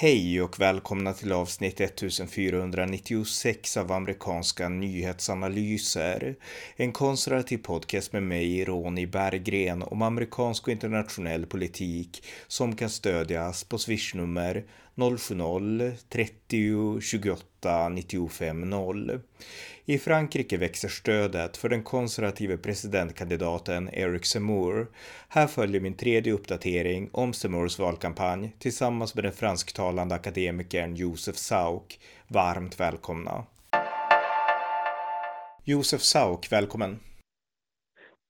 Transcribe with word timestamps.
Hej 0.00 0.42
och 0.42 0.60
välkomna 0.60 1.12
till 1.12 1.32
avsnitt 1.32 1.80
1496 1.80 3.76
av 3.76 3.92
amerikanska 3.92 4.68
nyhetsanalyser. 4.68 6.36
En 6.76 6.92
konservativ 6.92 7.58
podcast 7.58 8.12
med 8.12 8.22
mig, 8.22 8.64
Ronny 8.64 9.06
Berggren, 9.06 9.82
om 9.82 10.02
amerikansk 10.02 10.66
och 10.66 10.72
internationell 10.72 11.46
politik 11.46 12.24
som 12.48 12.76
kan 12.76 12.90
stödjas 12.90 13.64
på 13.64 13.78
swishnummer 13.78 14.64
070-30 15.02 17.00
28 17.00 17.88
95 17.88 18.70
0. 18.70 19.20
I 19.84 19.98
Frankrike 19.98 20.56
växer 20.56 20.88
stödet 20.88 21.56
för 21.56 21.68
den 21.68 21.82
konservative 21.82 22.56
presidentkandidaten 22.56 23.88
Eric 23.92 24.26
Zemmour. 24.26 24.90
Här 25.28 25.46
följer 25.46 25.80
min 25.80 25.96
tredje 25.96 26.32
uppdatering 26.32 27.10
om 27.12 27.32
Zemmours 27.32 27.78
valkampanj 27.78 28.56
tillsammans 28.58 29.14
med 29.14 29.24
den 29.24 29.32
fransktalande 29.32 30.14
akademikern 30.14 30.94
Josef 30.94 31.36
Sauk. 31.36 32.00
Varmt 32.28 32.80
välkomna. 32.80 33.44
Josef 35.64 36.02
Sauk, 36.02 36.52
välkommen. 36.52 37.00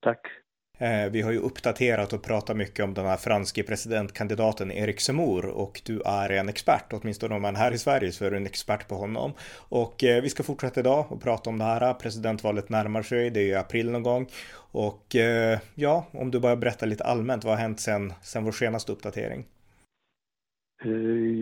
Tack. 0.02 0.39
Eh, 0.82 1.10
vi 1.12 1.22
har 1.22 1.32
ju 1.32 1.38
uppdaterat 1.38 2.12
och 2.12 2.22
pratat 2.22 2.56
mycket 2.56 2.84
om 2.84 2.94
den 2.94 3.06
här 3.06 3.16
franske 3.16 3.62
presidentkandidaten 3.62 4.72
Erik 4.72 5.00
Zemmour 5.00 5.46
och 5.46 5.80
du 5.86 6.00
är 6.06 6.30
en 6.30 6.48
expert, 6.48 6.92
åtminstone 6.92 7.34
om 7.34 7.42
man 7.42 7.56
är 7.56 7.58
här 7.58 7.72
i 7.72 7.78
Sverige 7.78 8.12
så 8.12 8.24
är 8.24 8.30
du 8.30 8.36
en 8.36 8.46
expert 8.46 8.88
på 8.88 8.94
honom. 8.94 9.32
Och 9.68 10.04
eh, 10.04 10.22
vi 10.22 10.28
ska 10.28 10.42
fortsätta 10.42 10.80
idag 10.80 11.06
och 11.08 11.22
prata 11.22 11.50
om 11.50 11.58
det 11.58 11.64
här. 11.64 11.94
Presidentvalet 11.94 12.68
närmar 12.68 13.02
sig, 13.02 13.30
det 13.30 13.40
är 13.40 13.46
i 13.46 13.54
april 13.54 13.90
någon 13.90 14.02
gång. 14.02 14.26
Och 14.72 15.16
eh, 15.16 15.58
ja, 15.74 16.06
om 16.12 16.30
du 16.30 16.40
bara 16.40 16.56
berättar 16.56 16.86
lite 16.86 17.04
allmänt, 17.04 17.44
vad 17.44 17.54
har 17.54 17.60
hänt 17.60 17.80
sen, 17.80 18.12
sen 18.22 18.44
vår 18.44 18.52
senaste 18.52 18.92
uppdatering? 18.92 19.44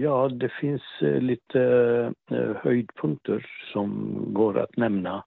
Ja, 0.03 0.29
det 0.29 0.53
finns 0.61 0.83
lite 1.01 1.59
höjdpunkter 2.63 3.47
som 3.73 4.21
går 4.35 4.59
att 4.59 4.77
nämna 4.77 5.25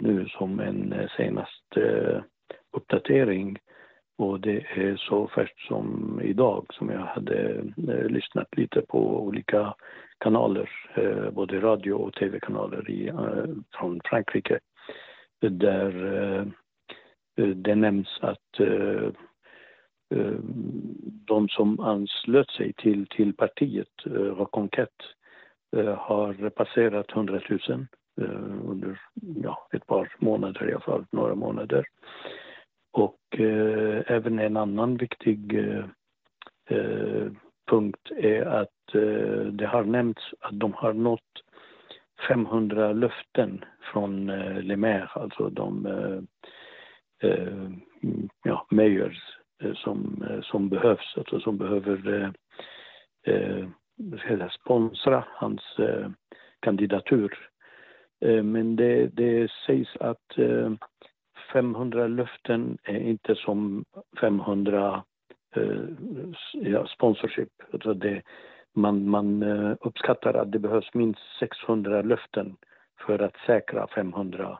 nu 0.00 0.26
som 0.38 0.60
en 0.60 1.08
senaste 1.16 1.80
uppdatering 2.72 3.58
och 4.18 4.40
det 4.40 4.66
är 4.74 4.96
så 4.96 5.28
färskt 5.28 5.60
som 5.60 6.20
idag 6.24 6.66
som 6.70 6.90
jag 6.90 7.00
hade 7.00 7.64
eh, 7.88 8.06
lyssnat 8.08 8.56
lite 8.56 8.80
på 8.80 9.22
olika 9.22 9.74
kanaler, 10.18 10.70
eh, 10.94 11.30
både 11.30 11.60
radio 11.60 11.92
och 11.92 12.14
tv-kanaler 12.14 12.90
eh, 12.90 13.54
från 13.78 14.00
Frankrike 14.04 14.58
där 15.40 16.14
eh, 16.14 16.46
eh 17.36 17.48
det 17.48 17.74
nämns 17.74 18.18
att 18.20 18.60
eh, 18.60 19.08
eh, 20.14 20.38
de 21.26 21.48
som 21.48 21.80
anslöt 21.80 22.50
sig 22.50 22.72
till, 22.72 23.06
till 23.06 23.36
partiet 23.36 24.06
eh, 24.06 24.10
Reconquête 24.12 25.04
eh, 25.76 25.94
har 25.94 26.50
passerat 26.50 27.10
100 27.10 27.40
000 27.68 27.86
under 28.64 29.00
ja, 29.42 29.68
ett 29.72 29.86
par 29.86 30.12
månader, 30.18 30.68
i 30.68 30.72
alla 30.72 30.80
fall 30.80 31.06
några 31.10 31.34
månader. 31.34 31.86
Och 32.92 33.40
eh, 33.40 34.02
även 34.06 34.38
en 34.38 34.56
annan 34.56 34.96
viktig 34.96 35.54
eh, 35.54 35.84
eh, 36.70 37.32
punkt 37.70 38.10
är 38.16 38.46
att 38.46 38.94
eh, 38.94 39.44
det 39.52 39.66
har 39.66 39.84
nämnts 39.84 40.22
att 40.40 40.60
de 40.60 40.72
har 40.72 40.92
nått 40.92 41.42
500 42.28 42.92
löften 42.92 43.64
från 43.92 44.30
eh, 44.30 44.62
Le 44.62 44.76
Maire, 44.76 45.08
alltså 45.14 45.48
de 45.50 45.86
eh, 45.86 46.22
eh, 47.30 47.70
ja, 48.42 48.66
mayors 48.70 49.38
eh, 49.62 49.74
som, 49.74 50.26
eh, 50.30 50.40
som 50.42 50.68
behövs, 50.68 51.14
alltså 51.16 51.40
som 51.40 51.58
behöver 51.58 52.32
eh, 53.26 53.68
sponsra 54.50 55.24
hans 55.28 55.62
kandidatur. 56.60 57.48
men 58.42 58.76
det, 58.76 59.06
det 59.06 59.50
sägs 59.66 59.96
att 60.00 60.38
500 61.52 62.06
löften 62.06 62.78
är 62.82 63.00
inte 63.00 63.34
som 63.34 63.84
500 64.20 65.04
eh, 65.56 65.82
ja, 66.52 66.86
sponsorship. 66.86 67.48
Alltså 67.72 67.94
det, 67.94 68.22
man, 68.74 69.08
man 69.08 69.42
eh, 69.42 69.76
uppskattar 69.80 70.34
att 70.34 70.52
det 70.52 70.58
behövs 70.58 70.94
minst 70.94 71.20
600 71.40 72.02
löften 72.02 72.56
för 73.06 73.18
att 73.18 73.36
säkra 73.46 73.86
500 73.94 74.58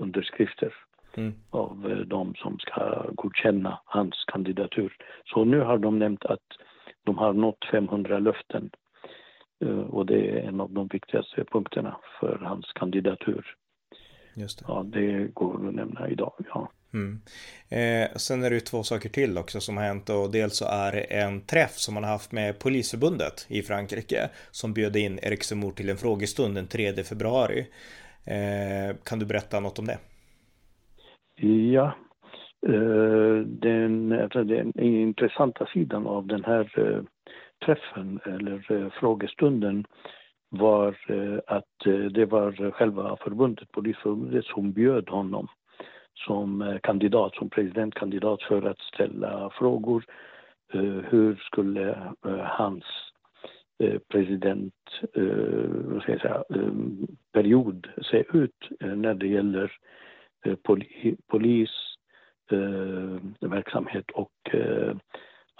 underskrifter 0.00 0.74
mm. 1.14 1.32
av 1.50 1.90
eh, 1.90 1.98
de 1.98 2.34
som 2.34 2.58
ska 2.58 3.06
godkänna 3.12 3.80
hans 3.84 4.24
kandidatur. 4.26 4.96
Så 5.24 5.44
nu 5.44 5.60
har 5.60 5.78
de 5.78 5.98
nämnt 5.98 6.24
att 6.24 6.46
de 7.04 7.18
har 7.18 7.32
nått 7.32 7.64
500 7.70 8.18
löften 8.18 8.70
eh, 9.64 9.80
och 9.80 10.06
det 10.06 10.30
är 10.30 10.48
en 10.48 10.60
av 10.60 10.72
de 10.72 10.88
viktigaste 10.88 11.44
punkterna 11.44 11.96
för 12.20 12.38
hans 12.38 12.72
kandidatur. 12.72 13.56
Just 14.34 14.58
det. 14.58 14.64
Ja, 14.68 14.86
det 14.86 15.34
går 15.34 15.68
att 15.68 15.74
nämna 15.74 16.08
idag, 16.08 16.32
ja. 16.54 16.70
Mm. 16.94 17.20
Eh, 17.68 18.16
sen 18.16 18.42
är 18.42 18.50
det 18.50 18.54
ju 18.54 18.60
två 18.60 18.82
saker 18.82 19.08
till 19.08 19.38
också 19.38 19.60
som 19.60 19.76
har 19.76 19.84
hänt 19.84 20.10
och 20.10 20.30
dels 20.32 20.56
så 20.56 20.64
är 20.64 20.92
det 20.92 21.00
en 21.00 21.40
träff 21.40 21.72
som 21.72 21.94
man 21.94 22.04
har 22.04 22.10
haft 22.10 22.32
med 22.32 22.58
Polisförbundet 22.58 23.46
i 23.48 23.62
Frankrike 23.62 24.28
som 24.50 24.72
bjöd 24.72 24.96
in 24.96 25.18
Erik 25.22 25.44
Zemmour 25.44 25.70
till 25.70 25.90
en 25.90 25.96
frågestund 25.96 26.54
den 26.54 26.66
3 26.66 26.92
februari. 26.92 27.66
Eh, 28.24 28.96
kan 29.04 29.18
du 29.18 29.26
berätta 29.26 29.60
något 29.60 29.78
om 29.78 29.86
det? 29.86 29.98
Ja, 31.72 31.94
eh, 32.66 33.46
den, 33.46 34.08
den 34.32 34.80
intressanta 34.80 35.66
sidan 35.66 36.06
av 36.06 36.26
den 36.26 36.44
här 36.44 36.78
eh, 36.78 37.02
träffen 37.66 38.20
eller 38.24 38.72
eh, 38.72 38.90
frågestunden 39.00 39.84
var 40.50 40.96
eh, 41.08 41.38
att 41.46 41.86
eh, 41.86 41.94
det 41.94 42.24
var 42.24 42.70
själva 42.70 43.16
förbundet, 43.16 43.72
polisförbundet, 43.72 44.44
som 44.44 44.72
bjöd 44.72 45.08
honom 45.08 45.48
som 46.26 46.62
eh, 46.62 46.78
kandidat, 46.82 47.34
som 47.34 47.50
presidentkandidat 47.50 48.42
för 48.42 48.62
att 48.62 48.80
ställa 48.80 49.50
frågor. 49.50 50.04
Eh, 50.72 50.82
hur 50.82 51.34
skulle 51.34 51.90
eh, 52.26 52.38
hans 52.38 52.84
president, 54.08 54.74
ska 56.02 56.12
jag 56.12 56.20
säga, 56.20 56.44
period 57.32 57.88
se 58.10 58.24
ut 58.32 58.68
när 58.80 59.14
det 59.14 59.26
gäller 59.26 59.72
polis, 61.28 61.70
verksamhet 63.40 64.10
och 64.10 64.50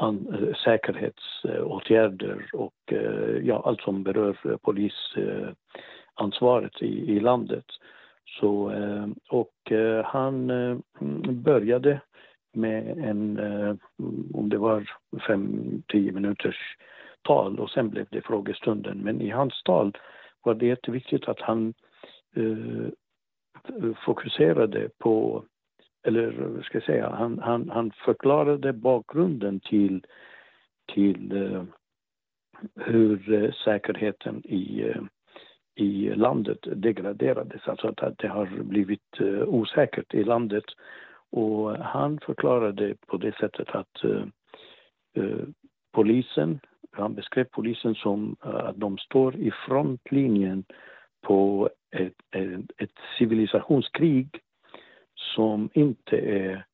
an, 0.01 0.55
säkerhetsåtgärder 0.65 2.51
och 2.53 2.93
eh, 2.93 3.39
ja, 3.43 3.63
allt 3.65 3.81
som 3.81 4.03
berör 4.03 4.37
eh, 4.45 4.57
polisansvaret 4.57 6.83
i, 6.83 7.17
i 7.17 7.21
landet. 7.21 7.65
Så, 8.41 8.71
eh, 8.71 9.07
och 9.29 9.73
han 10.05 10.47
började 11.29 12.01
med 12.53 12.99
en, 12.99 13.39
om 14.35 14.49
det 14.49 14.59
var 14.59 14.91
fem, 15.27 15.83
tio 15.89 16.13
minuters 16.13 16.77
tal 17.23 17.61
och 17.61 17.71
sen 17.71 17.91
blev 17.91 18.07
det 18.11 18.23
frågestunden. 18.23 18.99
Men 18.99 19.21
i 19.21 19.31
hans 19.31 19.63
tal 19.63 19.97
var 20.43 20.55
det 20.55 20.67
jätteviktigt 20.67 21.29
att 21.29 21.41
han 21.41 21.75
fokuserade 24.05 24.89
på 24.99 25.45
eller 26.03 26.33
vad 26.33 26.65
ska 26.65 26.77
jag 26.77 26.85
säga, 26.85 27.11
han, 27.11 27.39
han, 27.39 27.71
han 27.71 27.91
förklarade 27.91 28.73
bakgrunden 28.73 29.61
till, 29.61 30.07
till 30.95 31.33
uh, 31.33 31.65
hur 32.77 33.33
uh, 33.33 33.53
säkerheten 33.53 34.43
i, 34.45 34.85
uh, 34.85 35.03
i 35.75 36.15
landet 36.15 36.59
degraderades, 36.63 37.69
alltså 37.69 37.89
att, 37.89 38.19
det 38.19 38.29
har 38.29 38.47
blivit 38.63 39.21
osäkert 39.47 40.15
i 40.15 40.25
landet. 40.25 40.65
Och 41.33 41.77
han 41.77 42.19
förklarade 42.21 42.95
på 43.07 43.17
det 43.17 43.37
sättet 43.37 43.69
att 43.69 44.03
polisen, 45.93 46.61
han 46.93 47.15
beskrev 47.15 47.45
polisen 47.45 47.95
som 47.95 48.37
att 48.41 48.77
de 48.77 48.99
står 48.99 49.37
i 49.37 49.51
frontlinjen 49.67 50.65
på 51.23 51.71
ett, 51.91 52.15
ett, 52.31 52.71
ett 52.77 52.95
civilisationskrig 53.19 54.41
som 55.21 55.71
inte 55.75 56.19
är, 56.19 56.65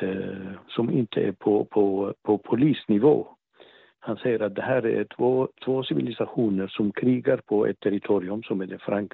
eh, 0.00 0.52
som 0.68 0.90
inte 0.90 1.20
är 1.20 1.32
på, 1.32 1.64
på, 1.64 2.14
på 2.22 2.38
polisnivå. 2.38 3.28
Han 3.98 4.16
säger 4.16 4.40
att 4.40 4.54
det 4.54 4.62
här 4.62 4.86
är 4.86 5.04
två, 5.04 5.48
två 5.64 5.82
civilisationer 5.82 6.66
som 6.66 6.92
krigar 6.92 7.36
på 7.36 7.66
ett 7.66 7.80
territorium 7.80 8.42
som 8.42 8.60
är 8.60 8.66
det, 8.66 8.78
frank, 8.78 9.12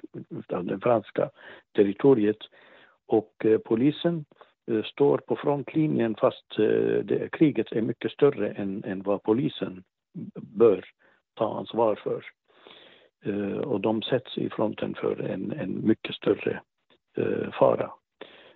det 0.63 0.79
franska 0.79 1.29
territoriet. 1.75 2.37
Och 3.07 3.45
eh, 3.45 3.57
polisen 3.57 4.25
eh, 4.71 4.83
står 4.83 5.17
på 5.17 5.35
frontlinjen 5.35 6.15
fast 6.15 6.59
eh, 6.59 7.03
det, 7.03 7.29
kriget 7.31 7.71
är 7.71 7.81
mycket 7.81 8.11
större 8.11 8.49
än, 8.49 8.83
än 8.83 9.01
vad 9.01 9.23
polisen 9.23 9.83
bör 10.35 10.85
ta 11.33 11.57
ansvar 11.57 11.95
för. 11.95 12.25
Eh, 13.25 13.57
och 13.57 13.81
de 13.81 14.01
sätts 14.01 14.37
i 14.37 14.49
fronten 14.49 14.95
för 14.95 15.21
en, 15.21 15.51
en 15.51 15.87
mycket 15.87 16.15
större 16.15 16.61
eh, 17.17 17.51
fara. 17.51 17.91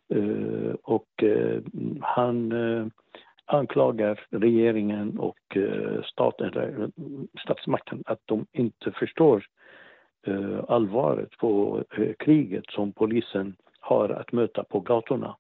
Eh, 0.10 0.76
och 0.84 1.24
eh, 1.24 1.62
han, 2.02 2.52
eh, 2.52 2.86
anklagar 3.46 4.26
regeringen 4.30 5.20
och 5.20 5.58
staten, 6.04 6.92
statsmakten 7.44 8.04
att 8.06 8.20
de 8.26 8.46
inte 8.52 8.92
förstår 8.92 9.46
allvaret 10.68 11.38
på 11.38 11.84
kriget 12.20 12.64
som 12.70 12.92
polisen 12.92 13.56
har 13.80 14.10
att 14.10 14.32
möta 14.32 14.64
på 14.64 14.80
gatorna. 14.80 15.38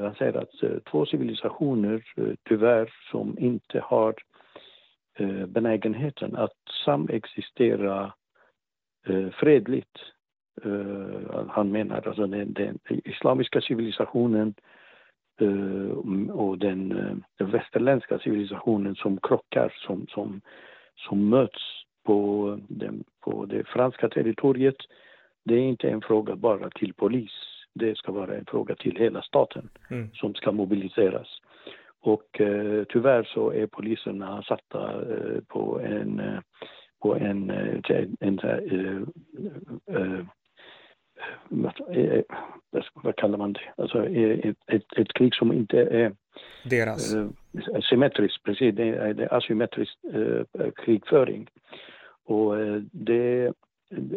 Han 0.00 0.14
säger 0.14 0.36
att 0.36 0.84
två 0.90 1.06
civilisationer 1.06 2.02
tyvärr 2.48 2.92
som 3.10 3.38
inte 3.38 3.80
har 3.80 4.14
benägenheten 5.46 6.36
att 6.36 6.58
samexistera 6.84 8.12
fredligt. 9.32 9.98
Han 11.48 11.72
menar 11.72 12.06
alltså 12.06 12.26
den, 12.26 12.52
den 12.52 12.78
islamiska 12.88 13.60
civilisationen 13.60 14.54
och 16.30 16.58
den 16.58 17.22
västerländska 17.38 18.18
civilisationen 18.18 18.94
som 18.94 19.18
krockar, 19.20 19.74
som, 19.86 20.06
som, 20.06 20.40
som 20.96 21.28
möts 21.28 21.62
på, 22.04 22.58
den, 22.68 23.04
på 23.20 23.44
det 23.46 23.68
franska 23.68 24.08
territoriet. 24.08 24.76
Det 25.44 25.54
är 25.54 25.60
inte 25.60 25.90
en 25.90 26.00
fråga 26.00 26.36
bara 26.36 26.70
till 26.70 26.94
polis. 26.94 27.32
Det 27.74 27.98
ska 27.98 28.12
vara 28.12 28.36
en 28.36 28.44
fråga 28.44 28.74
till 28.74 28.96
hela 28.96 29.22
staten 29.22 29.68
mm. 29.90 30.10
som 30.14 30.34
ska 30.34 30.52
mobiliseras. 30.52 31.28
Och 32.00 32.40
tyvärr 32.88 33.24
så 33.34 33.52
är 33.52 33.66
poliserna 33.66 34.42
satta 34.42 35.04
på 35.48 35.80
en, 35.80 36.22
på 37.02 37.16
en, 37.16 37.50
en, 37.50 37.82
en, 38.20 38.38
en 39.86 40.28
vad 42.94 43.16
kallar 43.16 43.38
man 43.38 43.52
det, 43.52 43.60
alltså 43.76 44.06
ett, 44.06 44.56
ett, 44.66 44.92
ett 44.96 45.12
krig 45.12 45.34
som 45.34 45.52
inte 45.52 45.78
är 45.78 46.12
deras. 46.64 47.14
symmetriskt, 47.90 48.42
precis, 48.42 48.74
det 48.74 48.88
är, 48.88 49.14
det 49.14 49.24
är 49.24 49.34
asymmetrisk 49.34 49.98
krigföring. 50.76 51.48
Och 52.24 52.54
det, 52.92 53.52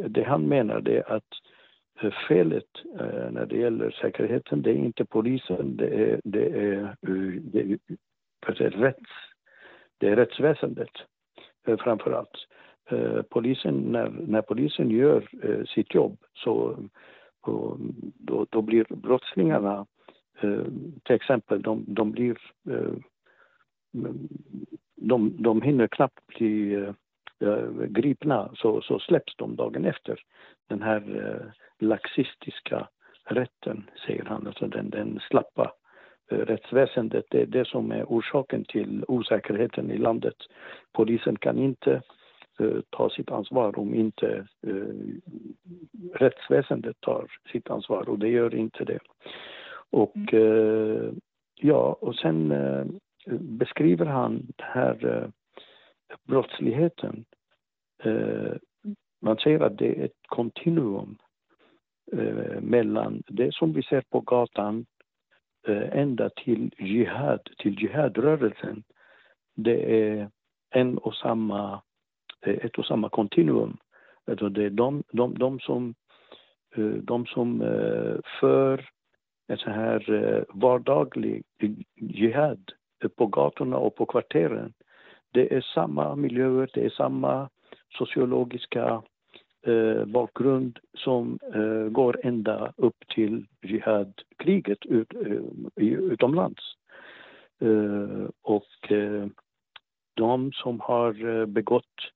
det 0.08 0.24
han 0.24 0.42
menar 0.42 0.82
det 0.82 0.98
är 0.98 1.12
att 1.14 1.24
felet 2.28 2.70
eh, 3.00 3.32
när 3.32 3.46
det 3.46 3.58
gäller 3.58 3.92
säkerheten, 4.02 4.62
det 4.62 4.70
är 4.70 4.76
inte 4.76 5.06
polisen, 5.06 5.78
det 5.78 5.88
är, 5.88 6.22
det 6.24 6.46
är, 6.46 6.96
det 7.02 7.60
är, 7.60 7.78
det 8.58 8.64
är, 8.64 8.70
rätts, 8.70 9.12
det 9.98 10.08
är 10.08 10.16
rättsväsendet 10.16 10.92
eh, 11.68 11.78
framför 11.78 12.12
allt. 12.12 12.48
Eh, 12.90 13.22
polisen, 13.22 13.76
när, 13.76 14.10
när 14.10 14.42
polisen 14.42 14.92
gör 14.92 15.28
eh, 15.44 15.66
sitt 15.66 15.94
jobb 15.94 16.18
så 16.34 16.78
då, 18.18 18.46
då 18.50 18.62
blir 18.62 18.86
brottslingarna, 18.90 19.86
eh, 20.42 20.64
till 21.04 21.16
exempel, 21.16 21.62
de, 21.62 21.86
de 21.88 22.12
blir 22.12 22.38
mm, 22.68 24.28
de, 24.96 25.44
de 25.44 25.62
hinner 25.62 25.88
knappt 25.88 26.28
bli 26.28 26.86
gripna 27.88 28.52
så, 28.56 28.82
så 28.82 29.00
släpps 29.00 29.36
de 29.36 29.56
dagen 29.56 29.86
efter. 29.86 30.20
Den 30.68 30.82
här 30.82 31.54
laxistiska 31.80 32.88
rätten, 33.24 33.90
säger 34.06 34.26
han, 34.26 34.48
alltså 34.48 34.68
den, 34.68 34.90
den 34.90 35.20
slappa 35.30 35.74
rättsväsendet. 36.30 37.26
Det 37.30 37.42
är 37.42 37.46
det 37.46 37.68
som 37.68 37.92
är 37.92 38.04
orsaken 38.04 38.66
till 38.66 39.06
osäkerheten 39.08 39.92
i 39.92 39.98
landet. 39.98 40.36
Polisen 40.94 41.36
kan 41.36 41.58
inte 41.58 42.02
ta 42.90 43.10
sitt 43.10 43.32
ansvar 43.32 43.80
om 43.80 43.94
inte 43.94 44.48
uh, 44.68 45.16
rättsväsendet 46.14 47.02
tar 47.02 47.28
sitt 47.52 47.70
ansvar 47.70 48.10
och 48.10 48.20
det 48.20 48.30
gör 48.30 48.56
inte 48.56 48.86
det. 48.86 49.00
Och 49.90 50.34
uh, 50.34 51.12
ja, 51.56 51.98
och 52.02 52.16
sen 52.16 52.54
beskriver 53.40 54.06
han 54.06 54.34
den 54.36 54.68
här 54.68 55.32
brottsligheten. 56.28 57.26
man 59.22 59.38
säger 59.38 59.60
att 59.60 59.78
det 59.78 60.00
är 60.00 60.06
ett 60.06 60.28
kontinuum 60.28 61.18
eh, 62.12 62.62
mellan 62.62 63.24
det 63.28 63.54
som 63.54 63.74
vi 63.74 63.84
ser 63.84 64.02
på 64.02 64.20
gatan 64.20 64.86
eh, 65.68 65.98
ända 66.00 66.30
till 66.30 66.72
jihad, 66.78 67.40
till 67.58 67.82
jihadrörelsen. 67.82 68.84
Det 69.56 70.10
är 70.10 70.30
en 70.70 70.98
och 70.98 71.16
samma, 71.16 71.74
eh, 71.74 71.80
ett 72.54 72.78
och 72.78 72.86
samma 72.86 73.10
kontinuum. 73.10 73.78
Alltså 74.28 74.50
det 74.50 74.64
är 74.64 74.70
de, 74.70 75.04
de, 75.12 75.38
de 75.38 75.60
som, 75.60 75.96
eh, 76.76 76.84
de 76.86 77.26
som 77.26 77.62
eh, 77.62 78.16
för 78.40 78.90
en 79.48 79.58
så 79.58 79.70
här 79.70 80.12
eh, 80.14 80.44
vardaglig 80.50 81.44
jihad 81.96 82.72
på 83.16 83.26
gatorna 83.26 83.78
och 83.78 83.96
på 83.96 84.06
kvarteren. 84.06 84.74
Det 85.32 85.56
är 85.56 85.62
samma 85.62 86.16
miljöer, 86.16 86.70
det 86.74 86.86
är 86.86 86.90
samma 86.90 87.50
sociologiska 87.98 89.02
eh, 89.68 90.06
bakgrund 90.06 90.80
som 90.94 91.40
eh, 91.54 91.90
går 91.90 92.20
ända 92.24 92.74
upp 92.78 93.08
till 93.08 93.46
jihadkriget 93.62 94.86
ut, 94.86 95.14
utomlands. 95.76 96.64
Eh, 97.62 98.30
och 98.42 98.92
eh, 98.92 99.28
de 100.14 100.52
som 100.52 100.80
har 100.80 101.40
eh, 101.40 101.46
begått 101.46 102.12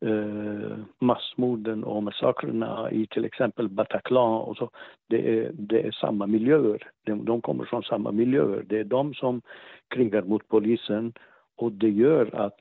eh, 0.00 0.78
massmorden 0.98 1.84
och 1.84 2.02
massakrerna 2.02 2.90
i 2.90 3.06
till 3.06 3.24
exempel 3.24 3.68
Bataclan 3.68 4.40
och 4.40 4.56
så, 4.56 4.70
det 5.06 5.38
är, 5.38 5.50
det 5.52 5.86
är 5.86 5.90
samma 5.90 6.26
miljöer. 6.26 6.90
De, 7.04 7.24
de 7.24 7.40
kommer 7.40 7.64
från 7.64 7.82
samma 7.82 8.12
miljöer. 8.12 8.64
Det 8.66 8.78
är 8.78 8.84
de 8.84 9.14
som 9.14 9.42
krigar 9.88 10.22
mot 10.22 10.48
polisen 10.48 11.12
och 11.56 11.72
det 11.72 11.90
gör 11.90 12.34
att 12.34 12.60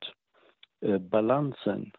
eh, 0.82 0.98
balansen 0.98 1.92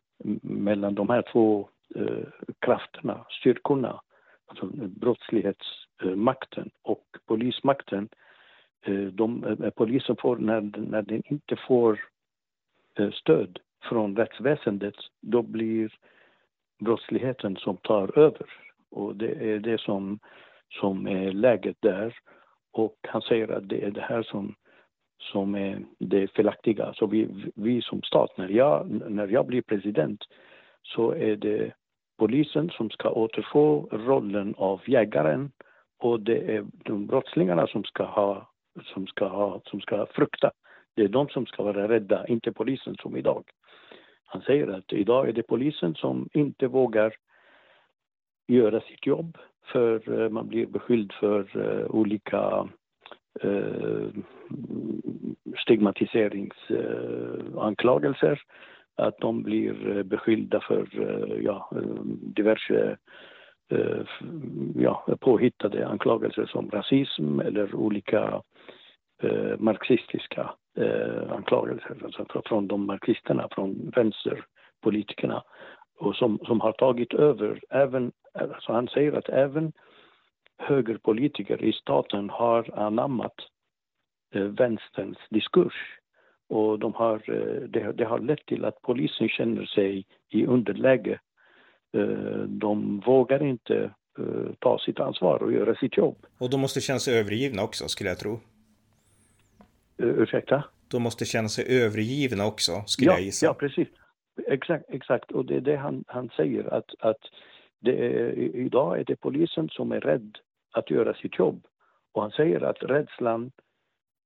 mellan 0.42 0.94
de 0.94 1.08
här 1.08 1.22
två 1.32 1.68
eh, 1.94 2.26
krafterna, 2.58 3.26
styrkorna, 3.30 4.00
alltså 4.46 4.66
brottslighetsmakten 4.76 6.70
och 6.82 7.04
polismakten. 7.26 8.08
Eh, 8.82 9.04
de, 9.04 9.44
eh, 9.44 9.70
polisen 9.70 10.16
får, 10.16 10.36
när, 10.36 10.60
när 10.90 11.02
den 11.02 11.22
inte 11.26 11.56
får 11.56 12.00
stöd 13.12 13.58
från 13.82 14.16
rättsväsendet, 14.16 14.94
då 15.20 15.42
blir 15.42 15.92
brottsligheten 16.78 17.56
som 17.56 17.76
tar 17.76 18.18
över. 18.18 18.46
Och 18.90 19.16
det 19.16 19.52
är 19.52 19.58
det 19.58 19.80
som, 19.80 20.18
som 20.80 21.08
är 21.08 21.32
läget 21.32 21.76
där. 21.80 22.18
Och 22.72 22.96
han 23.08 23.22
säger 23.22 23.48
att 23.48 23.68
det 23.68 23.84
är 23.84 23.90
det 23.90 24.00
här 24.00 24.22
som, 24.22 24.54
som 25.18 25.54
är 25.54 25.84
det 25.98 26.30
felaktiga. 26.30 26.92
Så 26.94 27.06
vi, 27.06 27.52
vi 27.54 27.82
som 27.82 28.02
stat, 28.02 28.30
när 28.36 28.48
jag, 28.48 28.86
när 29.10 29.28
jag 29.28 29.46
blir 29.46 29.62
president, 29.62 30.24
så 30.82 31.10
är 31.10 31.36
det 31.36 31.72
polisen 32.18 32.70
som 32.70 32.90
ska 32.90 33.10
återfå 33.10 33.88
rollen 33.92 34.54
av 34.58 34.80
jägaren 34.86 35.50
och 35.98 36.20
det 36.20 36.56
är 36.56 36.66
de 36.84 37.06
brottslingarna 37.06 37.66
som 37.66 37.84
ska 37.84 38.04
ha, 38.04 38.50
som 38.84 39.06
ska 39.06 39.28
ha, 39.28 39.60
som 39.64 39.80
ska 39.80 40.06
frukta. 40.06 40.50
Det 40.94 41.02
är 41.02 41.08
de 41.08 41.28
som 41.28 41.46
ska 41.46 41.62
vara 41.62 41.88
rädda, 41.88 42.26
inte 42.26 42.52
polisen 42.52 42.96
som 43.02 43.16
idag. 43.16 43.44
Han 44.26 44.42
säger 44.42 44.68
att 44.68 44.92
idag 44.92 45.28
är 45.28 45.32
det 45.32 45.42
polisen 45.42 45.94
som 45.94 46.28
inte 46.32 46.66
vågar 46.66 47.14
göra 48.48 48.80
sitt 48.80 49.06
jobb 49.06 49.38
för 49.66 50.22
eh, 50.22 50.28
man 50.28 50.48
blir 50.48 50.66
beskylld 50.66 51.12
för 51.12 51.40
eh, 51.54 51.86
olika 51.90 52.68
eh, 53.40 54.08
stigmatiseringsanklagelser. 55.56 58.40
Att 58.98 59.18
de 59.18 59.42
blir 59.42 60.02
beskyllda 60.02 60.60
för 60.60 60.88
ja, 61.42 61.70
diverse 62.20 62.96
ja, 64.74 65.06
påhittade 65.20 65.88
anklagelser 65.88 66.46
som 66.46 66.70
rasism 66.70 67.40
eller 67.40 67.74
olika 67.74 68.42
eh, 69.22 69.58
marxistiska 69.58 70.50
eh, 70.76 71.32
anklagelser 71.32 71.96
alltså 72.04 72.42
från 72.46 72.68
de 72.68 72.86
marxisterna, 72.86 73.48
från 73.50 73.92
vänsterpolitikerna 73.96 75.42
och 75.98 76.16
som, 76.16 76.38
som 76.38 76.60
har 76.60 76.72
tagit 76.72 77.14
över 77.14 77.60
även, 77.70 78.12
alltså 78.32 78.72
han 78.72 78.88
säger 78.88 79.12
att 79.12 79.28
även 79.28 79.72
högerpolitiker 80.58 81.64
i 81.64 81.72
staten 81.72 82.30
har 82.30 82.78
anammat 82.78 83.34
eh, 84.34 84.42
vänsterns 84.42 85.18
diskurs 85.30 85.98
och 86.48 86.78
de 86.78 86.94
har, 86.94 87.14
eh, 87.30 87.68
det, 87.68 87.92
det, 87.92 88.04
har 88.04 88.18
lett 88.18 88.46
till 88.46 88.64
att 88.64 88.82
polisen 88.82 89.28
känner 89.28 89.64
sig 89.64 90.06
i 90.28 90.46
underläge. 90.46 91.20
Eh, 91.96 92.38
de 92.48 93.00
vågar 93.00 93.42
inte 93.42 93.90
eh, 94.18 94.52
ta 94.58 94.78
sitt 94.78 95.00
ansvar 95.00 95.42
och 95.42 95.52
göra 95.52 95.74
sitt 95.74 95.96
jobb. 95.96 96.26
Och 96.38 96.50
de 96.50 96.60
måste 96.60 96.80
känna 96.80 96.98
sig 96.98 97.18
övergivna 97.18 97.62
också, 97.62 97.88
skulle 97.88 98.10
jag 98.10 98.18
tro. 98.18 98.40
Ursäkta? 99.98 100.64
De 100.88 101.02
måste 101.02 101.24
känna 101.24 101.48
sig 101.48 101.84
övergivna 101.84 102.46
också, 102.46 102.72
skulle 102.86 103.10
ja, 103.10 103.14
jag 103.14 103.22
gissa. 103.22 103.46
Ja, 103.46 103.54
precis. 103.54 103.88
Exakt, 104.46 104.84
exakt. 104.88 105.32
Och 105.32 105.44
det 105.44 105.56
är 105.56 105.60
det 105.60 105.76
han, 105.76 106.04
han 106.06 106.30
säger, 106.36 106.74
att, 106.74 106.90
att 106.98 107.20
är, 107.84 108.38
idag 108.56 109.00
är 109.00 109.04
det 109.04 109.16
polisen 109.16 109.68
som 109.68 109.92
är 109.92 110.00
rädd 110.00 110.38
att 110.72 110.90
göra 110.90 111.14
sitt 111.14 111.38
jobb. 111.38 111.66
Och 112.12 112.22
han 112.22 112.30
säger 112.30 112.60
att 112.60 112.82
rädslan 112.82 113.50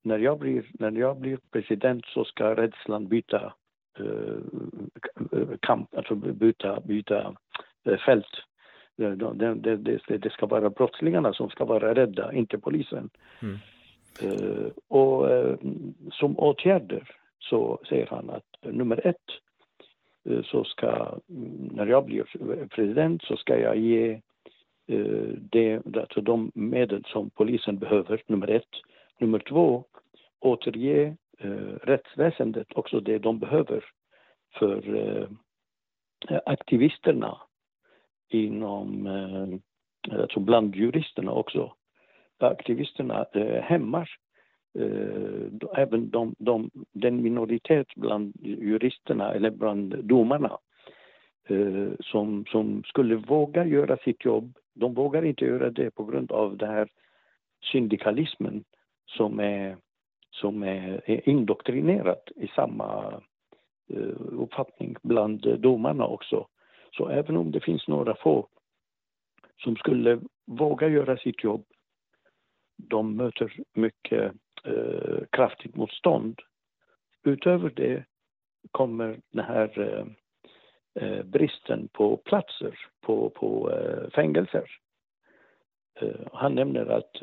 när 0.02 0.18
jag 0.18 0.38
blir, 0.38 0.64
när 0.72 0.90
jag 0.90 1.16
blir 1.20 1.38
president 1.52 2.04
så 2.06 2.24
ska 2.24 2.54
rädslan 2.54 3.08
byta 3.08 3.52
kamp, 5.60 5.94
alltså 5.96 6.14
byta, 6.14 6.80
byta 6.80 7.34
fält. 8.06 8.26
Det, 8.96 9.14
det, 9.14 9.76
det, 9.76 10.18
det, 10.18 10.32
ska 10.32 10.46
vara 10.46 10.70
brottslingarna 10.70 11.32
som 11.32 11.50
ska 11.50 11.64
vara 11.64 11.94
rädda, 11.94 12.32
inte 12.32 12.58
polisen. 12.58 13.10
Mm. 13.42 13.58
Eh, 14.22 14.66
och 14.88 15.30
eh, 15.30 15.56
som 16.12 16.38
åtgärder 16.38 17.10
så 17.38 17.78
säger 17.88 18.06
han 18.06 18.30
att 18.30 18.66
eh, 18.66 18.72
nummer 18.72 19.06
ett 19.06 19.16
så 20.44 20.64
ska, 20.64 21.18
mm, 21.28 21.70
när 21.72 21.86
jag 21.86 22.04
blir 22.04 22.24
president 22.66 23.22
så 23.22 23.36
ska 23.36 23.58
jag 23.58 23.76
ge 23.76 24.20
det, 25.38 25.82
alltså 25.96 26.20
de 26.20 26.52
medel 26.54 27.04
som 27.06 27.30
polisen 27.30 27.78
behöver, 27.78 28.22
nummer 28.26 28.50
ett. 28.50 28.68
Nummer 29.18 29.38
två, 29.38 29.84
återge 30.40 31.16
eh, 31.38 31.74
rättsväsendet 31.82 32.66
också 32.74 33.00
det 33.00 33.18
de 33.18 33.38
behöver 33.38 33.84
för 34.58 34.94
eh, 34.94 35.28
aktivisterna 36.46 37.38
inom, 38.28 39.06
eh, 39.06 40.20
alltså 40.20 40.40
bland 40.40 40.76
juristerna 40.76 41.32
också. 41.32 41.74
Aktivisterna 42.42 43.26
eh, 43.32 43.62
hämmar 43.62 44.10
eh, 44.78 45.80
även 45.82 46.10
de, 46.10 46.34
de, 46.38 46.70
den 46.92 47.22
minoritet 47.22 47.86
bland 47.96 48.32
juristerna 48.40 49.34
eller 49.34 49.50
bland 49.50 50.04
domarna 50.04 50.58
eh, 51.48 51.88
som, 52.00 52.44
som 52.46 52.82
skulle 52.84 53.16
våga 53.16 53.64
göra 53.64 53.96
sitt 53.96 54.24
jobb. 54.24 54.58
De 54.74 54.94
vågar 54.94 55.24
inte 55.24 55.44
göra 55.44 55.70
det 55.70 55.90
på 55.90 56.04
grund 56.04 56.32
av 56.32 56.56
den 56.56 56.70
här 56.70 56.88
syndikalismen 57.72 58.64
som 59.06 59.40
är 59.40 59.76
som 60.30 60.62
är 60.62 61.28
indoktrinerat 61.28 62.28
i 62.36 62.48
samma 62.48 63.20
eh, 63.88 64.16
uppfattning 64.18 64.96
bland 65.02 65.60
domarna 65.60 66.06
också. 66.06 66.46
Så 66.90 67.08
även 67.08 67.36
om 67.36 67.50
det 67.50 67.60
finns 67.60 67.88
några 67.88 68.14
få 68.14 68.48
som 69.62 69.76
skulle 69.76 70.20
våga 70.46 70.88
göra 70.88 71.16
sitt 71.16 71.44
jobb, 71.44 71.64
de 72.88 73.16
möter 73.16 73.52
mycket 73.72 74.32
eh, 74.64 75.18
kraftigt 75.30 75.76
motstånd. 75.76 76.40
Utöver 77.24 77.70
det 77.70 78.04
kommer 78.70 79.20
den 79.30 79.44
här 79.44 79.80
eh, 79.80 80.06
eh, 81.04 81.24
bristen 81.24 81.88
på 81.92 82.16
platser 82.16 82.78
på, 83.00 83.30
på 83.30 83.70
eh, 83.70 84.10
fängelser. 84.10 84.70
Eh, 86.00 86.26
han 86.32 86.54
nämner 86.54 86.86
att 86.86 87.22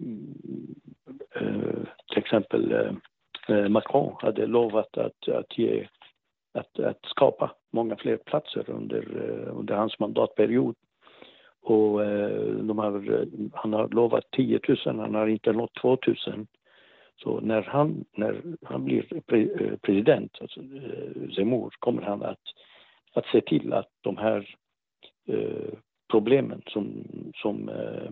Eh, 0.00 1.42
eh 1.42 1.84
till 2.08 2.18
exempel 2.18 2.72
eh, 2.72 2.92
eh, 3.48 3.68
Macron 3.68 4.16
hade 4.18 4.46
lovat 4.46 4.98
att, 4.98 5.28
att, 5.28 5.58
ge, 5.58 5.88
att, 6.54 6.78
att 6.78 7.04
skapa 7.04 7.54
många 7.70 7.96
fler 7.96 8.16
platser 8.16 8.70
under, 8.70 9.18
under 9.48 9.74
hans 9.74 9.98
mandatperiod. 9.98 10.76
Och 11.62 12.04
eh, 12.04 12.54
de 12.54 12.78
har, 12.78 13.12
eh, 13.12 13.26
han 13.52 13.72
har 13.72 13.88
lovat 13.88 14.24
10 14.30 14.60
000, 14.68 14.78
han 14.84 15.14
har 15.14 15.26
inte 15.26 15.52
nått 15.52 15.74
2 15.74 15.98
000. 16.06 16.46
Så 17.22 17.40
när 17.40 17.62
han, 17.62 18.04
när 18.16 18.42
han 18.62 18.84
blir 18.84 19.20
pre, 19.26 19.42
eh, 19.42 19.76
president, 19.82 20.38
alltså 20.40 20.60
Zemmour, 21.36 21.74
kommer 21.78 22.02
han 22.02 22.22
att, 22.22 22.42
att 23.14 23.26
se 23.26 23.40
till 23.40 23.72
att 23.72 23.88
de 24.00 24.16
här 24.16 24.56
eh, 25.28 25.78
problemen 26.10 26.62
som, 26.66 27.04
som 27.34 27.68
eh, 27.68 28.10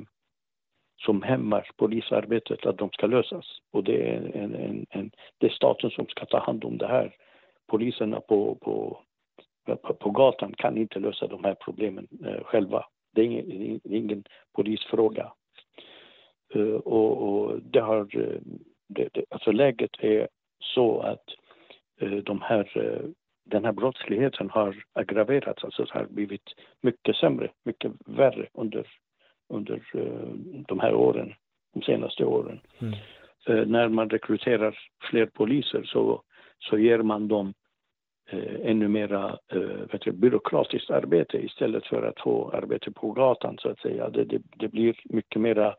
som 1.05 1.23
hämmar 1.23 1.71
polisarbetet, 1.77 2.67
att 2.67 2.79
de 2.79 2.91
ska 2.91 3.07
lösas. 3.07 3.45
Och 3.71 3.85
det 3.85 4.09
är, 4.09 4.37
en, 4.37 4.55
en, 4.55 4.87
en, 4.91 5.11
det 5.39 5.47
är 5.47 5.51
staten 5.51 5.91
som 5.91 6.07
ska 6.07 6.27
ta 6.27 6.39
hand 6.39 6.65
om 6.65 6.79
det 6.79 6.87
här. 6.87 7.15
Poliserna 7.67 8.21
på, 8.21 8.55
på, 8.55 9.03
på, 9.67 9.95
på 9.95 10.11
gatan 10.11 10.53
kan 10.53 10.77
inte 10.77 10.99
lösa 10.99 11.27
de 11.27 11.45
här 11.45 11.55
problemen 11.55 12.09
eh, 12.27 12.45
själva. 12.45 12.87
Det 13.13 13.21
är 13.21 13.25
ingen, 13.25 13.81
det 13.85 13.95
är 13.95 13.99
ingen 13.99 14.25
polisfråga. 14.53 15.33
Uh, 16.57 16.75
och, 16.75 17.23
och, 17.23 17.63
det 17.63 17.81
har, 17.81 18.01
eh, 18.17 18.41
det, 18.89 19.09
det, 19.13 19.25
alltså 19.31 19.53
läget 19.53 19.91
är 19.99 20.29
så 20.59 21.01
att 21.01 21.25
uh, 22.03 22.17
de 22.19 22.41
här, 22.41 22.79
uh, 22.79 23.11
den 23.45 23.65
här 23.65 23.73
brottsligheten 23.73 24.51
har 24.51 24.85
aggraverats, 24.93 25.65
alltså 25.65 25.87
har 25.89 26.05
blivit 26.05 26.55
mycket 26.81 27.17
sämre, 27.17 27.51
mycket 27.65 27.93
värre 28.07 28.49
under 28.53 28.87
under 29.51 29.83
de 30.69 30.81
här 30.81 30.95
åren, 30.95 31.35
de 31.75 31.83
senaste 31.83 32.25
åren. 32.25 32.61
Mm. 32.79 33.71
När 33.71 33.89
man 33.89 34.11
rekryterar 34.11 34.79
fler 35.11 35.27
poliser 35.27 35.83
så, 35.83 36.23
så 36.59 36.79
ger 36.79 36.99
man 36.99 37.29
dem 37.29 37.55
eh, 38.31 38.71
ännu 38.71 38.89
mera 38.89 39.39
eh, 39.49 40.13
byråkratiskt 40.13 40.91
arbete 40.91 41.39
istället 41.39 41.87
för 41.87 42.03
att 42.03 42.21
få 42.21 42.51
arbete 42.51 42.91
på 42.91 43.13
gatan 43.13 43.59
så 43.59 43.69
att 43.69 43.81
säga. 43.81 44.11
Det, 44.11 44.25
det, 44.25 44.43
det 44.57 44.69
blir 44.69 45.01
mycket 45.05 45.41
mera 45.41 45.75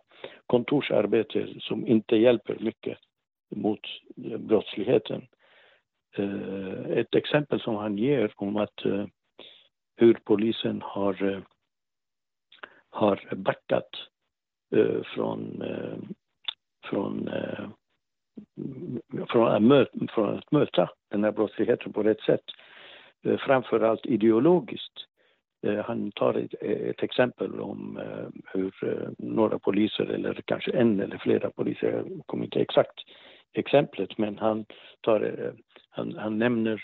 kontorsarbete 0.48 1.48
som 1.60 1.88
inte 1.88 2.16
hjälper 2.16 2.58
mycket 2.60 2.98
mot 3.56 3.80
brottsligheten. 4.40 5.28
Eh, 6.18 6.98
ett 6.98 7.16
exempel 7.16 7.60
som 7.60 7.76
han 7.76 7.98
ger 7.98 8.34
om 8.36 8.58
att 8.58 8.86
eh, 8.86 9.06
hur 9.96 10.14
polisen 10.14 10.82
har 10.82 11.24
eh, 11.24 11.40
har 12.92 13.36
backat 13.36 13.90
eh, 14.76 15.02
från, 15.04 15.62
eh, 15.62 15.98
från, 16.90 17.28
eh, 17.28 17.70
från, 19.30 19.48
att 19.48 19.62
möta, 19.62 20.08
från 20.08 20.38
att 20.38 20.52
möta 20.52 20.90
den 21.12 21.24
här 21.24 21.32
brottsligheten 21.32 21.94
på 21.94 22.04
rätt 22.04 22.22
sätt. 22.22 22.44
Eh, 23.26 23.38
Framförallt 23.38 24.06
ideologiskt. 24.06 25.06
Eh, 25.68 25.86
han 25.86 26.12
tar 26.12 26.34
ett, 26.34 26.54
ett, 26.62 27.04
exempel 27.04 27.60
om 27.60 27.98
eh, 27.98 28.28
hur 28.54 28.74
några 29.18 29.60
poliser, 29.60 30.06
eller 30.06 30.42
kanske 30.46 30.72
en 30.72 31.00
eller 31.00 31.18
flera 31.18 31.50
poliser, 31.50 31.92
jag 31.92 32.22
kommer 32.26 32.46
inte 32.46 32.60
exakt 32.60 32.96
exemplet, 33.54 34.18
men 34.18 34.38
han, 34.38 34.66
tar, 35.02 35.54
han, 35.90 36.16
han 36.18 36.40
nämner 36.40 36.84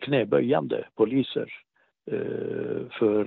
knäböjande 0.00 0.84
poliser 0.94 1.52
för 2.98 3.24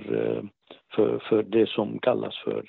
för, 0.94 1.18
för 1.18 1.42
det 1.42 1.68
som 1.68 1.98
kallas 1.98 2.36
för 2.36 2.64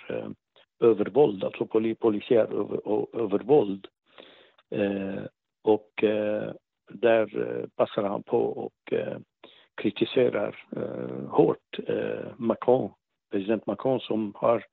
övervåld, 0.80 1.44
alltså 1.44 1.66
poli, 1.66 1.96
polisiär 1.96 2.46
över, 2.54 2.80
övervåld. 3.24 3.88
Eh, 4.70 5.24
och 5.64 6.04
eh, 6.04 6.54
där 6.90 7.38
eh, 7.38 7.68
passar 7.76 8.04
han 8.04 8.24
på 8.24 8.40
och 8.40 8.94
eh, 8.94 9.18
kritiserar 9.82 10.66
eh, 10.76 11.30
hårt 11.30 11.80
eh, 11.88 12.34
Macron, 12.38 12.92
president 13.32 13.66
Macron 13.66 14.00
som 14.00 14.34
har 14.36 14.66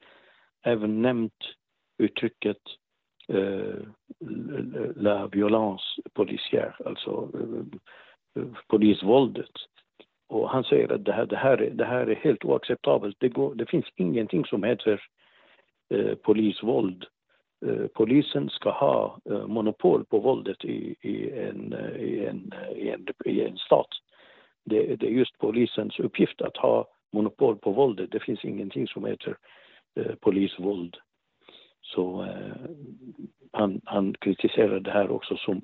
även 0.62 1.02
nämnt 1.02 1.54
uttrycket 1.98 2.58
eh, 3.28 3.74
la 4.96 5.26
violence 5.26 5.84
policière, 6.14 6.74
alltså 6.84 7.30
eh, 7.34 8.44
polisvåldet. 8.66 9.50
Och 10.28 10.50
han 10.50 10.64
säger 10.64 10.92
att 10.92 11.04
det 11.04 11.12
här, 11.12 11.26
det 11.26 11.36
här, 11.36 11.62
är, 11.62 11.70
det 11.70 11.84
här 11.84 12.06
är 12.06 12.14
helt 12.14 12.44
oacceptabelt. 12.44 13.16
Det, 13.20 13.28
går, 13.28 13.54
det 13.54 13.66
finns 13.66 13.86
ingenting 13.96 14.44
som 14.44 14.62
heter 14.62 15.02
eh, 15.94 16.14
polisvåld. 16.14 17.04
Eh, 17.66 17.86
polisen 17.94 18.50
ska 18.50 18.70
ha 18.70 19.18
eh, 19.24 19.46
monopol 19.46 20.04
på 20.04 20.18
våldet 20.18 20.64
i, 20.64 20.96
i, 21.00 21.30
en, 21.30 21.74
i, 21.98 22.24
en, 22.24 22.54
i, 22.76 22.88
en, 22.88 23.06
i 23.24 23.40
en 23.40 23.56
stat. 23.56 23.88
Det, 24.64 24.96
det, 24.96 25.06
är 25.06 25.10
just 25.10 25.38
polisens 25.38 25.98
uppgift 25.98 26.42
att 26.42 26.56
ha 26.56 26.88
monopol 27.12 27.56
på 27.56 27.70
våldet. 27.70 28.10
Det 28.10 28.20
finns 28.20 28.44
ingenting 28.44 28.88
som 28.88 29.04
heter 29.04 29.36
eh, 29.94 30.14
polisvåld. 30.14 30.96
Så 31.80 32.22
eh, 32.22 32.70
han, 33.52 33.80
han 33.84 34.14
kritiserar 34.14 34.80
det 34.80 34.90
här 34.90 35.10
också 35.10 35.36
som, 35.36 35.62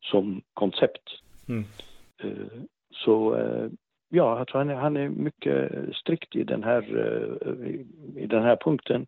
som 0.00 0.42
koncept. 0.54 1.10
Mm. 1.48 1.64
Eh, 2.22 2.62
så 2.90 3.38
ja, 4.08 4.38
alltså 4.38 4.58
han, 4.58 4.70
är, 4.70 4.74
han 4.74 4.96
är 4.96 5.08
mycket 5.08 5.72
strikt 5.96 6.36
i 6.36 6.44
den, 6.44 6.64
här, 6.64 6.82
eh, 7.46 8.22
i 8.22 8.26
den 8.26 8.42
här 8.42 8.56
punkten. 8.56 9.06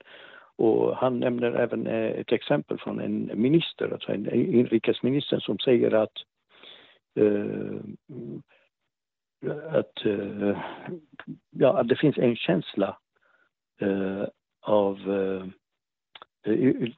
Och 0.61 0.97
han 0.97 1.21
nämner 1.21 1.53
även 1.53 1.87
eh, 1.87 2.11
ett 2.11 2.33
exempel 2.33 2.79
från 2.79 3.01
en 3.01 3.31
minister, 3.35 3.93
alltså 3.93 4.13
en 4.13 4.35
inrikesminister 4.35 5.41
som 5.41 5.59
säger 5.59 5.95
att 5.95 6.13
uh, 7.19 7.81
att, 9.71 10.07
uh, 10.07 10.59
ja, 11.51 11.79
att 11.81 11.89
det 11.89 11.97
finns 11.97 12.19
en 12.19 12.37
känsla 12.37 12.99
uh, 13.83 14.25
av 14.61 14.99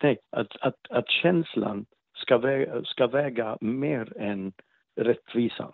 nej, 0.03 0.19
att, 0.31 0.57
att, 0.61 0.91
att 0.91 1.11
känslan 1.11 1.87
ska 2.17 2.39
väga, 2.39 2.85
ska 2.85 3.07
väga 3.07 3.59
mer 3.61 4.13
än 4.17 4.53
rättvisan. 4.97 5.73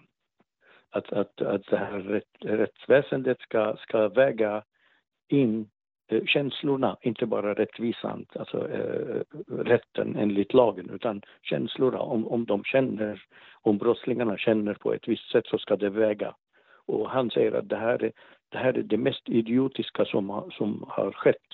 Att, 0.91 1.13
att, 1.13 1.41
att 1.41 1.67
det 1.67 1.77
här 1.77 1.99
rätt, 1.99 2.37
rättsväsendet 2.41 3.41
ska, 3.41 3.77
ska 3.77 4.09
väga 4.09 4.63
in 5.29 5.71
känslorna, 6.27 6.97
inte 7.01 7.27
bara 7.27 7.55
rättvisan, 7.55 8.27
alltså 8.35 8.69
eh, 8.69 9.23
rätten 9.49 10.17
enligt 10.17 10.55
lagen 10.55 10.91
utan 10.91 11.23
känslorna. 11.43 11.99
Om, 11.99 12.29
om 12.29 12.45
de 12.45 12.65
känner, 12.65 13.23
om 13.63 13.79
brottslingarna 13.79 14.37
känner 14.37 14.75
på 14.75 14.95
ett 14.95 15.09
visst 15.09 15.31
sätt 15.31 15.47
så 15.47 15.59
ska 15.59 15.77
det 15.77 15.91
väga. 15.91 16.35
Och 16.87 17.11
han 17.11 17.31
säger 17.31 17.53
att 17.53 17.69
det 17.69 17.77
här 17.77 18.05
är 18.05 18.13
det, 18.49 18.59
här 18.59 18.79
är 18.79 18.83
det 18.83 18.97
mest 18.97 19.29
idiotiska 19.29 20.05
som, 20.05 20.51
som 20.53 20.85
har 20.89 21.13
skett 21.13 21.47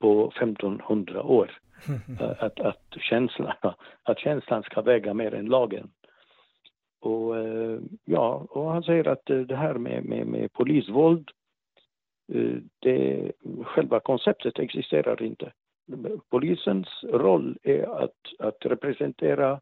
på 0.00 0.32
1500 0.36 1.22
år. 1.22 1.58
Att, 2.38 2.60
att, 2.60 2.96
känslan, 3.00 3.52
att 4.02 4.18
känslan 4.18 4.62
ska 4.62 4.82
väga 4.82 5.14
mer 5.14 5.34
än 5.34 5.46
lagen. 5.46 5.90
Och, 7.00 7.36
eh, 7.36 7.80
ja, 8.04 8.46
och 8.50 8.72
han 8.72 8.82
säger 8.82 9.08
att 9.08 9.26
det 9.26 9.56
här 9.56 9.74
med, 9.74 10.04
med, 10.04 10.26
med 10.26 10.52
polisvåld, 10.52 11.30
eh, 11.30 11.37
det, 12.80 13.32
själva 13.64 14.00
konceptet 14.00 14.58
existerar 14.58 15.22
inte. 15.22 15.52
Polisens 16.30 16.88
roll 17.02 17.58
är 17.62 18.02
att, 18.04 18.16
att 18.38 18.56
representera 18.60 19.60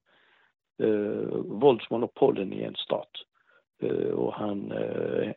eh, 0.83 1.37
våldsmonopolen 1.45 2.53
i 2.53 2.63
en 2.63 2.75
stat. 2.75 3.11
Eh, 3.83 4.11
och 4.11 4.35
han 4.35 4.73
eh, 4.73 5.33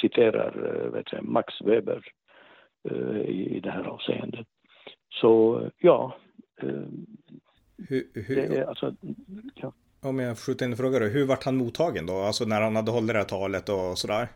citerar 0.00 0.82
eh, 0.84 0.90
vet 0.90 1.12
jag, 1.12 1.24
Max 1.24 1.60
Weber 1.60 2.12
eh, 2.90 3.20
i, 3.20 3.56
i 3.56 3.60
det 3.60 3.70
här 3.70 3.84
avseendet. 3.84 4.46
Så 5.10 5.62
ja, 5.78 6.16
hur, 7.88 8.04
hur, 8.14 8.36
det 8.36 8.68
alltså, 8.68 8.94
ja. 9.54 9.72
Om 10.02 10.18
jag 10.18 10.38
skjuter 10.38 10.66
in 10.66 10.72
en 10.72 10.76
fråga 10.76 10.98
då, 10.98 11.06
hur 11.06 11.26
vart 11.26 11.44
han 11.44 11.56
mottagen 11.56 12.06
då? 12.06 12.12
Alltså 12.12 12.44
när 12.44 12.60
han 12.60 12.76
hade 12.76 12.90
hållit 12.90 13.08
det 13.08 13.18
här 13.18 13.24
talet 13.24 13.68
och 13.68 13.98
sådär? 13.98 14.28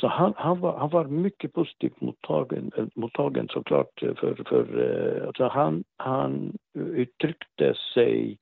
Så 0.00 0.06
han, 0.06 0.32
han, 0.36 0.60
var, 0.60 0.78
han 0.78 0.90
var 0.90 1.04
mycket 1.04 1.52
positivt 1.52 2.00
mottagen, 2.00 2.70
eh, 2.76 2.86
mottagen 2.94 3.48
såklart. 3.48 4.00
För, 4.00 4.44
för, 4.48 4.80
eh, 4.80 5.26
alltså 5.26 5.44
han, 5.44 5.84
han 5.96 6.58
uttryckte 6.74 7.74
sig 7.94 8.38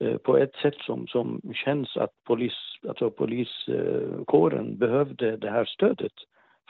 eh, 0.00 0.16
på 0.16 0.36
ett 0.38 0.54
sätt 0.54 0.76
som, 0.78 1.06
som 1.06 1.40
känns 1.54 1.96
att 1.96 2.10
polis, 2.24 2.54
alltså 2.88 3.10
poliskåren 3.10 4.78
behövde 4.78 5.36
det 5.36 5.50
här 5.50 5.64
stödet 5.64 6.12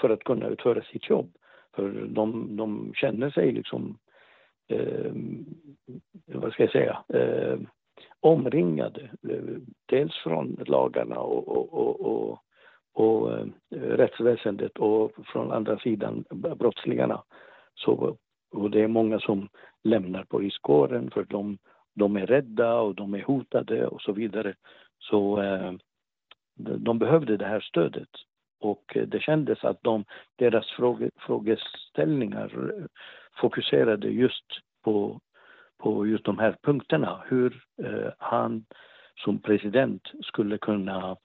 för 0.01 0.11
att 0.11 0.25
kunna 0.25 0.47
utföra 0.47 0.83
sitt 0.83 1.11
jobb. 1.11 1.33
För 1.77 2.07
de, 2.09 2.57
de 2.57 2.93
känner 2.95 3.31
sig 3.31 3.53
liksom, 3.53 3.99
eh, 4.69 5.13
vad 6.27 6.53
ska 6.53 6.63
jag 6.63 6.73
säga, 6.73 6.99
eh, 7.09 7.59
omringade. 8.21 9.11
Dels 9.87 10.15
från 10.15 10.57
lagarna 10.67 11.19
och, 11.21 11.49
och, 11.49 11.75
och, 11.75 12.01
och 12.01 12.44
och 12.95 13.33
eh, 13.33 13.47
rättsväsendet 13.71 14.79
och 14.79 15.13
från 15.27 15.53
andra 15.53 15.79
sidan 15.79 16.25
brottslingarna. 16.31 17.23
Så, 17.75 18.17
och 18.53 18.71
det 18.71 18.83
är 18.83 18.89
många 18.89 19.21
som 19.21 19.49
lämnar 19.83 20.25
poliskåren 20.25 21.11
för 21.11 21.25
de, 21.25 21.59
de 21.95 22.17
är 22.17 22.27
rädda 22.27 22.75
och 22.75 22.95
de 22.95 23.15
är 23.15 23.23
hotade 23.23 23.87
och 23.87 24.03
så 24.03 24.13
vidare. 24.13 24.55
Så 24.99 25.43
eh, 25.43 25.73
de 26.57 26.99
behövde 26.99 27.37
det 27.37 27.47
här 27.47 27.61
stödet. 27.61 28.09
Och 28.61 28.97
eh, 28.97 29.07
det 29.07 29.21
kändes 29.21 29.65
att 29.65 29.83
de, 29.83 30.05
deras 30.37 30.71
fråge, 30.71 31.11
frågeställningar 31.17 32.71
eh, 32.79 32.85
fokuserade 33.41 34.09
just 34.09 34.47
på, 34.85 35.21
på 35.79 36.07
just 36.07 36.25
de 36.25 36.39
här 36.39 36.57
punkterna. 36.63 37.23
Hur 37.27 37.65
eh, 37.83 38.13
han 38.19 38.65
som 39.25 39.39
president 39.39 40.03
skulle 40.23 40.59
kunna 40.59 41.17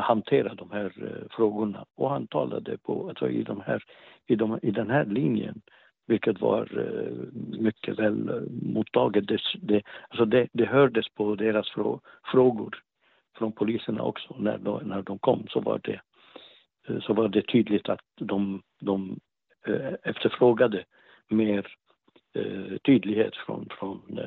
hantera 0.00 0.54
de 0.54 0.70
här 0.70 0.92
eh, 1.02 1.36
frågorna. 1.36 1.84
Och 1.94 2.10
han 2.10 2.26
talade 2.26 2.78
på, 2.78 3.08
alltså 3.08 3.28
i, 3.28 3.42
de 3.42 3.60
här, 3.60 3.82
i, 4.26 4.36
de, 4.36 4.58
i 4.62 4.70
den 4.70 4.90
här 4.90 5.04
linjen 5.04 5.60
vilket 6.06 6.40
var 6.40 6.78
eh, 6.78 7.12
mycket 7.58 7.98
väl 7.98 8.28
eh, 8.28 8.42
mottaget. 8.62 9.28
Det, 9.28 9.40
det, 9.60 9.82
alltså 10.08 10.24
det, 10.24 10.48
det 10.52 10.66
hördes 10.66 11.08
på 11.08 11.34
deras 11.34 11.70
frå, 11.70 12.00
frågor 12.32 12.82
från 13.38 13.52
poliserna 13.52 14.02
också. 14.02 14.36
När 14.38 14.58
de, 14.58 14.82
när 14.84 15.02
de 15.02 15.18
kom 15.18 15.46
så 15.48 15.60
var 15.60 15.80
det, 15.84 16.00
så 17.00 17.14
var 17.14 17.28
det 17.28 17.42
tydligt 17.42 17.88
att 17.88 18.00
de, 18.20 18.62
de 18.80 19.18
efterfrågade 20.02 20.84
mer 21.28 21.66
tydlighet 22.84 23.36
från, 23.36 23.68
från, 23.78 24.20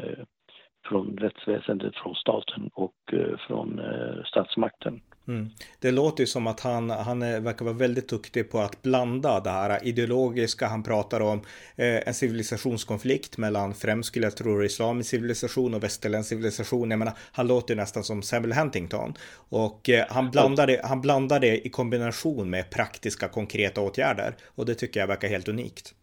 från 0.86 1.18
rättsväsendet, 1.18 1.96
från 1.96 2.16
staten 2.16 2.70
och 2.74 3.14
från 3.48 3.82
statsmakten. 4.26 5.02
Mm. 5.28 5.50
Det 5.82 5.92
låter 5.92 6.24
ju 6.24 6.28
som 6.28 6.48
att 6.48 6.60
han, 6.60 6.90
han 6.90 7.20
verkar 7.20 7.66
vara 7.66 7.76
väldigt 7.76 8.10
duktig 8.10 8.52
på 8.52 8.60
att 8.60 8.82
blanda 8.82 9.40
det 9.40 9.50
här 9.50 9.88
ideologiska. 9.88 10.68
Han 10.68 10.84
pratar 10.84 11.22
om 11.22 11.42
eh, 11.76 12.08
en 12.08 12.14
civilisationskonflikt 12.14 13.38
mellan 13.38 13.74
främst 13.74 14.08
skulle 14.08 14.26
jag 14.26 14.38
tro 14.38 14.64
islamisk 14.64 15.10
civilisation 15.10 15.74
och 15.74 15.84
västerländsk 15.84 16.30
civilisation. 16.30 16.90
Jag 16.92 17.00
menar, 17.00 17.14
han 17.32 17.48
låter 17.48 17.74
ju 17.74 17.80
nästan 17.80 18.04
som 18.04 18.22
Samuel 18.22 18.54
Huntington 18.54 19.14
och 19.50 19.90
eh, 19.90 20.06
han 20.10 20.32
blandar 20.32 20.68
det, 20.68 20.82
han 20.84 21.02
blandar 21.02 21.40
det 21.40 21.68
i 21.68 21.70
kombination 21.70 22.50
med 22.50 22.70
praktiska 22.70 23.28
konkreta 23.28 23.82
åtgärder 23.82 24.36
och 24.56 24.66
det 24.66 24.76
tycker 24.76 25.00
jag 25.00 25.08
verkar 25.08 25.28
helt 25.28 25.48
unikt. 25.48 25.94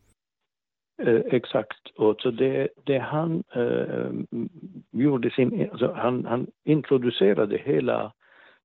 Eh, 1.03 1.15
exakt. 1.15 1.89
Och 1.97 2.21
så 2.21 2.31
det, 2.31 2.69
det 2.85 2.99
han 2.99 3.43
eh, 3.57 4.11
gjorde 4.93 5.31
sin, 5.31 5.69
alltså 5.71 5.93
han, 5.93 6.25
han 6.25 6.47
introducerade 6.65 7.59
hela 7.65 8.13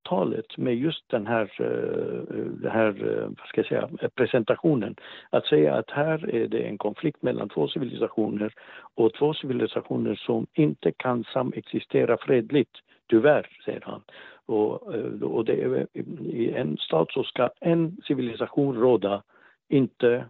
talet 0.04 0.58
med 0.58 0.76
just 0.76 1.10
den 1.10 1.28
här, 1.28 1.52
eh, 1.60 2.36
den 2.36 2.72
här 2.72 2.88
eh, 2.88 3.24
vad 3.24 3.48
ska 3.48 3.62
jag 3.62 3.68
säga, 3.68 4.10
presentationen. 4.16 4.96
Att 5.30 5.46
säga 5.46 5.76
att 5.76 5.92
här 5.92 6.36
är 6.36 6.48
det 6.48 6.62
en 6.62 6.78
konflikt 6.78 7.22
mellan 7.22 7.50
två 7.50 7.68
civilisationer 7.68 8.54
och 8.96 9.14
två 9.14 9.34
civilisationer 9.34 10.16
som 10.16 10.48
inte 10.54 10.92
kan 10.92 11.24
samexistera 11.24 12.18
fredligt, 12.18 12.72
tyvärr, 13.10 13.48
säger 13.66 13.82
han. 13.86 14.02
Och, 14.46 14.96
eh, 14.96 15.22
och 15.22 15.46
det 15.46 15.64
är, 15.64 15.88
I 16.24 16.52
en 16.52 16.78
stat 16.78 17.12
så 17.12 17.24
ska 17.24 17.50
en 17.60 17.98
civilisation 18.08 18.76
råda 18.82 19.24
inte 19.72 20.26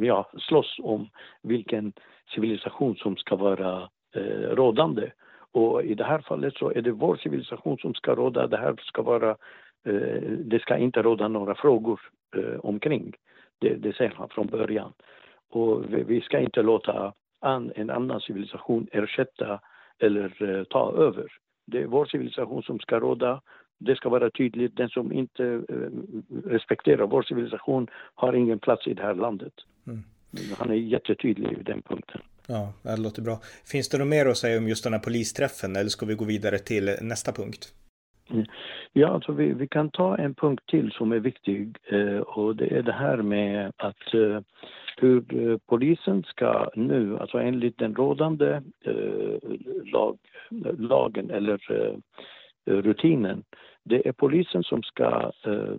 ja, 0.00 0.30
slåss 0.38 0.76
om 0.82 1.08
vilken 1.42 1.92
civilisation 2.34 2.96
som 2.96 3.16
ska 3.16 3.36
vara 3.36 3.88
rådande. 4.50 5.10
Och 5.56 5.82
i 5.82 5.94
det 5.94 6.04
här 6.04 6.18
fallet 6.18 6.54
så 6.54 6.70
är 6.70 6.82
det 6.82 6.90
vår 6.90 7.16
civilisation 7.16 7.78
som 7.78 7.94
ska 7.94 8.14
råda. 8.14 8.46
Det 8.46 8.56
här 8.56 8.74
ska 8.82 9.02
vara, 9.02 9.30
eh, 9.84 10.22
det 10.38 10.62
ska 10.62 10.76
inte 10.76 11.02
råda 11.02 11.28
några 11.28 11.54
frågor 11.54 12.00
eh, 12.36 12.60
omkring. 12.60 13.14
Det, 13.58 13.74
det 13.74 13.96
säger 13.96 14.14
han 14.16 14.28
från 14.28 14.46
början. 14.46 14.92
Och 15.50 15.84
vi, 15.88 16.20
ska 16.20 16.38
inte 16.38 16.62
låta 16.62 17.12
en 17.74 17.90
annan 17.90 18.20
civilisation 18.20 18.86
ersätta 18.92 19.60
eller 19.98 20.42
eh, 20.42 20.64
ta 20.64 20.92
över. 20.92 21.32
Det 21.66 21.82
är 21.82 21.86
vår 21.86 22.06
civilisation 22.06 22.62
som 22.62 22.78
ska 22.78 23.00
råda. 23.00 23.40
Det 23.78 23.96
ska 23.96 24.08
vara 24.08 24.30
tydligt. 24.30 24.76
Den 24.76 24.88
som 24.88 25.12
inte 25.12 25.62
respekterar 26.44 27.06
vår 27.06 27.22
civilisation 27.22 27.86
har 28.14 28.32
ingen 28.32 28.58
plats 28.58 28.86
i 28.86 28.94
det 28.94 29.02
här 29.02 29.14
landet. 29.14 29.54
Mm. 29.86 30.02
Han 30.58 30.70
är 30.70 30.74
jättetydlig 30.74 31.52
i 31.52 31.62
den 31.62 31.82
punkten. 31.82 32.20
Ja, 32.48 32.72
det 32.82 32.96
låter 32.96 33.22
bra. 33.22 33.38
Finns 33.72 33.88
det 33.88 33.98
något 33.98 34.08
mer 34.08 34.26
att 34.26 34.36
säga 34.36 34.58
om 34.58 34.68
just 34.68 34.84
den 34.84 34.92
här 34.92 35.00
polisträffen 35.00 35.76
eller 35.76 35.88
ska 35.88 36.06
vi 36.06 36.14
gå 36.14 36.24
vidare 36.24 36.58
till 36.58 36.96
nästa 37.02 37.32
punkt? 37.32 37.72
Mm. 38.30 38.46
Ja, 38.92 39.08
alltså 39.08 39.32
vi, 39.32 39.52
vi 39.52 39.68
kan 39.68 39.90
ta 39.90 40.16
en 40.16 40.34
punkt 40.34 40.64
till 40.66 40.90
som 40.90 41.12
är 41.12 41.18
viktig 41.18 41.76
eh, 41.90 42.18
och 42.18 42.56
det 42.56 42.66
är 42.66 42.82
det 42.82 42.92
här 42.92 43.16
med 43.16 43.72
att 43.76 44.14
eh, 44.14 44.40
hur 44.96 45.50
eh, 45.50 45.58
polisen 45.66 46.22
ska 46.22 46.70
nu, 46.74 47.18
alltså 47.18 47.38
enligt 47.38 47.78
den 47.78 47.94
rådande 47.94 48.62
lag, 49.84 50.18
lagen 50.78 51.30
eller 51.30 51.60
rutinen, 52.64 53.44
det 53.88 54.08
är 54.08 54.12
polisen 54.12 54.62
som 54.62 54.82
ska 54.82 55.32
eh, 55.44 55.74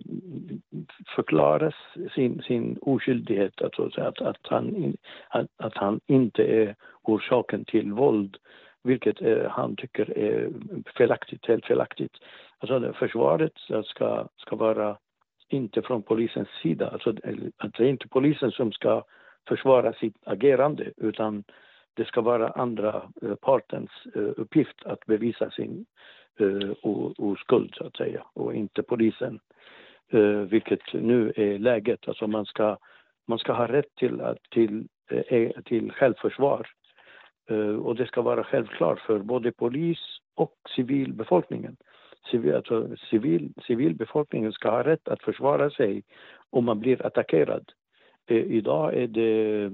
förklara 1.16 1.72
sin, 2.14 2.42
sin 2.42 2.78
oskyldighet, 2.82 3.62
alltså 3.62 3.90
att, 4.00 4.20
att, 4.20 4.38
han, 4.42 4.96
att, 5.28 5.46
att 5.56 5.76
han 5.76 6.00
inte 6.06 6.42
är 6.44 6.74
orsaken 7.02 7.64
till 7.64 7.92
våld, 7.92 8.36
vilket 8.82 9.22
eh, 9.22 9.50
han 9.50 9.76
tycker 9.76 10.18
är 10.18 10.50
felaktigt, 10.96 11.46
helt 11.46 11.66
felaktigt. 11.66 12.12
Alltså 12.58 12.92
försvaret 12.92 13.52
ska, 13.84 14.28
ska 14.36 14.56
vara 14.56 14.96
inte 15.48 15.82
från 15.82 16.02
polisens 16.02 16.48
sida, 16.62 16.88
alltså 16.88 17.10
att 17.56 17.74
det 17.74 17.84
är 17.84 17.88
inte 17.88 18.08
polisen 18.08 18.50
som 18.50 18.72
ska 18.72 19.04
försvara 19.48 19.92
sitt 19.92 20.16
agerande 20.24 20.92
utan 20.96 21.44
det 21.98 22.04
ska 22.04 22.20
vara 22.20 22.48
andra 22.48 23.02
eh, 23.22 23.34
partens 23.34 23.90
eh, 24.14 24.32
uppgift 24.36 24.82
att 24.84 25.06
bevisa 25.06 25.50
sin 25.50 25.86
eh, 26.40 26.70
oskuld 27.18 27.74
så 27.74 27.86
att 27.86 27.96
säga 27.96 28.24
och 28.34 28.54
inte 28.54 28.82
polisen. 28.82 29.40
Vilket 30.48 30.92
nu 30.92 31.32
är 31.36 31.58
läget. 31.58 32.08
Alltså 32.08 32.26
man 32.26 32.46
ska, 32.46 32.76
man 33.26 33.38
ska 33.38 33.52
ha 33.52 33.66
rätt 33.66 33.94
till, 33.94 34.22
till, 34.50 34.88
till 35.64 35.92
självförsvar. 35.92 36.66
Och 37.82 37.96
det 37.96 38.06
ska 38.06 38.22
vara 38.22 38.44
självklart 38.44 39.00
för 39.00 39.18
både 39.18 39.52
polis 39.52 39.98
och 40.34 40.54
civilbefolkningen. 40.76 41.76
Civil, 42.30 42.54
alltså 42.54 42.96
civil, 43.10 43.52
civilbefolkningen 43.66 44.52
ska 44.52 44.70
ha 44.70 44.84
rätt 44.84 45.08
att 45.08 45.22
försvara 45.22 45.70
sig 45.70 46.02
om 46.50 46.64
man 46.64 46.80
blir 46.80 47.06
attackerad. 47.06 47.72
Eh, 48.28 48.36
idag 48.36 48.94
är 48.94 49.06
det, 49.06 49.64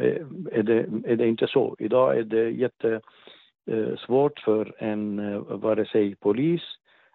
eh, 0.00 0.26
är, 0.58 0.62
det, 0.62 0.86
är 1.04 1.16
det 1.16 1.28
inte 1.28 1.46
så. 1.46 1.76
Idag 1.78 2.18
är 2.18 2.22
det 2.22 2.50
jättesvårt 2.50 4.38
eh, 4.38 4.44
för 4.44 4.74
en, 4.78 5.38
vare 5.60 5.86
sig 5.86 6.14
polis 6.14 6.62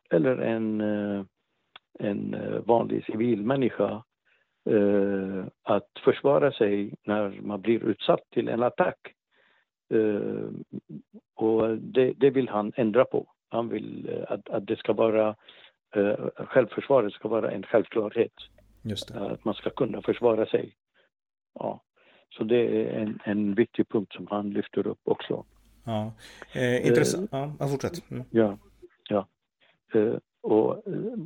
eller 0.09 0.37
en, 0.37 0.81
en 1.99 2.35
vanlig 2.65 3.05
civil 3.05 3.43
människa 3.43 4.03
att 5.63 5.89
försvara 6.03 6.51
sig 6.51 6.93
när 7.03 7.39
man 7.41 7.61
blir 7.61 7.83
utsatt 7.83 8.19
till 8.33 8.49
en 8.49 8.63
attack. 8.63 8.97
Och 11.35 11.77
det, 11.77 12.13
det 12.17 12.29
vill 12.29 12.49
han 12.49 12.71
ändra 12.75 13.05
på. 13.05 13.27
Han 13.49 13.69
vill 13.69 14.09
att, 14.27 14.49
att 14.49 14.67
det 14.67 14.79
ska 14.79 14.93
vara, 14.93 15.35
självförsvaret 16.35 17.13
ska 17.13 17.27
vara 17.27 17.51
en 17.51 17.63
självklarhet. 17.63 18.33
Att 18.93 19.45
man 19.45 19.53
ska 19.53 19.69
kunna 19.69 20.01
försvara 20.01 20.45
sig. 20.45 20.75
Ja. 21.53 21.83
Så 22.29 22.43
det 22.43 22.55
är 22.55 22.99
en, 22.99 23.19
en 23.23 23.55
viktig 23.55 23.89
punkt 23.89 24.13
som 24.13 24.27
han 24.27 24.49
lyfter 24.49 24.87
upp 24.87 24.99
också. 25.03 25.45
Ja, 25.83 26.13
eh, 26.55 26.87
intressant. 26.87 27.33
Eh, 27.33 27.51
ja, 27.59 27.67
fortsätt. 27.67 28.11
Mm. 28.11 28.23
Ja, 28.31 28.57
ja. 29.09 29.27
Eh, 29.93 30.15
och, 30.41 30.87
eh, 30.87 31.17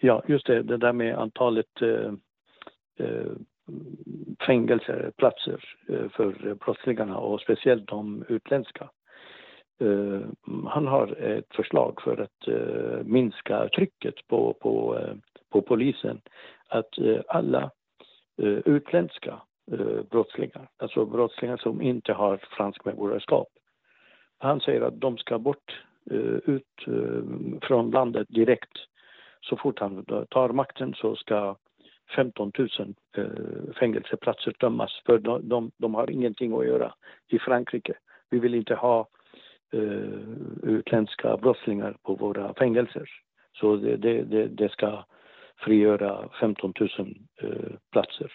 ja, 0.00 0.22
just 0.26 0.46
det, 0.46 0.62
det 0.62 0.76
där 0.76 0.92
med 0.92 1.18
antalet 1.18 1.82
eh, 1.82 2.12
eh 2.98 3.32
fängelseplatser 4.46 5.64
för 5.86 6.54
brottslingarna 6.54 7.18
och 7.18 7.40
speciellt 7.40 7.88
de 7.88 8.24
utländska. 8.28 8.90
Han 10.68 10.86
har 10.86 11.22
ett 11.22 11.54
förslag 11.54 12.02
för 12.02 12.20
att 12.20 12.48
minska 13.06 13.68
trycket 13.68 14.14
på, 14.28 14.54
på 14.60 14.98
på 15.52 15.62
polisen 15.62 16.20
att 16.68 16.98
eh, 16.98 17.20
alla 17.28 17.70
eh, 18.42 18.58
utländska 18.64 19.42
eh, 19.72 20.02
brottslingar, 20.10 20.68
alltså 20.76 21.04
brottslingar 21.04 21.56
som 21.56 21.82
inte 21.82 22.12
har 22.12 22.36
franskt 22.36 22.84
medborgarskap, 22.84 23.48
han 24.42 24.60
säger 24.60 24.80
att 24.80 25.00
de 25.00 25.18
ska 25.18 25.38
bort 25.38 25.82
eh, 26.10 26.18
ut 26.54 26.86
eh, 26.86 27.58
från 27.62 27.90
landet 27.90 28.26
direkt. 28.30 28.78
Så 29.40 29.56
fort 29.56 29.78
han 29.78 30.04
tar 30.30 30.48
makten 30.48 30.94
så 30.94 31.16
ska 31.16 31.56
15 32.16 32.52
000 32.58 32.68
eh, 33.16 33.74
fängelseplatser 33.78 34.52
tömmas 34.52 35.02
för 35.06 35.18
de, 35.18 35.48
de, 35.48 35.70
de 35.76 35.94
har 35.94 36.10
ingenting 36.10 36.52
att 36.58 36.66
göra 36.66 36.94
i 37.28 37.38
Frankrike. 37.38 37.94
Vi 38.30 38.38
vill 38.38 38.54
inte 38.54 38.74
ha 38.74 39.08
utländska 40.62 41.36
brottslingar 41.36 41.96
på 42.02 42.14
våra 42.14 42.54
fängelser. 42.54 43.10
Så 43.52 43.76
det, 43.76 43.96
det, 43.96 44.46
det, 44.46 44.72
ska 44.72 45.04
frigöra 45.64 46.28
15 46.40 46.74
000 46.80 46.88
eh, 47.42 47.50
platser. 47.92 48.32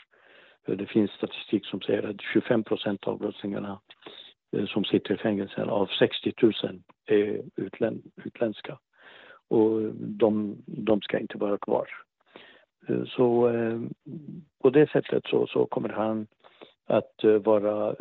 Eh, 0.68 0.78
det 0.78 0.86
finns 0.86 1.12
statistik 1.12 1.66
som 1.66 1.82
säger 1.82 2.10
att 2.10 2.22
25 2.34 2.64
procent 2.64 3.04
av 3.04 3.20
brottslingarna 3.20 3.80
eh, 4.58 4.66
som 4.66 4.86
sitter 4.86 5.14
i 5.14 5.18
fängelse 5.18 5.64
av 5.64 5.88
60 6.00 6.34
000 6.42 6.54
är 7.06 7.42
utlän, 7.56 8.02
utländska. 8.26 8.78
Och 9.50 9.82
de, 9.96 10.58
de 10.66 11.02
ska 11.02 11.20
inte 11.20 11.38
vara 11.38 11.58
kvar. 11.58 11.88
Eh, 12.88 13.04
så 13.06 13.50
eh, 13.50 13.80
på 14.62 14.70
det 14.70 14.90
sättet 14.90 15.24
så, 15.26 15.48
så 15.48 15.66
kommer 15.66 15.90
han 15.90 16.28
att 16.86 17.24
eh, 17.24 17.32
vara 17.32 17.96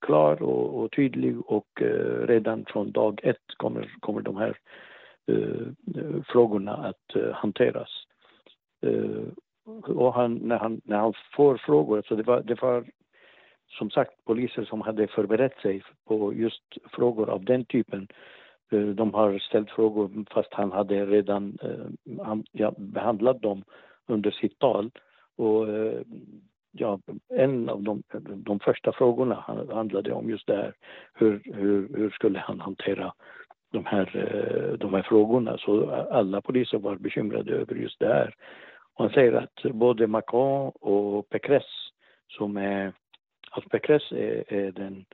klar 0.00 0.42
och, 0.42 0.80
och 0.80 0.92
tydlig 0.92 1.40
och 1.46 1.82
redan 2.26 2.64
från 2.64 2.92
dag 2.92 3.20
ett 3.22 3.56
kommer, 3.56 3.94
kommer 4.00 4.20
de 4.20 4.36
här 4.36 4.58
frågorna 6.32 6.72
att 6.72 7.34
hanteras. 7.34 7.88
Eh, 8.84 9.28
och 9.96 10.14
han, 10.14 10.34
när, 10.34 10.58
han, 10.58 10.80
när 10.84 10.96
han 10.98 11.12
får 11.36 11.56
frågor, 11.56 12.02
så 12.08 12.14
det 12.14 12.22
var, 12.22 12.42
det 12.42 12.62
var 12.62 12.84
som 13.68 13.90
sagt 13.90 14.24
poliser 14.24 14.64
som 14.64 14.80
hade 14.80 15.06
förberett 15.06 15.58
sig 15.58 15.82
på 16.06 16.34
just 16.34 16.62
frågor 16.92 17.30
av 17.30 17.44
den 17.44 17.64
typen. 17.64 18.08
Eh, 18.72 18.86
de 18.86 19.14
har 19.14 19.38
ställt 19.38 19.70
frågor 19.70 20.24
fast 20.30 20.54
han 20.54 20.72
hade 20.72 21.06
redan 21.06 21.58
eh, 21.62 22.24
han, 22.24 22.44
ja, 22.52 22.74
behandlat 22.76 23.42
dem 23.42 23.64
under 24.06 24.30
sitt 24.30 24.58
tal. 24.58 24.90
Och 25.36 25.66
ja, 26.72 26.98
en 27.28 27.68
av 27.68 27.82
de, 27.82 28.02
de 28.36 28.60
första 28.60 28.92
frågorna 28.92 29.44
handlade 29.72 30.12
om 30.12 30.30
just 30.30 30.46
det 30.46 30.56
här. 30.56 30.74
Hur, 31.14 31.42
hur, 31.44 31.88
hur 31.96 32.10
skulle 32.10 32.38
han 32.38 32.60
hantera 32.60 33.12
de 33.72 33.84
här, 33.84 34.76
de 34.80 34.94
här 34.94 35.02
frågorna? 35.02 35.58
Så 35.58 35.90
alla 35.90 36.40
poliser 36.40 36.78
var 36.78 36.96
bekymrade 36.96 37.52
över 37.52 37.74
just 37.74 37.98
det 37.98 38.08
här. 38.08 38.34
Han 38.94 39.10
säger 39.10 39.32
att 39.32 39.62
både 39.62 40.06
Macron 40.06 40.72
och 40.80 41.28
Pécresse 41.28 41.90
som 42.28 42.56
är, 42.56 42.92
alltså 43.50 43.70
Pécresse 43.70 44.16
är, 44.16 44.52
är 44.52 44.72
den 44.72 45.04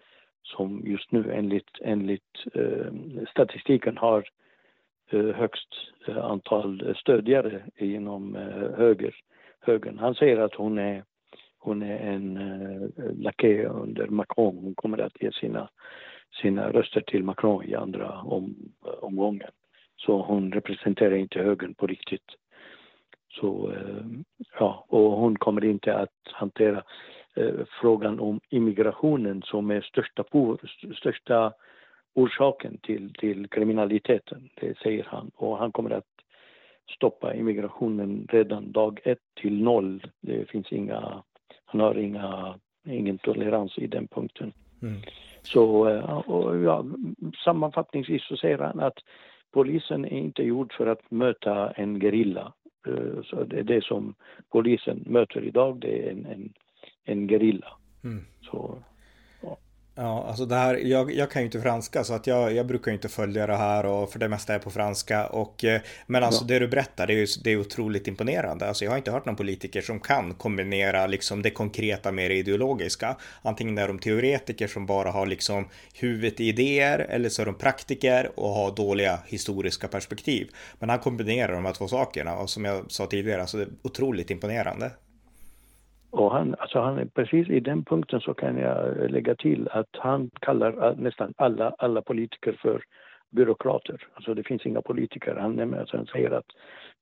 som 0.42 0.82
just 0.84 1.12
nu 1.12 1.32
enligt, 1.32 1.70
enligt 1.80 2.46
eh, 2.54 2.92
statistiken 3.30 3.96
har 3.96 4.28
eh, 5.10 5.26
högst 5.26 5.74
eh, 6.08 6.24
antal 6.24 6.94
stödjare 6.96 7.62
inom 7.76 8.36
eh, 8.36 8.78
höger, 8.78 9.14
högern. 9.60 9.98
Han 9.98 10.14
säger 10.14 10.36
att 10.38 10.54
hon 10.54 10.78
är, 10.78 11.04
hon 11.58 11.82
är 11.82 11.98
en 11.98 12.36
eh, 12.36 12.88
lakej 13.18 13.64
under 13.64 14.06
Macron. 14.06 14.58
Hon 14.58 14.74
kommer 14.74 14.98
att 14.98 15.22
ge 15.22 15.32
sina, 15.32 15.68
sina 16.42 16.72
röster 16.72 17.00
till 17.00 17.24
Macron 17.24 17.64
i 17.64 17.74
andra 17.74 18.20
om, 18.20 18.54
omgången. 19.00 19.50
Så 19.96 20.22
hon 20.22 20.52
representerar 20.52 21.14
inte 21.14 21.38
högern 21.42 21.74
på 21.74 21.86
riktigt. 21.86 22.36
Så, 23.30 23.72
eh, 23.72 24.04
ja, 24.58 24.84
och 24.88 25.10
hon 25.10 25.36
kommer 25.36 25.64
inte 25.64 25.96
att 25.96 26.18
hantera 26.32 26.82
eh, 27.36 27.54
frågan 27.80 28.20
om 28.20 28.40
immigrationen 28.48 29.42
som 29.42 29.70
är 29.70 29.80
största, 29.80 30.24
största 30.96 31.52
orsaken 32.14 32.78
till, 32.82 33.12
till 33.12 33.48
kriminaliteten, 33.48 34.48
det 34.60 34.78
säger 34.78 35.04
han. 35.08 35.30
Och 35.34 35.58
han 35.58 35.72
kommer 35.72 35.90
att 35.90 36.04
stoppa 36.96 37.34
immigrationen 37.34 38.26
redan 38.28 38.72
dag 38.72 39.00
ett 39.04 39.18
till 39.40 39.62
noll. 39.62 40.06
Det 40.20 40.50
finns 40.50 40.72
inga, 40.72 41.22
han 41.64 41.80
har 41.80 41.98
inga, 41.98 42.58
ingen 42.86 43.18
tolerans 43.18 43.78
i 43.78 43.86
den 43.86 44.08
punkten. 44.08 44.52
Mm. 44.82 45.00
Så 45.42 45.88
eh, 45.88 46.18
och 46.18 46.56
ja, 46.56 46.84
sammanfattningsvis 47.44 48.24
så 48.24 48.36
säger 48.36 48.58
han 48.58 48.80
att 48.80 48.98
polisen 49.52 50.04
är 50.04 50.18
inte 50.18 50.42
gjord 50.42 50.72
för 50.72 50.86
att 50.86 51.10
möta 51.10 51.70
en 51.70 52.00
gerilla 52.00 52.52
så 53.24 53.44
det 53.44 53.58
är 53.58 53.62
det 53.62 53.84
som 53.84 54.14
polisen 54.48 55.04
möter 55.06 55.44
idag, 55.44 55.80
det 55.80 56.06
är 56.06 56.10
en, 56.10 56.26
en, 56.26 56.52
en 57.04 57.28
gerilla. 57.28 57.68
Mm. 58.04 58.24
Så 58.40 58.82
Ja, 59.94 60.24
alltså 60.28 60.46
det 60.46 60.54
här, 60.54 60.74
jag, 60.74 61.12
jag 61.12 61.30
kan 61.30 61.42
ju 61.42 61.46
inte 61.46 61.60
franska 61.60 62.04
så 62.04 62.14
att 62.14 62.26
jag, 62.26 62.54
jag 62.54 62.66
brukar 62.66 62.92
inte 62.92 63.08
följa 63.08 63.46
det 63.46 63.56
här 63.56 63.86
och 63.86 64.12
för 64.12 64.18
det 64.18 64.28
mesta 64.28 64.54
är 64.54 64.58
på 64.58 64.70
franska. 64.70 65.26
Och, 65.26 65.64
eh, 65.64 65.80
men 66.06 66.24
alltså 66.24 66.44
ja. 66.44 66.48
det 66.48 66.58
du 66.58 66.68
berättar, 66.68 67.06
det 67.06 67.12
är, 67.12 67.16
ju, 67.16 67.26
det 67.44 67.50
är 67.50 67.56
otroligt 67.56 68.08
imponerande. 68.08 68.68
Alltså 68.68 68.84
jag 68.84 68.92
har 68.92 68.98
inte 68.98 69.10
hört 69.10 69.26
någon 69.26 69.36
politiker 69.36 69.80
som 69.80 70.00
kan 70.00 70.34
kombinera 70.34 71.06
liksom 71.06 71.42
det 71.42 71.50
konkreta 71.50 72.12
med 72.12 72.30
det 72.30 72.34
ideologiska. 72.34 73.16
Antingen 73.42 73.78
är 73.78 73.88
de 73.88 73.98
teoretiker 73.98 74.66
som 74.66 74.86
bara 74.86 75.10
har 75.10 75.26
liksom 75.26 75.68
huvudet 75.94 76.40
i 76.40 76.48
idéer 76.48 76.98
eller 76.98 77.28
så 77.28 77.42
är 77.42 77.46
de 77.46 77.54
praktiker 77.54 78.30
och 78.40 78.50
har 78.50 78.76
dåliga 78.76 79.18
historiska 79.26 79.88
perspektiv. 79.88 80.50
Men 80.78 80.88
han 80.88 80.98
kombinerar 80.98 81.52
de 81.52 81.64
här 81.64 81.72
två 81.72 81.88
sakerna 81.88 82.36
och 82.36 82.50
som 82.50 82.64
jag 82.64 82.90
sa 82.92 83.06
tidigare, 83.06 83.40
alltså 83.40 83.56
det 83.56 83.62
är 83.62 83.70
otroligt 83.82 84.30
imponerande. 84.30 84.90
Och 86.10 86.32
han, 86.32 86.54
alltså 86.58 86.80
han, 86.80 87.08
precis 87.14 87.48
i 87.48 87.60
den 87.60 87.84
punkten 87.84 88.20
så 88.20 88.34
kan 88.34 88.58
jag 88.58 88.86
eh, 88.86 89.08
lägga 89.08 89.34
till 89.34 89.68
att 89.68 89.88
han 89.92 90.30
kallar 90.40 90.88
eh, 90.88 90.96
nästan 90.96 91.34
alla, 91.36 91.74
alla 91.78 92.02
politiker 92.02 92.52
för 92.62 92.82
byråkrater. 93.30 94.06
Alltså 94.14 94.34
det 94.34 94.42
finns 94.42 94.66
inga 94.66 94.82
politiker. 94.82 95.34
Han, 95.34 95.74
alltså 95.74 95.96
han 95.96 96.06
säger 96.06 96.30
att 96.30 96.46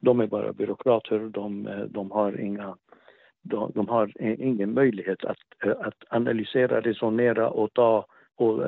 de 0.00 0.20
är 0.20 0.26
bara 0.26 0.52
byråkrater, 0.52 1.18
de, 1.18 1.66
eh, 1.66 1.80
de 1.80 2.10
har 2.10 2.40
inga 2.40 2.76
de, 3.42 3.72
de, 3.74 3.88
har 3.88 4.12
ingen 4.20 4.74
möjlighet 4.74 5.24
att, 5.24 5.38
att 5.80 6.04
analysera, 6.08 6.80
resonera 6.80 7.50
och 7.50 7.72
ta 7.72 8.06
och, 8.36 8.62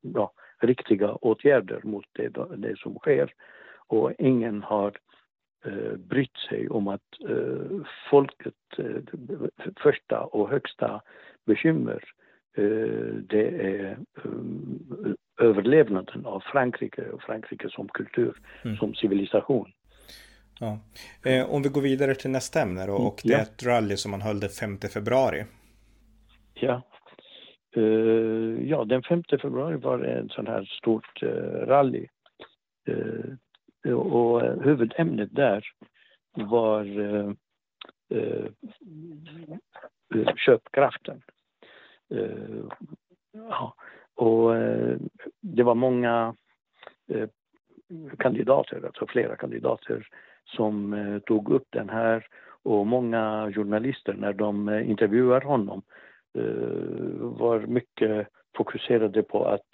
ja, 0.00 0.32
riktiga 0.58 1.12
åtgärder 1.12 1.80
mot 1.82 2.04
det, 2.12 2.28
det 2.56 2.78
som 2.78 2.94
sker. 2.94 3.32
Och 3.86 4.12
ingen 4.18 4.62
har 4.62 4.92
eh, 5.64 5.96
brytt 5.96 6.36
sig 6.48 6.68
om 6.68 6.88
att 6.88 7.00
eh, 7.28 7.86
folket, 8.10 8.54
eh, 8.78 9.02
första 9.82 10.20
och 10.20 10.50
högsta 10.50 11.02
bekymmer 11.46 12.04
eh, 12.56 13.14
det 13.28 13.48
är 13.48 13.98
eh, 14.24 15.12
överlevnaden 15.40 16.26
av 16.26 16.40
Frankrike 16.52 17.10
och 17.10 17.22
Frankrike 17.22 17.68
som 17.70 17.88
kultur, 17.88 18.36
mm. 18.64 18.76
som 18.76 18.94
civilisation. 18.94 19.72
Ja. 20.60 20.78
Eh, 21.24 21.50
om 21.50 21.62
vi 21.62 21.68
går 21.68 21.80
vidare 21.80 22.14
till 22.14 22.30
nästa 22.30 22.60
ämne 22.60 22.86
då, 22.86 22.92
och 22.92 23.20
det 23.24 23.32
är 23.32 23.42
ett 23.42 23.66
rally 23.66 23.96
som 23.96 24.10
man 24.10 24.20
höll 24.20 24.40
den 24.40 24.50
5 24.50 24.78
februari. 24.94 25.44
Ja. 26.54 26.82
Ja, 28.60 28.84
den 28.84 29.02
5 29.02 29.22
februari 29.42 29.76
var 29.76 29.98
det 29.98 30.12
en 30.12 30.28
sån 30.28 30.46
här 30.46 30.64
stort 30.64 31.22
rally. 31.66 32.06
Och 33.84 34.42
eh, 34.42 34.60
huvudämnet 34.60 35.28
där 35.32 35.66
var 36.34 37.00
eh, 37.00 37.30
eh, 38.08 38.46
köpkraften. 40.36 41.22
Ja, 43.32 43.74
och 44.14 44.54
det 45.40 45.62
var 45.62 45.74
många 45.74 46.34
kandidater, 48.18 48.86
alltså 48.86 49.06
flera 49.06 49.36
kandidater 49.36 50.08
som 50.44 51.20
tog 51.26 51.50
upp 51.50 51.66
den 51.70 51.88
här 51.88 52.26
och 52.62 52.86
många 52.86 53.52
journalister 53.54 54.12
när 54.14 54.32
de 54.32 54.68
intervjuar 54.68 55.40
honom 55.40 55.82
var 57.20 57.60
mycket 57.60 58.28
fokuserade 58.56 59.22
på 59.22 59.44
att 59.44 59.68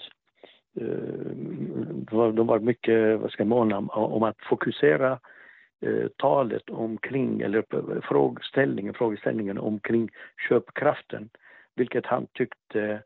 Eh, 0.80 2.32
de 2.32 2.46
var 2.46 2.58
mycket, 2.58 3.20
vad 3.20 3.30
ska 3.30 3.44
man, 3.44 3.68
måna 3.68 3.78
om 3.78 4.22
att 4.22 4.40
fokusera 4.40 5.18
eh, 5.80 6.08
talet 6.16 6.70
omkring, 6.70 7.40
eller 7.40 7.64
frågeställningen, 8.00 8.94
frågeställningen 8.94 9.58
omkring 9.58 10.10
köpkraften, 10.48 11.28
vilket 11.74 12.06
han 12.06 12.26
tyckte 12.32 13.02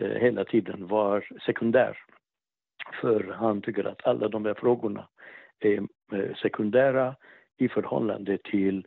eh, 0.00 0.10
hela 0.10 0.44
tiden 0.44 0.86
var 0.86 1.28
sekundär. 1.46 1.98
För 3.00 3.34
han 3.38 3.62
tycker 3.62 3.84
att 3.84 4.06
alla 4.06 4.28
de 4.28 4.44
här 4.44 4.54
frågorna 4.54 5.08
är 5.60 5.86
sekundära 6.42 7.14
i 7.58 7.68
förhållande 7.68 8.38
till 8.38 8.86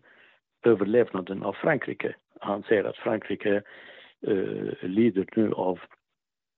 överlevnaden 0.66 1.44
av 1.44 1.54
Frankrike. 1.54 2.16
Han 2.40 2.64
säger 2.64 2.84
att 2.84 2.98
Frankrike 2.98 3.62
eh, 4.28 4.90
lider 4.90 5.26
nu 5.36 5.52
av 5.52 5.80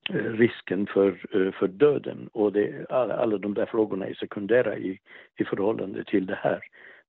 Eh, 0.10 0.15
risken 0.15 0.88
för, 0.88 1.08
eh, 1.08 1.52
för 1.52 1.67
döden 1.67 2.30
och 2.34 2.54
det, 2.54 2.86
alla, 2.89 3.17
alla 3.17 3.38
de 3.38 3.54
där 3.54 3.65
frågorna 3.65 4.08
är 4.08 4.13
sekundära 4.13 4.78
i, 4.78 5.00
i 5.38 5.43
förhållande 5.43 6.04
till 6.04 6.26
det 6.26 6.36
här. 6.36 6.60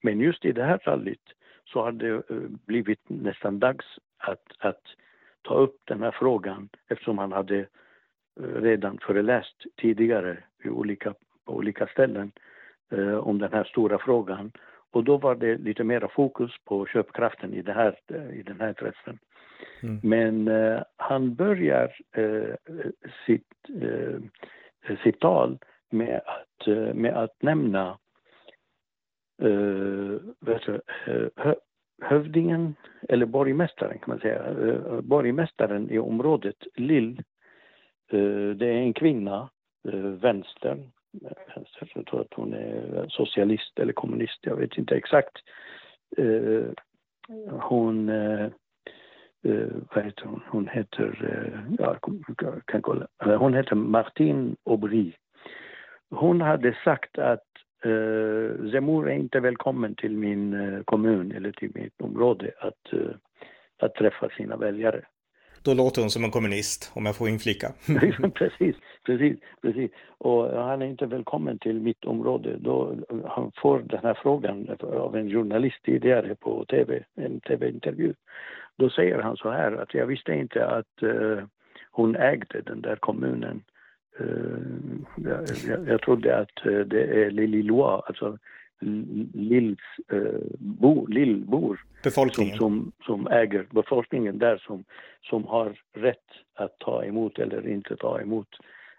Men 0.03 0.21
just 0.21 0.45
i 0.45 0.53
det 0.53 0.65
här 0.65 0.79
fallet 0.85 1.19
så 1.65 1.83
har 1.83 1.93
det 1.93 2.09
eh, 2.09 2.21
blivit 2.67 3.01
nästan 3.09 3.59
dags 3.59 3.87
att, 4.19 4.45
att 4.59 4.83
ta 5.43 5.55
upp 5.55 5.77
den 5.85 6.03
här 6.03 6.11
frågan 6.11 6.69
eftersom 6.89 7.19
han 7.19 7.33
hade 7.33 7.67
redan 8.41 8.99
föreläst 8.99 9.65
tidigare 9.77 10.39
i 10.65 10.69
olika, 10.69 11.15
på 11.45 11.53
olika 11.53 11.87
ställen 11.87 12.33
eh, 12.93 13.15
om 13.15 13.39
den 13.39 13.53
här 13.53 13.65
stora 13.65 13.99
frågan. 13.99 14.53
Och 14.91 15.05
då 15.05 15.17
var 15.17 15.35
det 15.35 15.57
lite 15.57 15.85
mera 15.85 16.09
fokus 16.09 16.51
på 16.65 16.87
köpkraften 16.87 17.55
i, 17.55 17.63
det 17.63 17.73
här, 17.73 17.99
i 18.33 18.43
den 18.43 18.61
här 18.61 18.73
träffen. 18.73 19.19
Mm. 19.83 20.01
Men 20.03 20.49
eh, 20.49 20.83
han 20.97 21.35
börjar 21.35 21.97
eh, 22.17 22.55
sitt, 23.27 23.53
eh, 23.83 24.97
sitt 25.03 25.21
tal 25.21 25.59
med 25.91 26.21
att, 26.27 26.69
eh, 26.69 26.95
med 26.95 27.17
att 27.17 27.43
nämna 27.43 27.99
eh, 29.43 30.19
du, 30.67 30.81
eh, 31.07 31.29
hö, 31.37 31.55
hövdingen, 32.03 32.75
eller 33.09 33.27
borgmästaren 33.27 33.99
kan 33.99 34.09
man 34.09 34.19
säga, 34.19 34.45
eh, 34.45 35.01
borgmästaren 35.01 35.91
i 35.91 35.99
området 35.99 36.67
Lill 36.75 37.23
Eh, 38.13 38.51
det 38.57 38.67
är 38.67 38.79
en 38.79 38.93
kvinna, 38.93 39.49
eh, 39.89 39.99
vänster, 40.01 40.91
jag 41.95 42.07
tror 42.07 42.21
att 42.21 42.35
hon 42.35 42.53
är 42.53 43.07
socialist 43.09 43.79
eller 43.79 43.93
kommunist, 43.93 44.39
jag 44.43 44.57
vet 44.57 44.79
inte 44.79 44.95
exakt. 44.95 45.33
Eh, 46.17 46.65
hon... 47.51 48.09
Eh, 48.09 48.49
Eh, 49.45 49.69
vad 49.95 50.05
heter 50.05 50.25
hon, 50.25 50.43
hon 50.47 50.69
heter, 50.69 51.67
ja, 51.79 51.97
kan 52.67 52.83
kolla, 52.83 53.07
hon 53.39 53.55
heter 53.55 53.75
Martine 53.75 54.57
Aubry. 54.65 55.13
Hon 56.11 56.41
hade 56.41 56.77
sagt 56.85 57.19
att 57.19 57.45
Zemmour 58.73 59.11
är 59.11 59.15
inte 59.15 59.41
välkommen 59.41 59.95
till 59.95 60.17
min 60.17 60.83
kommun 60.85 61.33
eller 61.33 61.53
till 61.53 61.71
mitt 61.75 62.01
område 62.01 62.53
att, 62.61 62.93
att 63.79 63.95
träffa 63.95 64.29
sina 64.29 64.57
väljare. 64.57 65.05
Då 65.63 65.75
låter 65.75 66.01
hon 66.01 66.11
som 66.11 66.25
en 66.25 66.31
kommunist, 66.31 66.93
om 66.95 67.07
jag 67.07 67.17
får 67.17 67.29
inflika. 67.29 67.69
precis, 68.35 68.77
precis, 69.07 69.37
precis. 69.63 69.91
Och 70.19 70.63
han 70.63 70.83
är 70.83 70.87
inte 70.87 71.07
välkommen 71.07 71.59
till 71.59 71.81
mitt 71.81 72.05
område. 72.05 72.57
Då 72.59 72.97
han 73.25 73.53
får 73.63 73.79
den 73.79 74.01
här 74.03 74.19
frågan 74.23 74.77
av 74.81 75.17
en 75.17 75.31
journalist 75.31 75.83
tidigare 75.85 76.35
på 76.35 76.65
tv, 76.65 77.05
en 77.15 77.41
tv-intervju. 77.41 78.15
Då 78.79 78.91
säger 78.91 79.19
han 79.19 79.37
så 79.37 79.51
här 79.51 79.73
att 79.73 79.95
jag 79.95 80.07
visste 80.07 80.33
inte 80.33 80.67
att 80.67 81.03
uh, 81.03 81.45
hon 81.91 82.17
ägde 82.17 82.61
den 82.61 82.81
där 82.81 82.97
kommunen. 82.97 83.63
Uh, 84.21 85.01
jag, 85.17 85.89
jag, 85.89 86.03
trodde 86.03 86.37
att 86.37 86.67
uh, 86.67 86.81
det 86.81 87.25
är 87.25 87.31
Lille 87.31 87.73
alltså 87.83 88.39
Lills, 89.35 89.81
eh, 90.13 90.41
bo, 90.59 91.07
Lillbor 91.07 91.81
befolkningen. 92.03 92.59
Som, 92.59 92.93
som, 93.07 93.25
som, 93.25 93.27
äger 93.33 93.67
befolkningen 93.71 94.39
där 94.39 94.59
som, 94.59 94.85
som 95.23 95.45
har 95.45 95.81
rätt 95.95 96.31
att 96.55 96.79
ta 96.79 97.05
emot 97.05 97.39
eller 97.39 97.69
inte 97.69 97.97
ta 97.97 98.21
emot 98.21 98.49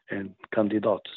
en 0.07 0.33
kandidat. 0.49 1.07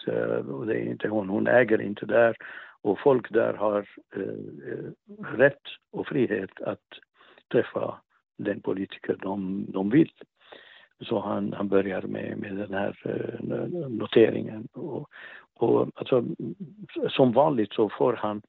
Och 0.48 0.66
det 0.66 0.74
är 0.74 0.90
inte 0.90 1.08
hon, 1.08 1.28
hon 1.28 1.46
äger 1.46 1.80
inte 1.80 2.06
där 2.06 2.36
och 2.82 2.98
folk 3.00 3.32
där 3.32 3.54
har 3.54 3.88
eh, 4.16 5.16
rätt 5.36 5.62
och 5.92 6.06
frihet 6.06 6.60
att 6.60 6.88
träffa 7.52 8.00
den 8.44 8.60
politiker 8.60 9.16
de, 9.22 9.66
de 9.68 9.90
vill. 9.90 10.10
Så 11.00 11.20
han, 11.20 11.52
han 11.52 11.68
börjar 11.68 12.02
med, 12.02 12.38
med 12.38 12.56
den 12.56 12.74
här 12.74 12.96
eh, 13.04 13.88
noteringen. 13.88 14.68
Och, 14.72 15.10
och 15.54 15.88
alltså, 15.94 16.24
som 17.08 17.32
vanligt 17.32 17.72
så 17.72 17.88
får 17.88 18.12
han 18.12 18.42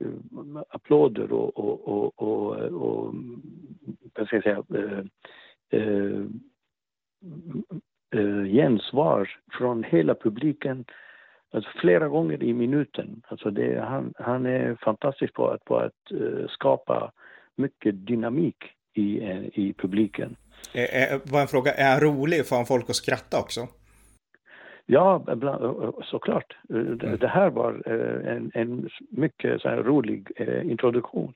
eh, 0.00 0.62
applåder 0.68 1.32
och, 1.32 1.58
och, 1.58 1.88
och, 1.88 2.22
och, 2.22 2.56
och 2.56 3.14
vad 4.14 4.26
ska 4.26 4.36
jag 4.36 4.42
säga, 4.42 4.64
uh, 4.74 6.26
uh, 8.14 8.44
gensvar 8.44 9.30
från 9.52 9.84
hela 9.84 10.14
publiken 10.14 10.84
alltså 11.50 11.70
flera 11.74 12.08
gånger 12.08 12.42
i 12.42 12.52
minuten. 12.52 13.22
Alltså 13.28 13.50
det, 13.50 13.80
han, 13.80 14.14
han 14.16 14.46
är 14.46 14.74
fantastisk 14.74 15.34
på 15.34 15.48
att, 15.48 15.64
på 15.64 15.76
att 15.76 16.12
skapa 16.48 17.12
mycket 17.56 18.06
dynamik 18.06 18.56
i, 18.94 19.18
i 19.54 19.74
publiken. 19.78 20.36
Var 21.24 21.40
en 21.40 21.46
fråga, 21.46 21.72
är 21.72 21.90
han 21.90 22.00
rolig? 22.00 22.46
Får 22.46 22.56
han 22.56 22.66
folk 22.66 22.90
att 22.90 22.96
skratta 22.96 23.40
också? 23.40 23.60
Ja, 24.86 25.24
såklart. 26.04 26.56
Mm. 26.70 26.98
Det 26.98 27.28
här 27.28 27.50
var 27.50 27.88
en, 28.28 28.50
en 28.54 28.88
mycket 29.10 29.60
så 29.60 29.68
rolig 29.68 30.30
introduktion. 30.62 31.34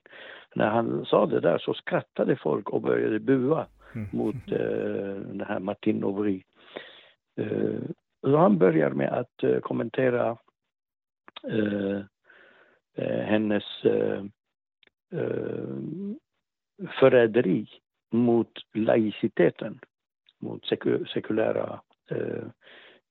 När 0.55 0.69
han 0.69 1.05
sa 1.05 1.25
det 1.25 1.39
där 1.39 1.57
så 1.57 1.73
skrattade 1.73 2.35
folk 2.35 2.69
och 2.69 2.81
började 2.81 3.19
bua 3.19 3.67
mm. 3.95 4.07
mot 4.11 4.35
den 4.45 5.45
här 5.47 5.59
Martin 5.59 6.03
Aubry. 6.03 6.43
han 8.21 8.57
börjar 8.57 8.89
med 8.89 9.13
att 9.13 9.61
kommentera 9.61 10.37
hennes 13.25 13.63
förräderi 16.99 17.67
mot 18.11 18.51
laiciteten, 18.73 19.79
mot 20.39 20.65
sekulära 21.13 21.79
eh, 22.09 22.43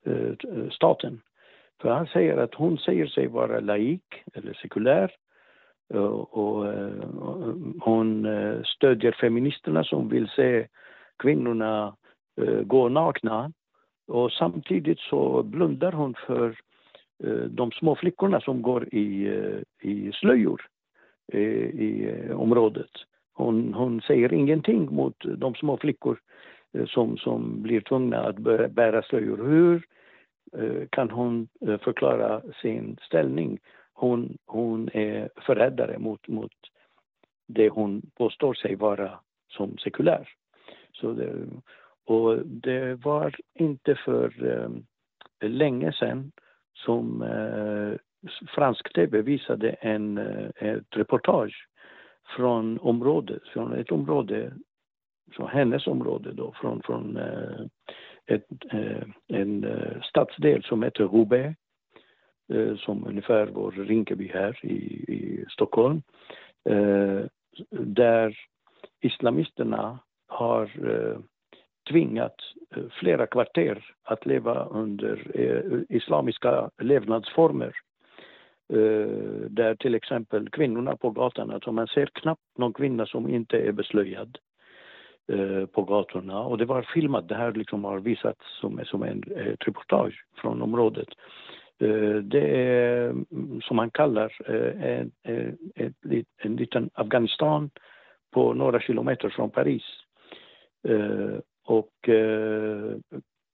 eh, 0.04 0.68
staten. 0.70 1.20
För 1.80 1.90
han 1.90 2.06
säger 2.06 2.36
att 2.36 2.54
hon 2.54 2.78
säger 2.78 3.06
sig 3.06 3.26
vara 3.26 3.60
laik 3.60 4.22
eller 4.34 4.52
sekulär 4.52 5.12
eh, 5.94 6.00
och, 6.00 6.36
och, 6.38 6.66
och 7.18 7.54
hon 7.80 8.26
stödjer 8.64 9.12
feministerna 9.12 9.84
som 9.84 10.08
vill 10.08 10.28
se 10.28 10.66
kvinnorna 11.18 11.96
gå 12.64 12.88
nakna 12.88 13.52
och 14.06 14.32
samtidigt 14.32 14.98
så 14.98 15.42
blundar 15.42 15.92
hon 15.92 16.14
för 16.26 16.56
de 17.48 17.70
små 17.70 17.96
flickorna 17.96 18.40
som 18.40 18.62
går 18.62 18.94
i, 18.94 19.28
i 19.80 20.12
slöjor 20.12 20.62
i 21.32 22.12
området. 22.32 22.90
Hon, 23.36 23.74
hon 23.74 24.00
säger 24.00 24.32
ingenting 24.32 24.94
mot 24.94 25.16
de 25.36 25.54
små 25.54 25.76
flickor 25.76 26.18
eh, 26.72 26.86
som, 26.86 27.16
som 27.16 27.62
blir 27.62 27.80
tvungna 27.80 28.20
att 28.20 28.38
bära 28.70 29.02
slöjor. 29.02 29.48
Hur 29.48 29.86
eh, 30.52 30.88
kan 30.90 31.10
hon 31.10 31.48
eh, 31.60 31.78
förklara 31.78 32.42
sin 32.62 32.96
ställning. 33.02 33.58
Hon, 33.92 34.38
hon 34.46 34.88
är 34.92 35.28
förrädare 35.36 35.98
mot, 35.98 36.28
mot 36.28 36.52
det 37.46 37.68
hon 37.68 38.02
påstår 38.14 38.54
sig 38.54 38.74
vara 38.74 39.18
som 39.48 39.78
sekulär. 39.78 40.28
Så 40.92 41.12
det, 41.12 41.32
och 42.06 42.46
det 42.46 42.94
var 42.94 43.34
inte 43.54 43.94
för 43.94 44.46
eh, 44.52 44.70
länge 45.48 45.92
sedan 45.92 46.32
som 46.74 47.22
eh, 47.22 47.98
fransk 48.54 48.92
tv 48.94 49.22
visade 49.22 49.70
en, 49.70 50.18
eh, 50.18 50.48
ett 50.56 50.96
reportage 50.96 51.68
från 52.36 52.78
området, 52.78 53.42
från 53.42 53.72
ett 53.72 53.92
område, 53.92 54.52
från 55.32 55.48
hennes 55.48 55.86
område 55.86 56.32
då, 56.32 56.52
från, 56.52 56.82
från 56.82 57.16
eh, 57.16 57.66
ett, 58.26 58.46
eh, 58.72 59.02
en 59.28 59.64
eh, 59.64 60.02
stadsdel 60.02 60.62
som 60.62 60.82
heter 60.82 61.04
Hubei, 61.04 61.54
eh, 62.52 62.76
som 62.76 63.06
ungefär 63.06 63.46
vår 63.46 63.72
Rinkeby 63.72 64.28
här 64.28 64.66
i, 64.66 64.76
i 65.12 65.44
Stockholm. 65.48 66.02
Eh, 66.68 67.20
där 67.70 68.36
islamisterna 69.00 69.98
har 70.28 70.90
eh, 70.90 71.18
tvingat 71.90 72.34
eh, 72.76 72.82
flera 72.90 73.26
kvarter 73.26 73.84
att 74.04 74.26
leva 74.26 74.64
under 74.64 75.30
eh, 75.34 75.96
islamiska 75.96 76.70
levnadsformer. 76.82 77.72
Eh, 78.72 79.08
där 79.50 79.74
till 79.74 79.94
exempel 79.94 80.48
kvinnorna 80.50 80.96
på 80.96 81.10
gatan, 81.10 81.50
alltså 81.50 81.72
man 81.72 81.86
ser 81.86 82.06
knappt 82.06 82.58
någon 82.58 82.72
kvinna 82.72 83.06
som 83.06 83.28
inte 83.28 83.58
är 83.58 83.72
beslöjad 83.72 84.38
eh, 85.32 85.66
på 85.66 85.82
gatorna. 85.82 86.40
Och 86.40 86.58
det 86.58 86.64
var 86.64 86.82
filmat, 86.82 87.28
det 87.28 87.34
här 87.34 87.52
liksom 87.52 87.84
har 87.84 87.98
visats 87.98 88.40
som, 88.60 88.80
som 88.84 89.02
en 89.02 89.22
ett 89.36 89.68
reportage 89.68 90.24
från 90.36 90.62
området. 90.62 91.08
Det 92.22 92.56
är 92.56 93.08
mm, 93.08 93.60
som 93.62 93.76
man 93.76 93.90
kallar 93.90 94.50
en, 94.82 95.12
en, 95.22 96.24
en 96.36 96.56
liten 96.56 96.90
Afghanistan 96.94 97.70
på 98.32 98.54
några 98.54 98.80
kilometer 98.80 99.28
från 99.28 99.50
Paris. 99.50 99.82
Och 101.64 102.08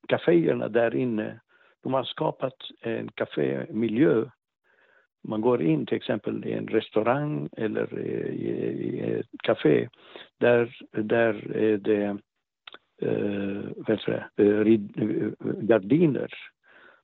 kaféerna 0.08 0.68
där 0.68 0.94
inne, 0.94 1.40
de 1.82 1.94
har 1.94 2.04
skapat 2.04 2.56
en 2.80 3.08
kafémiljö. 3.08 4.24
Man 5.24 5.40
går 5.40 5.62
in 5.62 5.86
till 5.86 5.96
exempel 5.96 6.46
i 6.46 6.52
en 6.52 6.68
restaurang 6.68 7.48
eller 7.56 7.98
i, 7.98 8.42
i 8.82 9.00
ett 9.00 9.26
café. 9.42 9.88
Där, 10.38 10.76
där 10.92 11.56
är 11.56 11.78
det 11.78 12.16
eh, 13.02 13.94
eh, 14.36 14.46
eh, 14.46 15.32
gardiner 15.60 16.34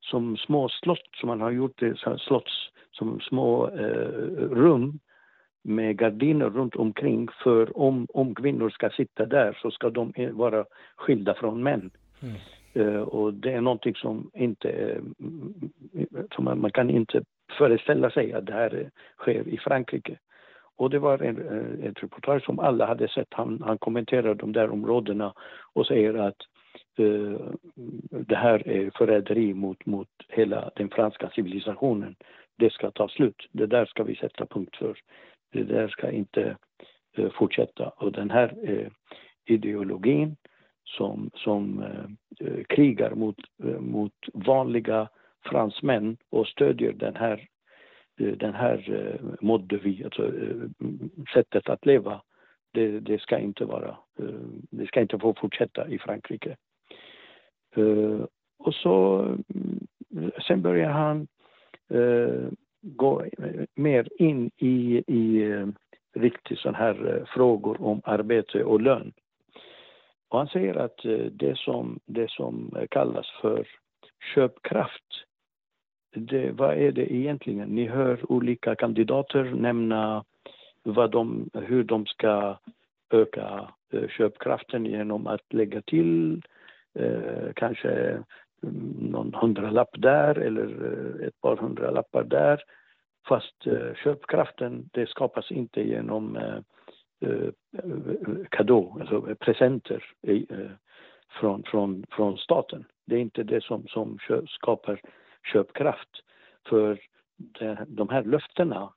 som 0.00 0.36
små 0.36 0.68
slott 0.68 1.10
som 1.20 1.26
man 1.26 1.40
har 1.40 1.50
gjort 1.50 1.78
det, 1.78 2.18
slotts 2.18 2.70
som 2.90 3.20
små 3.20 3.68
eh, 3.68 4.48
rum 4.50 4.98
med 5.62 5.96
gardiner 5.96 6.50
runt 6.50 6.76
omkring 6.76 7.28
för 7.42 7.78
om, 7.78 8.06
om 8.14 8.34
kvinnor 8.34 8.70
ska 8.70 8.90
sitta 8.90 9.26
där 9.26 9.58
så 9.62 9.70
ska 9.70 9.90
de 9.90 10.12
eh, 10.16 10.30
vara 10.30 10.64
skilda 10.96 11.34
från 11.34 11.62
män. 11.62 11.90
Mm. 12.22 12.34
Eh, 12.74 13.00
och 13.00 13.34
det 13.34 13.52
är 13.52 13.60
någonting 13.60 13.94
som 13.94 14.30
inte, 14.34 14.70
eh, 14.70 15.02
som 16.34 16.44
man, 16.44 16.60
man, 16.60 16.70
kan 16.70 16.90
inte 16.90 17.22
föreställa 17.58 18.10
sig 18.10 18.32
att 18.32 18.46
det 18.46 18.52
här 18.52 18.90
sker 19.18 19.48
i 19.48 19.58
Frankrike. 19.58 20.18
Och 20.76 20.90
det 20.90 20.98
var 20.98 21.18
en, 21.18 21.48
eh, 21.48 21.88
ett 21.88 22.02
reportage 22.02 22.44
som 22.44 22.58
alla 22.58 22.86
hade 22.86 23.08
sett. 23.08 23.28
Han, 23.30 23.62
han 23.66 23.78
kommenterar 23.78 24.34
de 24.34 24.52
där 24.52 24.70
områdena 24.70 25.34
och 25.72 25.86
säger 25.86 26.14
att 26.14 26.36
eh, 26.98 27.40
det 28.10 28.36
här 28.36 28.68
är 28.68 28.90
förräderi 28.98 29.54
mot, 29.54 29.86
mot 29.86 30.08
hela 30.28 30.70
den 30.76 30.88
franska 30.88 31.30
civilisationen. 31.30 32.16
Det 32.56 32.72
ska 32.72 32.90
ta 32.90 33.08
slut. 33.08 33.48
Det 33.52 33.66
där 33.66 33.86
ska 33.86 34.02
vi 34.02 34.16
sätta 34.16 34.46
punkt 34.46 34.76
för. 34.76 34.98
Det 35.52 35.62
där 35.62 35.88
ska 35.88 36.10
inte 36.10 36.56
eh, 37.16 37.30
fortsätta. 37.30 37.88
Och 37.88 38.12
den 38.12 38.30
här 38.30 38.54
eh, 38.62 38.88
ideologin 39.44 40.36
som, 40.96 41.30
som 41.34 41.82
eh, 41.82 42.46
eh 42.48 42.64
krigar 42.64 43.14
mot, 43.14 43.36
eh, 43.64 43.80
mot 43.80 44.12
vanliga 44.32 45.08
fransmän 45.44 46.16
och 46.30 46.46
stödjer 46.46 46.92
den 46.92 47.16
här, 47.16 47.48
eh, 48.20 48.32
den 48.32 48.54
här 48.54 49.18
mode 49.40 49.76
vi, 49.76 50.04
alltså 50.04 50.32
sättet 51.34 51.68
att 51.68 51.86
leva, 51.86 52.22
det, 52.72 53.00
det, 53.00 53.20
ska 53.20 53.38
inte 53.38 53.64
vara, 53.64 53.96
det 54.70 54.86
ska 54.86 55.00
inte 55.00 55.18
få 55.18 55.34
fortsätta 55.34 55.88
i 55.88 55.98
Frankrike. 55.98 56.56
Och 58.58 58.74
så, 58.74 59.20
mm, 59.54 60.30
sen 60.46 60.62
börjar 60.62 60.90
han 60.90 61.26
gå 62.80 63.24
mer 63.74 64.08
in 64.18 64.50
i, 64.56 65.04
i 65.06 65.50
eh, 65.50 65.66
riktigt 66.14 66.58
sådana 66.58 66.78
här 66.78 67.16
eh, 67.16 67.24
frågor 67.24 67.82
om 67.82 68.00
arbete 68.04 68.64
och 68.64 68.80
lön. 68.80 69.12
Och 70.28 70.38
han 70.38 70.48
säger 70.48 70.74
att 70.74 71.04
eh, 71.04 71.18
det 71.18 71.58
som, 71.58 72.00
det 72.06 72.30
som 72.30 72.76
eh, 72.76 72.86
kallas 72.90 73.26
för 73.40 73.66
köpkraft, 74.34 75.24
det, 76.14 76.50
vad 76.50 76.78
är 76.78 76.92
det 76.92 77.14
egentligen? 77.14 77.68
Ni 77.68 77.86
hör 77.86 78.32
olika 78.32 78.74
kandidater 78.74 79.44
nämna 79.44 80.24
vad 80.82 81.10
de, 81.10 81.50
hur 81.54 81.84
de 81.84 82.06
ska 82.06 82.58
öka 83.10 83.70
eh, 83.92 84.08
köpkraften 84.08 84.86
genom 84.86 85.26
att 85.26 85.52
lägga 85.52 85.82
till 85.82 86.42
eh, 86.94 87.52
kanske 87.54 87.90
mm, 88.62 88.84
någon 88.98 89.34
hundralapp 89.34 89.90
där 89.98 90.38
eller 90.38 90.66
ett 91.26 91.40
par 91.40 91.56
hundralappar 91.56 92.24
där. 92.24 92.62
Fast 93.28 93.66
eh, 93.66 93.94
köpkraften 94.04 94.88
det 94.92 95.08
skapas 95.08 95.50
inte 95.50 95.88
genom 95.88 96.38
eh, 97.20 97.48
kadå, 98.50 98.96
alltså 99.00 99.34
presenter 99.40 100.04
från, 101.40 101.62
från, 101.62 102.04
från 102.10 102.38
staten. 102.38 102.84
Det 103.06 103.16
är 103.16 103.20
inte 103.20 103.42
det 103.42 103.64
som, 103.64 103.86
som 103.88 104.18
skapar 104.48 105.00
köpkraft. 105.52 106.08
För 106.68 107.00
de 107.86 108.08
här 108.08 108.24
löftena 108.24 108.92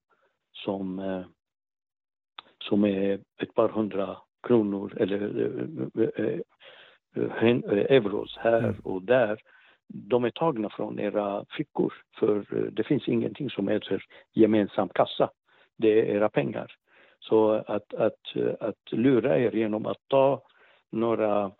som, 0.51 1.23
som 2.63 2.83
är 2.83 3.19
ett 3.41 3.53
par 3.53 3.69
hundra 3.69 4.17
kronor 4.47 4.93
eller 4.97 5.21
euros 7.89 8.37
här 8.37 8.63
mm. 8.63 8.79
och 8.83 9.01
där. 9.01 9.41
De 9.93 10.23
är 10.23 10.29
tagna 10.29 10.69
från 10.69 10.99
era 10.99 11.45
fickor 11.57 11.93
för 12.19 12.37
eh, 12.37 12.71
det 12.71 12.83
finns 12.83 13.07
ingenting 13.07 13.49
som 13.49 13.67
heter 13.67 14.03
gemensam 14.33 14.89
kassa. 14.89 15.29
Det 15.77 15.99
är 15.99 16.15
era 16.15 16.29
pengar. 16.29 16.75
Så 17.21 17.51
att, 17.51 17.93
att, 17.93 18.19
att 18.59 18.91
lura 18.91 19.39
er 19.39 19.51
genom 19.51 19.85
att 19.85 20.07
ta 20.07 20.41
några, 20.89 21.51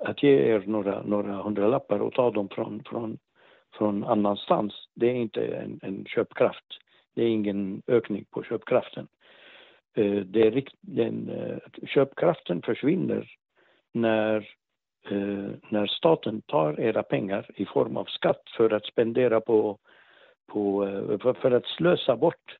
att 0.00 0.22
ge 0.22 0.54
er 0.54 0.62
några, 0.66 1.02
några 1.02 1.32
hundralappar 1.32 2.00
och 2.00 2.12
ta 2.12 2.30
dem 2.30 2.48
från, 2.48 2.82
från, 2.86 3.18
från 3.74 4.04
annanstans, 4.04 4.88
det 4.94 5.06
är 5.06 5.14
inte 5.14 5.46
en, 5.46 5.80
en 5.82 6.04
köpkraft. 6.04 6.64
Det 7.14 7.22
är 7.22 7.28
ingen 7.28 7.82
ökning 7.86 8.24
på 8.30 8.42
köpkraften. 8.42 9.06
Eh, 9.94 10.20
det 10.20 10.46
är, 10.46 10.64
den, 10.80 11.28
eh, 11.28 11.86
köpkraften 11.86 12.62
försvinner 12.62 13.30
när, 13.92 14.36
eh, 15.10 15.50
när 15.68 15.86
staten 15.86 16.40
tar 16.40 16.80
era 16.80 17.02
pengar 17.02 17.50
i 17.54 17.64
form 17.64 17.96
av 17.96 18.04
skatt 18.04 18.42
för 18.56 18.72
att 18.72 18.84
spendera 18.86 19.40
på, 19.40 19.78
på 20.46 20.86
för, 21.40 21.50
att 21.50 21.66
slösa 21.66 22.16
bort 22.16 22.56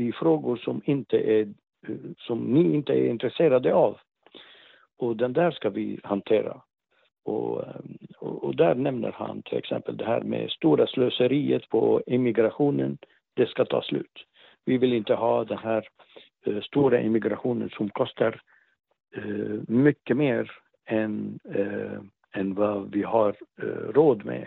i 0.00 0.12
frågor 0.12 0.56
som, 0.56 0.82
inte 0.84 1.16
är, 1.16 1.48
som 2.18 2.38
ni 2.38 2.74
inte 2.74 2.92
är 2.92 3.08
intresserade 3.08 3.74
av. 3.74 3.98
Och 4.98 5.16
den 5.16 5.32
där 5.32 5.50
ska 5.50 5.70
vi 5.70 6.00
hantera. 6.04 6.60
Och, 7.24 7.64
och, 8.18 8.56
där 8.56 8.74
nämner 8.74 9.12
han 9.12 9.42
till 9.42 9.58
exempel 9.58 9.96
det 9.96 10.04
här 10.04 10.20
med 10.20 10.50
stora 10.50 10.86
slöseriet 10.86 11.68
på 11.68 12.02
immigrationen. 12.06 12.98
Det 13.34 13.46
ska 13.46 13.64
ta 13.64 13.82
slut. 13.82 14.26
Vi 14.64 14.78
vill 14.78 14.92
inte 14.92 15.14
ha 15.14 15.44
den 15.44 15.58
här 15.58 15.88
eh, 16.46 16.60
stora 16.60 17.00
immigrationen 17.00 17.70
som 17.70 17.90
kostar 17.90 18.40
eh, 19.16 19.60
mycket 19.68 20.16
mer 20.16 20.50
än, 20.86 21.38
eh, 21.54 21.98
än 22.32 22.54
vad 22.54 22.90
vi 22.90 23.02
har 23.02 23.34
eh, 23.62 23.92
råd 23.92 24.24
med 24.24 24.46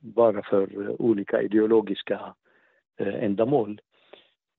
bara 0.00 0.42
för 0.42 0.68
olika 1.02 1.42
ideologiska 1.42 2.34
Eh, 2.96 3.24
ändamål. 3.24 3.80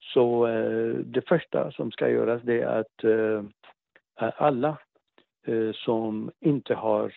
Så 0.00 0.46
eh, 0.46 0.94
det 0.94 1.28
första 1.28 1.72
som 1.72 1.90
ska 1.90 2.08
göras 2.08 2.42
det 2.42 2.60
är 2.60 2.80
att 2.80 3.04
eh, 3.04 3.44
alla 4.36 4.78
eh, 5.46 5.72
som 5.72 6.30
inte 6.40 6.74
har 6.74 7.12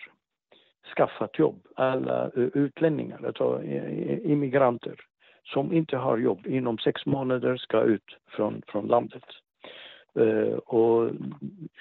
skaffat 0.96 1.38
jobb, 1.38 1.66
alla 1.76 2.24
eh, 2.24 2.48
utlänningar, 2.54 3.26
alltså 3.26 3.62
immigranter 4.24 5.00
som 5.44 5.72
inte 5.72 5.96
har 5.96 6.18
jobb 6.18 6.46
inom 6.46 6.78
sex 6.78 7.06
månader 7.06 7.56
ska 7.56 7.82
ut 7.82 8.16
från, 8.28 8.62
från 8.66 8.86
landet. 8.86 9.24
Och 10.64 11.10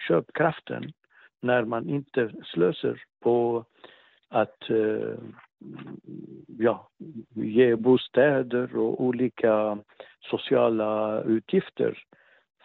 köpkraften 0.07 0.91
när 1.41 1.65
man 1.65 1.89
inte 1.89 2.31
slösar 2.43 3.01
på 3.19 3.65
att 4.29 4.69
eh, 4.69 5.17
ja, 6.57 6.89
ge 7.33 7.75
bostäder 7.75 8.75
och 8.75 9.03
olika 9.03 9.77
sociala 10.19 11.21
utgifter 11.21 12.03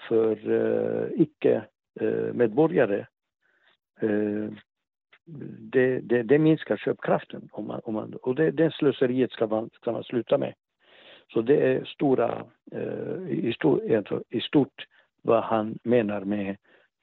för 0.08 0.50
uh, 0.50 1.20
icke-medborgare. 1.22 3.06
Uh, 4.02 4.52
det, 5.58 6.00
det, 6.00 6.22
det, 6.22 6.38
minskar 6.38 6.76
köpkraften 6.76 7.48
om 7.52 7.66
man, 7.66 7.80
om 7.84 7.94
man, 7.94 8.14
och 8.14 8.34
det, 8.34 8.50
det 8.50 8.74
slöseriet 8.74 9.32
ska 9.32 9.46
man, 9.46 9.70
ska 9.72 9.92
man 9.92 10.04
sluta 10.04 10.38
med. 10.38 10.54
Så 11.32 11.42
det 11.42 11.72
är 11.72 11.84
stora, 11.84 12.44
uh, 12.74 13.30
i, 13.30 13.52
stor, 13.52 13.82
i 14.30 14.40
stort 14.40 14.86
vad 15.22 15.44
han 15.44 15.78
menar 15.82 16.20
med 16.20 16.56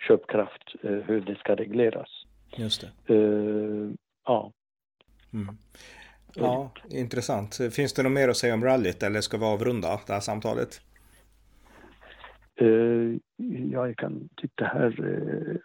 köpkraft, 0.08 0.76
eh, 0.82 0.92
hur 0.92 1.22
det 1.22 1.36
ska 1.36 1.56
regleras. 1.56 2.10
Just 2.58 2.82
det. 3.08 3.14
Uh, 3.14 3.92
ja. 4.26 4.52
Mm. 5.34 5.56
Ja, 6.36 6.72
intressant. 6.90 7.60
Finns 7.76 7.94
det 7.94 8.04
något 8.04 8.12
mer 8.12 8.30
att 8.30 8.38
säga 8.38 8.54
om 8.54 8.64
rallyt 8.64 9.04
eller 9.04 9.22
ska 9.22 9.38
vi 9.38 9.46
avrunda 9.46 10.00
det 10.08 10.14
här 10.14 10.20
samtalet? 10.20 10.82
Uh, 12.62 13.18
ja, 13.72 13.88
jag 13.88 13.98
kan 13.98 14.30
titta 14.42 14.66
här. 14.66 15.62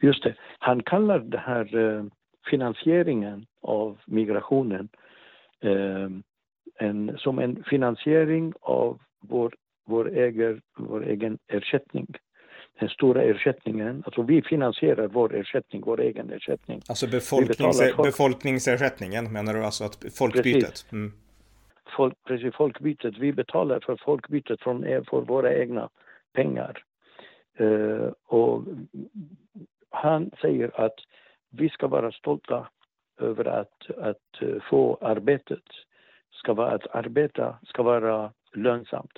Just 0.00 0.22
det, 0.22 0.34
han 0.58 0.82
kallar 0.82 1.18
det 1.18 1.38
här 1.38 2.04
finansieringen 2.50 3.46
av 3.62 3.98
migrationen 4.06 4.88
en, 6.78 7.18
som 7.18 7.38
en 7.38 7.64
finansiering 7.64 8.52
av 8.60 9.00
vår, 9.20 9.54
vår, 9.86 10.08
egen, 10.08 10.60
vår 10.76 11.04
egen 11.04 11.38
ersättning 11.48 12.06
den 12.78 12.88
stora 12.88 13.22
ersättningen. 13.22 14.02
Alltså 14.06 14.22
vi 14.22 14.42
finansierar 14.42 15.08
vår 15.08 15.34
ersättning, 15.34 15.82
vår 15.86 16.00
egen 16.00 16.32
ersättning. 16.32 16.80
Alltså 16.88 17.06
befolknings 17.06 17.80
folk... 17.80 17.96
befolkningsersättningen 17.96 19.32
menar 19.32 19.54
du 19.54 19.64
alltså 19.64 19.84
att 19.84 20.04
folkbytet? 20.18 20.86
Mm. 20.92 21.12
Folk, 21.96 22.14
precis, 22.24 22.54
folkbytet. 22.54 23.18
Vi 23.18 23.32
betalar 23.32 23.80
för 23.86 23.96
folkbytet 24.04 24.60
från 24.60 24.82
för 24.82 25.20
våra 25.20 25.54
egna 25.54 25.88
pengar. 26.32 26.82
Uh, 27.60 28.10
och 28.26 28.62
han 29.90 30.30
säger 30.40 30.80
att 30.80 30.94
vi 31.50 31.68
ska 31.68 31.86
vara 31.86 32.12
stolta 32.12 32.68
över 33.20 33.44
att, 33.44 33.90
att 33.98 34.42
uh, 34.42 34.60
få 34.70 34.98
arbetet. 35.00 35.64
Ska 36.30 36.54
vara, 36.54 36.70
att 36.70 36.86
arbeta 36.86 37.58
ska 37.62 37.82
vara 37.82 38.32
lönsamt. 38.52 39.12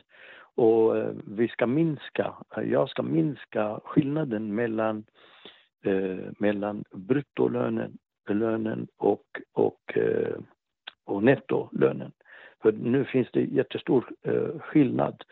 Och 0.59 0.97
eh, 0.97 1.13
vi 1.27 1.49
ska 1.49 1.67
minska, 1.67 2.35
eh, 2.57 2.63
jag 2.63 2.89
ska 2.89 3.03
minska 3.03 3.81
skillnaden 3.85 4.55
mellan, 4.55 5.05
eh, 5.85 6.19
mellan 6.39 6.85
bruttolönen 6.91 7.99
lönen 8.29 8.89
och, 8.97 9.25
och, 9.53 9.97
eh, 9.97 10.37
och 11.05 11.23
nettolönen. 11.23 12.13
För 12.63 12.73
nu 12.73 13.05
finns 13.05 13.29
det 13.33 13.41
jättestor 13.41 14.11
eh, 14.23 14.59
skillnad. 14.61 15.25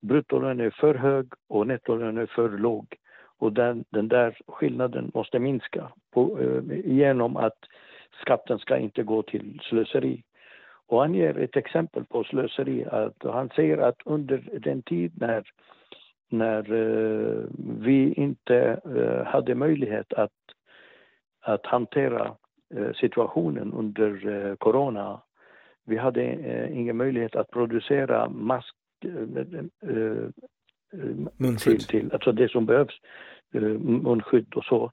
Bruttolönen 0.00 0.66
är 0.66 0.70
för 0.70 0.94
hög 0.94 1.26
och 1.48 1.66
nettolönen 1.66 2.18
är 2.18 2.26
för 2.26 2.48
låg. 2.48 2.96
Och 3.38 3.52
den, 3.52 3.84
den 3.90 4.08
där 4.08 4.38
skillnaden 4.46 5.10
måste 5.14 5.38
minska 5.38 5.92
på, 6.12 6.38
eh, 6.40 6.62
genom 6.84 7.36
att 7.36 7.58
skatten 8.20 8.58
ska 8.58 8.78
inte 8.78 9.02
gå 9.02 9.22
till 9.22 9.60
slöseri. 9.62 10.22
Och 10.88 11.00
han 11.00 11.14
ger 11.14 11.38
ett 11.38 11.56
exempel 11.56 12.04
på 12.04 12.24
slöseri. 12.24 12.84
Att 12.84 13.22
han 13.22 13.48
säger 13.48 13.78
att 13.78 13.96
under 14.04 14.58
den 14.60 14.82
tid 14.82 15.12
när, 15.20 15.44
när 16.28 16.72
uh, 16.72 17.44
vi 17.80 18.12
inte 18.12 18.80
uh, 18.86 19.24
hade 19.24 19.54
möjlighet 19.54 20.12
att, 20.12 20.32
att 21.40 21.66
hantera 21.66 22.34
uh, 22.76 22.92
situationen 22.92 23.72
under 23.72 24.56
corona. 24.56 25.20
Vi 25.86 25.96
hade 25.96 26.70
ingen 26.72 26.96
möjlighet 26.96 27.36
att 27.36 27.50
producera 27.50 28.28
mask 28.28 28.74
munskydd. 31.36 31.80
Till, 31.80 31.86
till, 31.86 32.12
alltså 32.12 32.32
det 32.32 32.50
som 32.50 32.66
behövs, 32.66 33.00
munskydd 33.80 34.54
och 34.54 34.64
så. 34.64 34.92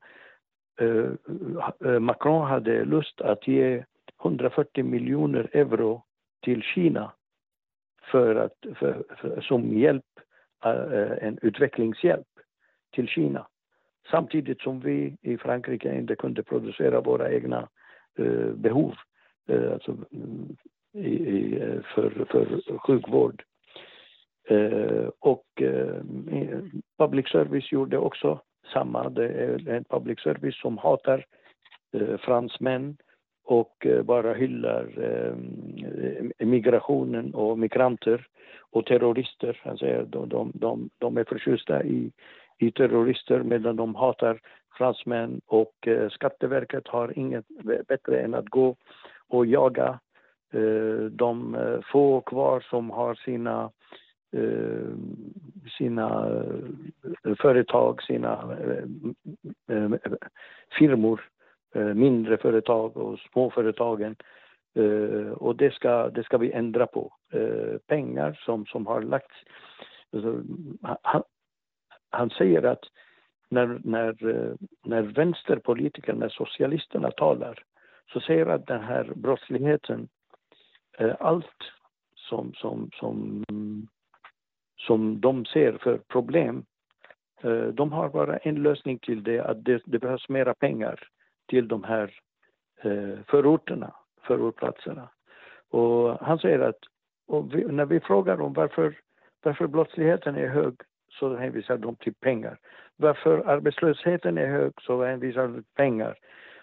Macron 2.00 2.48
hade 2.48 2.86
lust 2.86 3.22
att 3.22 3.48
ge 3.48 3.84
140 4.26 4.84
miljoner 4.84 5.50
euro 5.54 6.04
till 6.44 6.62
Kina 6.62 7.12
för 8.12 8.36
att, 8.36 8.66
för, 8.76 9.04
för, 9.18 9.42
som 9.42 9.78
hjälp, 9.78 10.06
eh, 10.66 11.28
en 11.28 11.40
utvecklingshjälp 11.42 12.28
till 12.94 13.08
Kina. 13.08 13.48
Samtidigt 14.12 14.62
som 14.62 14.80
vi 14.80 15.18
i 15.22 15.38
Frankrike 15.38 15.98
inte 15.98 16.16
kunde 16.16 16.44
producera 16.44 17.02
våra 17.02 17.32
egna 17.32 17.70
eh, 18.18 18.52
behov 18.56 18.94
eh, 19.50 19.74
alltså, 19.74 19.98
i, 20.94 21.10
i, 21.10 21.60
för, 21.96 22.26
för 22.30 22.78
sjukvård. 22.78 23.44
Eh, 24.48 25.10
och 25.20 25.46
eh, 25.62 26.02
public 26.98 27.28
service 27.28 27.72
gjorde 27.72 27.98
också 27.98 28.42
samma. 28.74 29.10
Det 29.10 29.28
är 29.28 29.70
en 29.70 29.84
public 29.84 30.20
service 30.20 30.62
som 30.62 30.78
hatar 30.78 31.26
fransmän 32.20 32.98
och 33.46 33.86
eh, 33.86 34.04
bara 34.04 34.34
hyllar 34.34 34.90
eh, 34.98 35.34
eh, 36.38 36.48
migrationen 36.48 37.34
och 37.34 37.60
migranter 37.60 38.28
och 38.72 38.86
terrorister. 38.86 39.62
Han 39.64 39.78
säger 39.78 40.06
de, 40.06 40.30
de, 40.30 40.52
de, 40.54 40.90
de 40.98 41.18
är 41.18 41.24
förtjusta 41.24 41.84
i, 41.84 42.12
i 42.58 42.72
terrorister 42.72 43.44
medan 43.44 43.76
de 43.76 43.96
hatar 43.96 44.40
fransmän 44.78 45.42
och 45.46 45.88
eh, 45.88 46.10
Skatteverket 46.10 46.88
har 46.88 47.20
inget 47.20 47.46
bättre 47.88 48.20
än 48.20 48.34
att 48.34 48.50
gå 48.50 48.76
och 49.28 49.46
jaga 49.46 50.00
eh, 50.54 51.06
de 51.12 51.58
få 51.92 52.22
kvar 52.22 52.66
som 52.70 52.90
har 52.90 53.16
sina 53.16 53.72
sina 55.78 56.32
företag, 57.38 58.04
sina 58.04 58.58
firmor 60.80 61.22
Eh, 61.74 61.94
mindre 61.94 62.38
företag 62.38 62.98
och 62.98 63.20
småföretagen. 63.20 64.16
Eh, 64.76 65.32
och 65.32 65.56
det 65.56 65.74
ska, 65.74 66.10
det 66.10 66.24
ska 66.24 66.38
vi 66.38 66.52
ändra 66.52 66.88
på. 66.88 67.14
Eh, 67.34 67.78
pengar 67.88 68.40
som, 68.46 68.66
som 68.66 68.88
har 68.88 69.02
lagts... 69.02 69.36
Alltså, 70.14 70.42
han, 71.02 71.24
han, 72.10 72.30
säger 72.30 72.64
att 72.64 72.84
när, 73.50 73.80
när, 73.84 74.16
när 74.84 75.02
vänsterpolitiker, 75.02 76.14
när 76.14 76.30
socialisterna 76.30 77.12
talar 77.12 77.64
så 78.14 78.20
säger 78.20 78.46
att 78.46 78.68
den 78.68 78.84
här 78.84 79.12
brottsligheten, 79.16 80.08
allt 81.20 81.64
som, 82.16 82.54
som, 82.54 82.90
som, 82.94 83.44
som 84.78 85.22
de 85.22 85.46
ser 85.46 85.78
för 85.78 85.98
problem 85.98 86.66
de 87.74 87.92
har 87.92 88.10
bara 88.10 88.38
en 88.38 88.64
lösning 88.64 89.00
till 89.00 89.24
det, 89.24 89.40
att 89.40 89.66
det, 89.66 89.82
det 89.86 90.00
behövs 90.00 90.30
mera 90.30 90.54
pengar 90.54 91.10
till 91.48 91.68
de 91.68 91.84
här 91.84 92.14
eh, 92.82 93.20
förorterna, 93.28 93.94
förortplatserna. 94.28 95.10
Och 95.70 96.20
han 96.20 96.40
säger 96.40 96.60
att 96.60 96.80
vi, 97.52 97.64
när 97.64 97.86
vi 97.86 98.00
frågar 98.00 98.42
om 98.42 98.54
varför, 98.54 98.98
varför 99.44 99.68
brottsligheten 99.68 100.36
är 100.36 100.48
hög 100.48 100.74
så 101.10 101.36
hänvisar 101.36 101.78
de 101.78 101.96
till 101.96 102.14
pengar. 102.14 102.58
Varför 102.96 103.50
arbetslösheten 103.50 104.38
är 104.38 104.48
hög 104.48 104.74
så 104.82 105.04
hänvisar 105.04 105.48
de 105.48 105.54
till 105.54 105.64
pengar. 105.76 106.18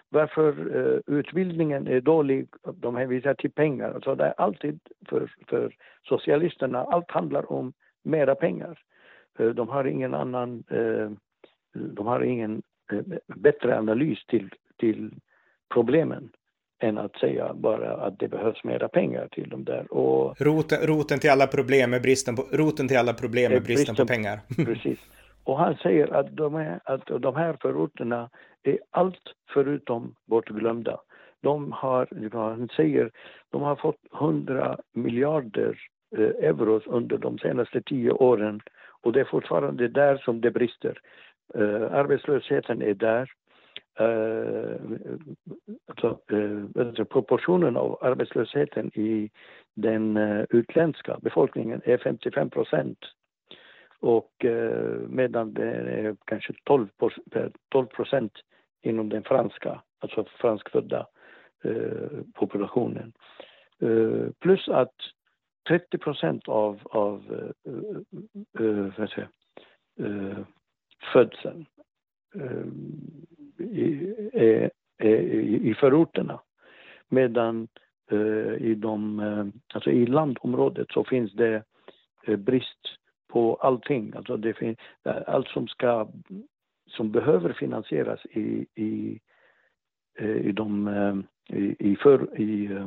Varför 0.09 0.75
eh, 0.75 1.15
utbildningen 1.15 1.87
är 1.87 2.01
dålig, 2.01 2.47
de 2.73 2.95
hänvisar 2.95 3.33
till 3.33 3.51
pengar. 3.51 3.93
Alltså 3.93 4.15
det 4.15 4.25
är 4.25 4.33
alltid 4.37 4.79
för, 5.09 5.31
för 5.47 5.75
socialisterna, 6.03 6.83
allt 6.83 7.11
handlar 7.11 7.51
om 7.51 7.73
mera 8.03 8.35
pengar. 8.35 8.79
Eh, 9.39 9.49
de 9.49 9.69
har 9.69 9.85
ingen 9.85 10.13
annan, 10.13 10.63
eh, 10.69 11.11
de 11.73 12.07
har 12.07 12.21
ingen 12.21 12.61
eh, 12.91 13.01
bättre 13.27 13.77
analys 13.77 14.25
till 14.25 14.53
till 14.83 15.11
problemen 15.73 16.29
än 16.81 16.97
att 16.97 17.15
säga 17.15 17.53
bara 17.53 17.93
att 17.93 18.19
det 18.19 18.27
behövs 18.27 18.63
mera 18.63 18.87
pengar 18.87 19.27
till 19.31 19.49
dem 19.49 19.63
där. 19.63 19.93
Och, 19.93 20.41
roten, 20.41 20.77
roten 20.87 21.19
till 21.19 21.29
alla 21.29 21.47
problem 21.47 21.93
är 21.93 21.99
bristen 21.99 22.35
på, 22.35 22.43
roten 22.51 22.87
till 22.87 22.97
alla 22.97 23.13
problem 23.13 23.51
är 23.51 23.59
bristen, 23.59 23.75
bristen 23.75 23.95
på 23.95 24.05
pengar. 24.05 24.39
precis. 24.65 24.99
Och 25.43 25.57
han 25.57 25.75
säger 25.75 26.13
att 26.13 26.35
de, 26.35 26.55
är, 26.55 26.79
att 26.85 27.05
de 27.21 27.35
här 27.35 27.57
förorterna 27.61 28.29
är 28.63 28.79
allt 28.91 29.27
förutom 29.53 30.15
bortglömda. 30.25 30.99
De 31.41 31.71
har, 31.71 32.07
han 32.31 32.69
säger, 32.75 33.11
de 33.51 33.61
har 33.61 33.75
fått 33.75 34.01
100 34.13 34.77
miljarder 34.93 35.77
eh, 36.17 36.49
euro 36.49 36.81
under 36.85 37.17
de 37.17 37.37
senaste 37.37 37.81
tio 37.81 38.11
åren 38.11 38.61
och 39.01 39.11
det 39.13 39.19
är 39.19 39.25
fortfarande 39.35 39.87
där 39.87 40.17
som 40.17 40.41
det 40.41 40.51
brister. 40.51 40.97
Uh, 41.57 41.93
arbetslösheten 41.93 42.81
är 42.81 42.93
där, 42.93 43.29
eh, 43.99 44.75
alltså, 45.87 46.19
eh, 46.31 46.85
alltså, 46.85 47.05
proportionen 47.05 47.77
av 47.77 47.97
arbetslösheten 48.01 48.91
i 48.93 49.29
den 49.75 50.17
eh, 50.17 50.45
utländska 50.49 51.17
befolkningen 51.21 51.81
är 51.85 51.97
55 51.97 52.49
procent. 52.49 52.99
Och 53.99 54.45
eh, 54.45 54.99
medan 55.07 55.53
det 55.53 55.71
är 55.71 56.15
kanske 56.25 56.53
12 56.63 56.87
eh, 57.35 57.85
procent 57.85 58.33
inom 58.81 59.09
den 59.09 59.23
franska, 59.23 59.81
alltså 59.99 60.25
franskfödda 60.37 61.07
eh, 61.63 62.19
populationen. 62.33 63.13
Eh, 63.79 64.31
plus 64.39 64.69
att 64.69 64.95
30 65.67 65.97
procent 65.97 66.47
av, 66.47 66.79
av 66.83 67.53
eh, 67.67 68.65
eh, 68.65 69.27
eh 69.99 70.37
födseln 71.13 71.65
eh, 72.35 72.65
i, 73.57 74.13
i 75.69 75.75
förorterna. 75.79 76.39
Medan 77.09 77.67
eh, 78.11 78.53
i, 78.67 78.75
de, 78.75 79.19
eh, 79.19 79.45
alltså 79.73 79.91
i 79.91 80.05
landområdet 80.05 80.87
så 80.89 81.03
finns 81.03 81.33
det 81.33 81.63
eh, 82.27 82.35
brist 82.37 82.87
på 83.27 83.55
allting. 83.55 84.13
Alltså 84.15 84.37
det 84.37 84.53
finns, 84.53 84.77
allt 85.27 85.47
som, 85.47 85.67
ska, 85.67 86.07
som 86.89 87.11
behöver 87.11 87.53
finansieras 87.53 88.25
i, 88.25 88.65
i, 88.75 89.19
i, 90.19 90.51
de, 90.51 90.87
i, 91.49 91.75
i, 91.91 91.95
för, 91.95 92.39
i, 92.39 92.79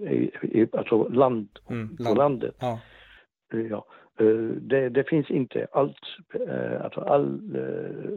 i, 0.00 0.60
i 0.60 0.68
alltså 0.72 1.08
land, 1.08 1.58
mm, 1.68 1.96
land. 1.98 2.08
på 2.08 2.14
landet. 2.14 2.56
Ja. 2.60 2.80
Ja, 3.70 3.86
det, 4.60 4.88
det, 4.88 5.04
finns 5.04 5.30
inte 5.30 5.66
allt, 5.72 5.96
alltså 6.82 7.00
all 7.00 7.40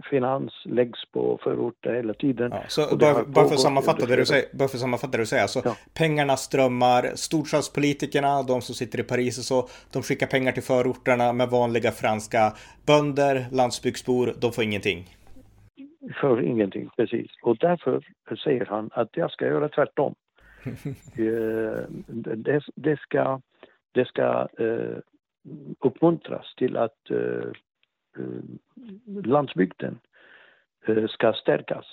finans 0.09 0.53
läggs 0.65 1.05
på 1.11 1.39
förorter 1.43 1.93
hela 1.93 2.13
tiden. 2.13 2.51
Ja, 2.51 2.63
så 2.67 2.97
bara, 2.97 3.23
bara, 3.23 3.47
för 3.47 3.53
att 3.53 3.59
sammanfatta 3.59 4.05
det 4.05 4.15
du 4.15 4.25
säger, 4.25 4.45
bara 4.53 4.67
för 4.67 4.77
att 4.77 4.81
sammanfatta 4.81 5.11
det 5.11 5.23
du 5.23 5.25
säger, 5.25 5.41
alltså 5.43 5.61
ja. 5.65 5.75
pengarna 5.93 6.37
strömmar, 6.37 7.11
storstadspolitikerna, 7.15 8.43
de 8.43 8.61
som 8.61 8.75
sitter 8.75 8.99
i 8.99 9.03
Paris 9.03 9.37
och 9.37 9.43
så, 9.43 9.67
de 9.93 10.03
skickar 10.03 10.27
pengar 10.27 10.51
till 10.51 10.63
förorterna 10.63 11.33
med 11.33 11.49
vanliga 11.49 11.91
franska 11.91 12.53
bönder, 12.87 13.45
landsbygdsbor, 13.51 14.33
de 14.41 14.51
får 14.51 14.63
ingenting. 14.63 15.05
För 16.21 16.41
ingenting, 16.41 16.89
precis. 16.95 17.31
Och 17.41 17.57
därför 17.57 18.01
säger 18.43 18.65
han 18.65 18.89
att 18.93 19.09
jag 19.13 19.31
ska 19.31 19.45
göra 19.45 19.69
tvärtom. 19.69 20.15
det, 21.15 22.61
det, 22.75 22.99
ska, 22.99 23.41
det 23.91 24.05
ska 24.05 24.47
uh, 24.59 24.97
uppmuntras 25.79 26.55
till 26.55 26.77
att 26.77 27.09
eh, 27.09 27.51
eh 28.17 28.43
landsbygden 29.23 29.99
eh, 30.85 31.07
ska 31.07 31.33
stärkas. 31.33 31.85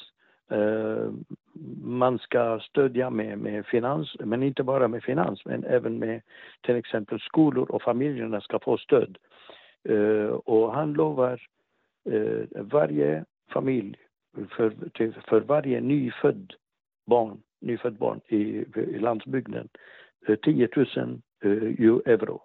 Eh, 0.51 1.11
man 1.82 2.18
ska 2.18 2.61
stödja 2.61 3.11
med, 3.11 3.38
med 3.38 3.66
finans, 3.66 4.16
men 4.20 4.42
inte 4.42 4.62
bara 4.62 4.88
med 4.88 5.03
finans, 5.03 5.44
men 5.44 5.64
även 5.64 5.99
med 5.99 6.22
till 6.61 6.76
exempel 6.76 7.20
skolor 7.20 7.70
och 7.70 7.82
familjerna 7.82 8.40
ska 8.40 8.59
få 8.59 8.78
stöd. 8.78 9.18
Och 10.44 10.74
han 10.74 10.92
lovar 10.92 11.40
varje 12.55 13.24
familj, 13.53 13.96
för, 14.51 14.72
för 15.28 15.40
varje 15.40 15.80
nyfödd 15.80 16.55
barn, 17.07 17.42
nyfödd 17.61 17.99
barn 17.99 18.20
i, 18.28 18.38
i 18.74 18.99
landsbygden, 18.99 19.68
10 20.42 20.68
000 20.76 21.20
euro 22.07 22.42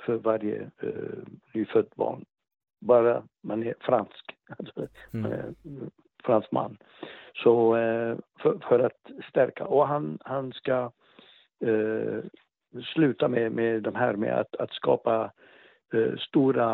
för 0.00 0.16
varje 0.16 0.70
uh, 0.82 1.24
nyfött 1.52 1.96
barn. 1.96 2.24
Bara 2.80 3.22
man 3.42 3.62
är 3.62 3.74
fransk, 3.80 4.36
alltså, 4.58 4.86
mm. 5.12 5.32
uh, 5.32 5.44
fransman. 6.24 6.78
Så 7.34 7.76
uh, 7.76 8.18
för, 8.40 8.58
för, 8.68 8.78
att 8.78 9.10
stärka. 9.28 9.64
Och 9.64 9.88
han, 9.88 10.18
han 10.20 10.52
ska 10.52 10.92
uh, 11.64 12.20
sluta 12.94 13.28
med, 13.28 13.52
med 13.52 13.82
de 13.82 13.94
här 13.94 14.16
med 14.16 14.38
att, 14.38 14.56
att 14.56 14.72
skapa 14.72 15.32
stora 16.18 16.66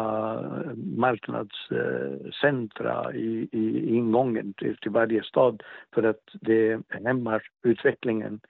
marknadscentra 0.77 3.15
i, 3.15 3.49
i 3.53 3.95
ingången 3.95 4.55
till, 4.55 4.77
till 4.77 4.91
varje 4.91 5.23
stad 5.23 5.63
för 5.95 6.03
att 6.03 6.23
det 6.33 6.81
hämmar 6.89 7.43
utvecklingen 7.63 8.41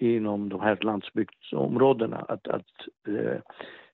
inom 0.00 0.48
de 0.48 0.60
här 0.60 0.78
landsbygdsområdena. 0.80 2.24
Att, 2.28 2.48
att 2.48 2.66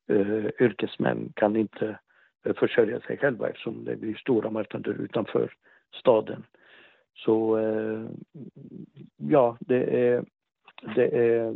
eh, 0.08 0.46
yrkesmän 0.60 1.32
kan 1.36 1.56
inte 1.56 1.98
eh, 2.44 2.54
försörja 2.54 3.00
sig 3.00 3.18
själva 3.18 3.48
eftersom 3.48 3.84
det 3.84 3.96
blir 3.96 4.14
stora 4.14 4.50
marknader 4.50 5.00
utanför 5.00 5.52
staden. 5.94 6.44
Så 7.14 7.58
eh, 7.58 8.04
ja, 9.16 9.56
det 9.60 10.06
är, 10.08 10.24
det 10.94 11.06
är 11.06 11.54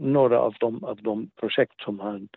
några 0.00 0.40
av 0.40 0.54
de, 0.60 0.84
av 0.84 1.02
de 1.02 1.30
projekt 1.36 1.80
som 1.80 2.00
han 2.00 2.28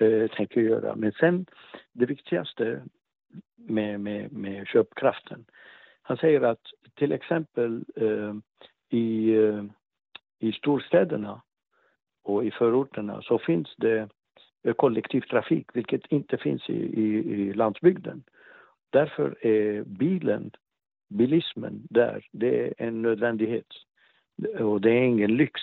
eh, 0.00 0.30
tänker 0.30 0.60
göra. 0.60 0.96
Men 0.96 1.12
sen 1.12 1.46
det 1.92 2.06
viktigaste 2.06 2.82
med, 3.56 4.00
med, 4.00 4.32
med 4.32 4.66
köpkraften. 4.66 5.44
Han 6.02 6.16
säger 6.16 6.40
att 6.40 6.66
till 6.94 7.12
exempel 7.12 7.84
eh, 7.96 8.34
i, 8.98 9.34
eh, 9.36 9.64
i 10.38 10.52
storstäderna 10.52 11.42
och 12.22 12.44
i 12.44 12.50
förorterna 12.50 13.22
så 13.22 13.38
finns 13.38 13.74
det 13.76 14.08
Eh, 14.64 14.72
kollektivtrafik, 14.72 15.66
vilket 15.74 16.06
inte 16.06 16.36
finns 16.36 16.70
i, 16.70 17.00
i, 17.00 17.32
i 17.32 17.52
landsbygden. 17.52 18.22
Därför 18.90 19.46
är 19.46 19.82
bilen, 19.82 20.50
bilismen 21.08 21.86
där, 21.90 22.26
det 22.32 22.66
är 22.66 22.74
en 22.78 23.02
nödvändighet. 23.02 23.66
Och 24.58 24.80
det 24.80 24.90
är 24.90 25.02
ingen 25.02 25.36
lyx. 25.36 25.60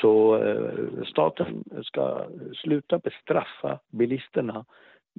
Så 0.00 0.42
eh, 0.42 1.04
staten 1.06 1.64
ska 1.82 2.26
sluta 2.54 2.98
bestraffa 2.98 3.78
bilisterna 3.90 4.64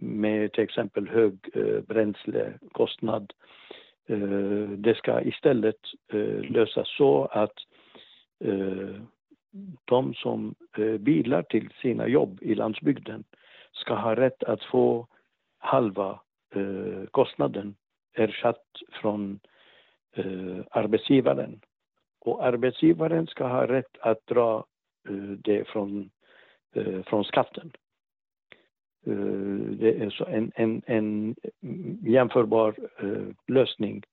med 0.02 0.52
till 0.52 0.64
exempel 0.64 1.08
hög 1.08 1.34
eh, 1.54 1.82
bränslekostnad. 1.82 3.34
Eh, 4.08 4.70
det 4.78 4.98
ska 4.98 5.22
istället 5.22 5.80
eh, 6.14 6.42
lösas 6.52 6.88
så 6.98 7.26
att 7.26 7.56
eh, 8.44 9.02
de 9.86 10.14
som 10.14 10.56
eh, 10.78 10.98
bilar 10.98 11.42
till 11.42 11.70
sina 11.82 12.08
jobb 12.08 12.40
i 12.42 12.56
landsbygden 12.56 13.24
ska 13.72 13.94
ha 13.94 14.16
rätt 14.16 14.44
att 14.44 14.64
få 14.64 15.08
halva 15.58 16.20
eh, 16.56 17.06
kostnaden 17.12 17.76
ersatt 18.14 18.66
från 18.92 19.40
eh, 20.16 20.60
arbetsgivaren. 20.72 21.62
Och 22.20 22.46
arbetsgivaren 22.46 23.28
ska 23.28 23.48
ha 23.48 23.68
rätt 23.68 23.98
att 24.00 24.28
dra 24.28 24.66
eh, 25.10 25.16
det 25.16 25.68
från, 25.68 26.10
eh, 26.76 27.04
från 27.04 27.24
skatten. 27.24 27.72
Eh, 29.06 29.14
det 29.80 30.04
är 30.04 30.10
så 30.10 30.26
en, 30.26 30.52
en, 30.56 30.82
en 30.86 31.36
jämförbar 32.02 32.76
lösning 33.48 34.04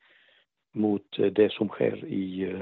mot 0.73 1.17
det 1.33 1.53
som 1.53 1.69
sker 1.69 2.05
i, 2.05 2.57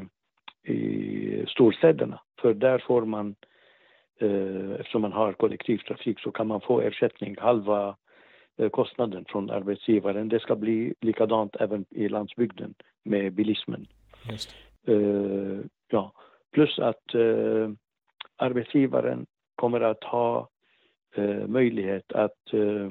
i 0.64 1.44
storstäderna. 1.48 2.20
För 2.40 2.54
där 2.54 2.78
får 2.78 3.04
man, 3.04 3.34
eh, 4.20 4.70
eftersom 4.80 5.02
man 5.02 5.12
har 5.12 5.32
kollektivtrafik 5.32 6.20
så 6.20 6.30
kan 6.30 6.46
man 6.46 6.60
få 6.60 6.80
ersättning, 6.80 7.36
halva 7.38 7.96
eh, 8.56 8.68
kostnaden 8.68 9.24
från 9.28 9.50
arbetsgivaren. 9.50 10.28
Det 10.28 10.40
ska 10.40 10.56
bli 10.56 10.94
likadant 11.00 11.56
även 11.60 11.84
i 11.90 12.08
landsbygden 12.08 12.74
med 13.02 13.32
bilismen. 13.32 13.86
Eh, 14.86 15.60
ja. 15.88 16.12
Plus 16.52 16.78
att 16.78 17.14
eh, 17.14 17.70
arbetsgivaren 18.36 19.26
kommer 19.56 19.80
att 19.80 20.04
ha 20.04 20.48
eh, 21.14 21.46
möjlighet 21.46 22.12
att 22.12 22.52
eh, 22.52 22.90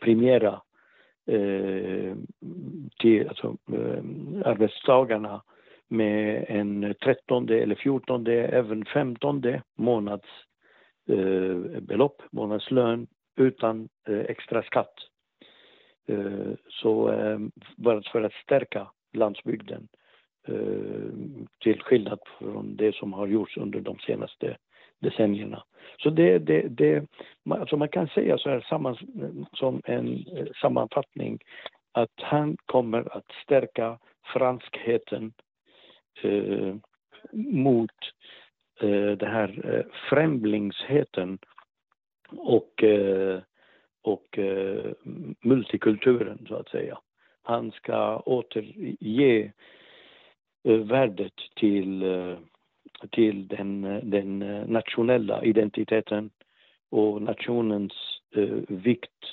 premiera 0.00 0.62
till 2.98 3.28
alltså, 3.28 3.56
arbetstagarna 4.44 5.42
med 5.92 6.44
en 6.48 6.94
trettonde 7.02 7.62
eller 7.62 7.74
fjortonde, 7.74 8.32
även 8.32 8.84
femtonde 8.84 9.62
månads 9.78 10.28
eh, 11.08 11.80
belopp, 11.80 12.22
månadslön 12.32 13.06
utan 13.36 13.88
eh, 14.08 14.20
extra 14.20 14.62
skatt. 14.62 14.94
Eh, 16.08 16.52
så 16.68 17.12
eh, 17.12 17.38
bara 17.76 18.02
för 18.02 18.22
att 18.22 18.32
stärka 18.32 18.90
landsbygden 19.12 19.88
eh, 20.48 21.12
till 21.62 21.82
skillnad 21.82 22.18
från 22.38 22.76
det 22.76 22.94
som 22.94 23.12
har 23.12 23.26
gjorts 23.26 23.56
under 23.56 23.80
de 23.80 23.98
senaste 23.98 24.56
decennierna. 25.00 25.64
Så 25.98 26.10
det, 26.10 26.38
det, 26.38 26.68
det 26.68 27.06
alltså 27.50 27.76
man 27.76 27.88
kan 27.88 28.08
säga 28.08 28.38
så 28.38 28.50
här 28.50 28.60
samman, 28.60 28.96
som 29.52 29.82
en 29.84 30.24
eh, 30.36 30.46
sammanfattning 30.60 31.38
att 31.92 32.20
han 32.20 32.56
kommer 32.66 33.16
att 33.16 33.30
stärka 33.44 33.98
franskheten 34.32 35.32
eh, 36.22 36.74
mot 37.32 37.90
eh, 38.80 39.10
den 39.10 39.30
här 39.30 39.74
eh, 39.74 39.84
främlingsheten 40.10 41.38
och, 42.30 42.84
eh, 42.84 43.40
och 44.02 44.38
eh, 44.38 44.92
multikulturen, 45.40 46.46
så 46.48 46.54
att 46.54 46.68
säga. 46.68 46.98
Han 47.42 47.72
ska 47.72 48.18
återge 48.18 49.52
eh, 50.64 50.78
värdet 50.78 51.36
till, 51.56 52.02
eh, 52.02 52.36
till 53.10 53.48
den, 53.48 54.00
den 54.10 54.38
nationella 54.66 55.44
identiteten 55.44 56.30
och 56.90 57.22
nationens 57.22 57.92
eh, 58.36 58.58
vikt, 58.68 59.24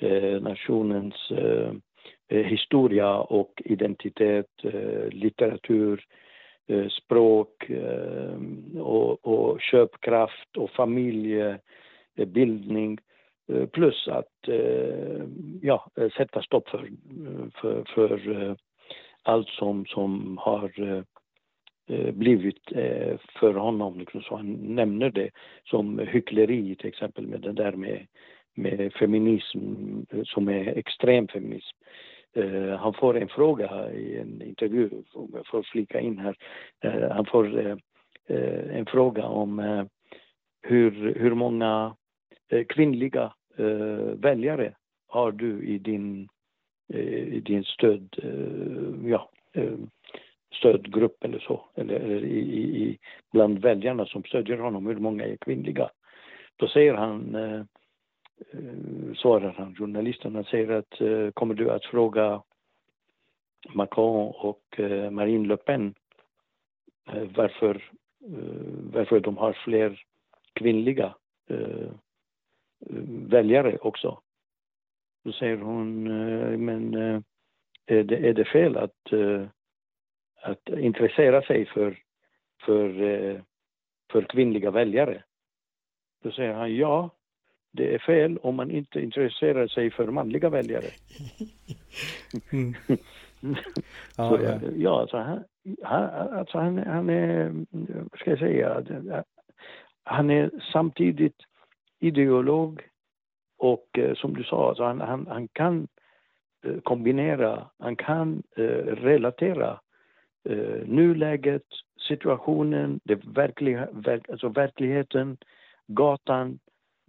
eh, 0.00 0.40
nationens 0.40 1.30
Eh, 1.30 1.72
Eh, 2.30 2.44
historia 2.44 3.16
och 3.16 3.62
identitet, 3.64 4.46
eh, 4.62 5.08
litteratur, 5.10 6.04
eh, 6.66 6.88
språk 6.88 7.70
och, 8.80 9.26
och 9.26 9.60
köpkraft 9.60 10.56
och 10.56 10.70
familjebildning. 10.70 12.98
Plus 13.72 14.08
att 14.08 14.48
ja, 15.62 15.90
sätta 16.16 16.42
stopp 16.42 16.68
för, 16.68 16.88
för, 17.54 17.84
för 17.84 18.56
allt 19.22 19.48
som, 19.48 19.86
som 19.86 20.38
har 20.40 21.04
blivit 22.12 22.68
för 23.40 23.54
honom, 23.54 23.98
liksom, 23.98 24.22
så 24.22 24.36
han 24.36 24.52
nämner 24.52 25.10
det 25.10 25.30
som 25.64 25.98
hyckleri 25.98 26.74
till 26.74 26.88
exempel 26.88 27.26
med 27.26 27.40
det 27.40 27.52
där 27.52 27.72
med, 27.72 28.06
med 28.54 28.92
feminism 28.92 29.58
som 30.24 30.48
är 30.48 30.78
extrem 30.78 31.28
feminism 31.28 31.76
eh, 32.34 32.78
han 32.78 32.94
får 32.94 33.16
en 33.16 33.28
fråga 33.28 33.92
i 33.92 34.18
en 34.18 34.42
intervju, 34.42 34.90
om 35.14 35.30
jag 35.34 35.46
får 35.46 35.62
flika 35.62 36.00
in 36.00 36.18
här. 36.18 36.36
Eh, 36.84 37.10
han 37.10 37.26
får 37.26 37.66
eh, 37.66 37.76
eh, 38.26 38.76
en 38.76 38.86
fråga 38.86 39.26
om 39.26 39.58
eh, 39.58 39.84
hur, 40.62 41.14
hur 41.14 41.34
många 41.34 41.96
kvinnliga 42.68 43.32
väljare 44.14 44.74
har 45.08 45.32
du 45.32 45.62
i 45.64 45.78
din, 45.78 46.28
i 46.94 47.40
din 47.40 47.64
stöd, 47.64 48.16
ja, 49.04 49.30
stödgrupp 50.54 51.24
eller 51.24 51.38
så, 51.38 51.64
eller, 51.74 51.94
eller 51.94 52.24
i, 52.24 52.38
i, 52.82 52.98
bland 53.32 53.58
väljarna 53.58 54.06
som 54.06 54.22
stödjer 54.22 54.58
honom, 54.58 54.86
hur 54.86 54.96
många 54.96 55.24
är 55.24 55.36
kvinnliga? 55.36 55.90
Då 56.56 56.68
säger 56.68 56.94
han, 56.94 57.34
eh, 57.34 57.62
Eh, 58.40 59.14
svarar 59.16 59.52
han 59.52 59.74
journalisten, 59.74 60.34
han 60.34 60.44
säger 60.44 60.70
att 60.70 61.00
eh, 61.00 61.30
kommer 61.30 61.54
du 61.54 61.70
att 61.70 61.84
fråga 61.84 62.42
Macron 63.74 64.32
och 64.36 64.80
eh, 64.80 65.10
Marine 65.10 65.48
Le 65.48 65.56
Pen 65.56 65.94
varför, 67.34 67.90
varför 68.92 69.20
de 69.20 69.36
har 69.36 69.52
fler 69.52 70.02
kvinnliga 70.52 71.14
väljare 73.28 73.78
också. 73.78 74.20
Då 75.24 75.32
säger 75.32 75.56
hon, 75.56 76.02
men 76.64 76.94
är 77.86 78.02
det, 78.02 78.28
är 78.28 78.34
det 78.34 78.44
fel 78.44 78.76
att, 78.76 79.12
att 80.42 80.68
intressera 80.68 81.42
sig 81.42 81.66
för, 81.66 81.98
för, 82.64 82.92
för 84.12 84.22
kvinnliga 84.22 84.70
väljare? 84.70 85.22
Då 86.22 86.30
säger 86.30 86.54
han 86.54 86.76
ja, 86.76 87.10
det 87.78 87.94
är 87.94 87.98
fel 87.98 88.38
om 88.42 88.54
man 88.54 88.70
inte 88.70 89.00
intresserar 89.00 89.66
sig 89.66 89.90
för 89.90 90.06
manliga 90.06 90.48
väljare. 90.48 90.90
Mm. 92.52 92.74
så, 94.16 94.38
ja. 94.44 94.60
ja 94.76 95.00
alltså, 95.00 95.16
han, 95.16 95.44
han, 95.82 96.04
alltså 96.38 96.58
han, 96.58 96.78
han 96.78 97.10
är, 97.10 97.52
vad 98.10 98.20
ska 98.20 98.30
jag 98.30 98.38
säga, 98.38 98.84
han 100.04 100.30
är 100.30 100.50
samtidigt 100.72 101.36
ideolog 102.00 102.82
och 103.58 103.98
eh, 103.98 104.14
som 104.14 104.34
du 104.34 104.44
sa, 104.44 104.68
alltså 104.68 104.84
han, 104.84 105.00
han, 105.00 105.26
han 105.26 105.48
kan 105.48 105.88
eh, 106.64 106.80
kombinera, 106.80 107.70
han 107.78 107.96
kan 107.96 108.42
eh, 108.56 108.86
relatera 109.04 109.80
nuläget, 110.84 111.66
situationen, 112.08 113.00
det 113.04 113.24
verkliga, 113.24 113.88
verk, 113.92 114.30
alltså 114.30 114.48
verkligheten, 114.48 115.36
gatan, 115.86 116.58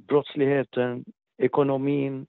brottsligheten, 0.08 1.06
ekonomin, 1.38 2.26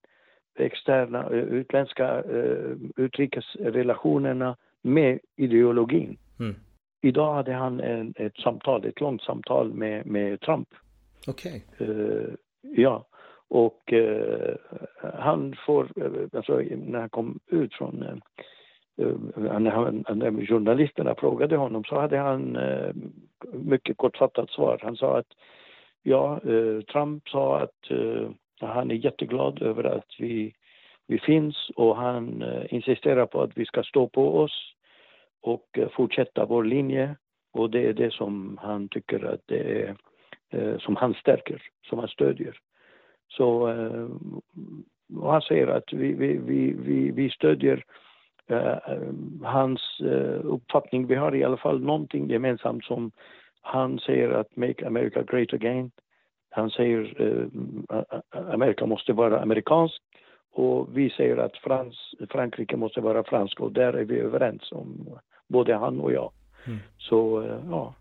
externa, 0.58 1.22
eh, 1.24 1.38
utländska 1.38 2.22
uh, 2.22 2.76
utrikesrelationerna 2.96 4.56
med 4.82 5.18
ideologin. 5.36 6.18
Mm. 6.40 6.54
Idag 7.02 7.34
hade 7.34 7.52
han 7.52 7.80
en, 7.80 8.14
ett 8.16 8.36
samtal, 8.36 8.84
ett 8.84 9.00
långt 9.00 9.22
samtal 9.22 9.74
med, 9.74 10.06
med 10.06 10.40
Trump. 10.40 10.68
Okej. 11.28 11.64
Okay. 11.74 11.88
Uh, 11.88 12.34
ja, 12.62 13.06
och 13.48 13.92
uh, 13.92 14.54
han 15.14 15.54
får, 15.66 15.88
alltså 16.32 16.62
när 16.76 17.00
han 17.00 17.08
kom 17.08 17.38
ut 17.46 17.74
från 17.74 18.20
när, 19.36 19.70
han, 19.70 20.04
när 20.08 20.46
journalisterna 20.46 21.14
frågade 21.14 21.56
honom 21.56 21.84
så 21.84 22.00
hade 22.00 22.18
han 22.18 22.58
mycket 23.52 23.96
kortfattat 23.96 24.50
svar. 24.50 24.80
Han 24.82 24.96
sa 24.96 25.18
att 25.18 25.26
Ja, 26.02 26.40
eh, 26.44 26.80
Trump 26.80 27.28
sa 27.28 27.58
att 27.58 27.90
eh, 27.90 28.30
han 28.60 28.90
är 28.90 28.94
jätteglad 28.94 29.62
över 29.62 29.84
att 29.84 30.14
vi, 30.18 30.54
vi 31.06 31.18
finns 31.18 31.70
och 31.76 31.96
han 31.96 32.42
eh, 32.42 32.74
insisterar 32.74 33.26
på 33.26 33.42
att 33.42 33.50
vi 33.54 33.64
ska 33.64 33.82
stå 33.82 34.08
på 34.08 34.38
oss 34.38 34.74
och 35.42 35.78
eh, 35.78 35.88
fortsätta 35.88 36.46
vår 36.46 36.64
linje. 36.64 37.16
Och 37.52 37.70
det 37.70 37.86
är 37.86 37.92
det 37.92 38.12
som 38.12 38.58
han 38.62 38.88
tycker 38.88 39.24
att 39.24 39.40
det 39.46 39.82
är, 39.82 39.96
eh, 40.50 40.78
som 40.78 40.96
han 40.96 41.14
stärker, 41.14 41.62
som 41.88 41.98
han 41.98 42.08
stödjer. 42.08 42.58
Så 43.28 43.68
eh, 43.68 44.08
han 45.22 45.42
säger 45.42 45.66
att 45.66 45.92
vi, 45.92 46.12
vi, 46.12 46.36
vi, 46.36 46.72
vi, 46.72 47.10
vi 47.10 47.30
stödjer 47.30 47.84
eh, 48.46 48.72
eh, 48.72 49.12
hans 49.42 50.00
eh, 50.00 50.40
uppfattning. 50.44 51.06
Vi 51.06 51.14
har 51.14 51.34
i 51.34 51.44
alla 51.44 51.56
fall 51.56 51.80
någonting 51.80 52.30
gemensamt 52.30 52.84
som 52.84 53.12
han 53.62 53.98
säger 53.98 54.30
att 54.30 54.56
Make 54.56 54.86
America 54.86 55.22
Great 55.22 55.52
Again. 55.52 55.90
Han 56.50 56.70
säger 56.70 57.22
eh, 57.22 58.52
Amerika 58.54 58.86
måste 58.86 59.12
vara 59.12 59.40
amerikansk 59.40 60.02
och 60.52 60.98
vi 60.98 61.10
säger 61.10 61.36
att 61.36 61.56
Frans, 61.56 62.14
Frankrike 62.30 62.76
måste 62.76 63.00
vara 63.00 63.24
fransk 63.24 63.60
och 63.60 63.72
där 63.72 63.92
är 63.92 64.04
vi 64.04 64.18
överens 64.18 64.72
om, 64.72 65.18
både 65.48 65.74
han 65.74 66.00
och 66.00 66.12
jag. 66.12 66.32
Mm. 66.66 66.78
Så 66.98 67.42
eh, 67.42 67.58
ja, 67.70 67.94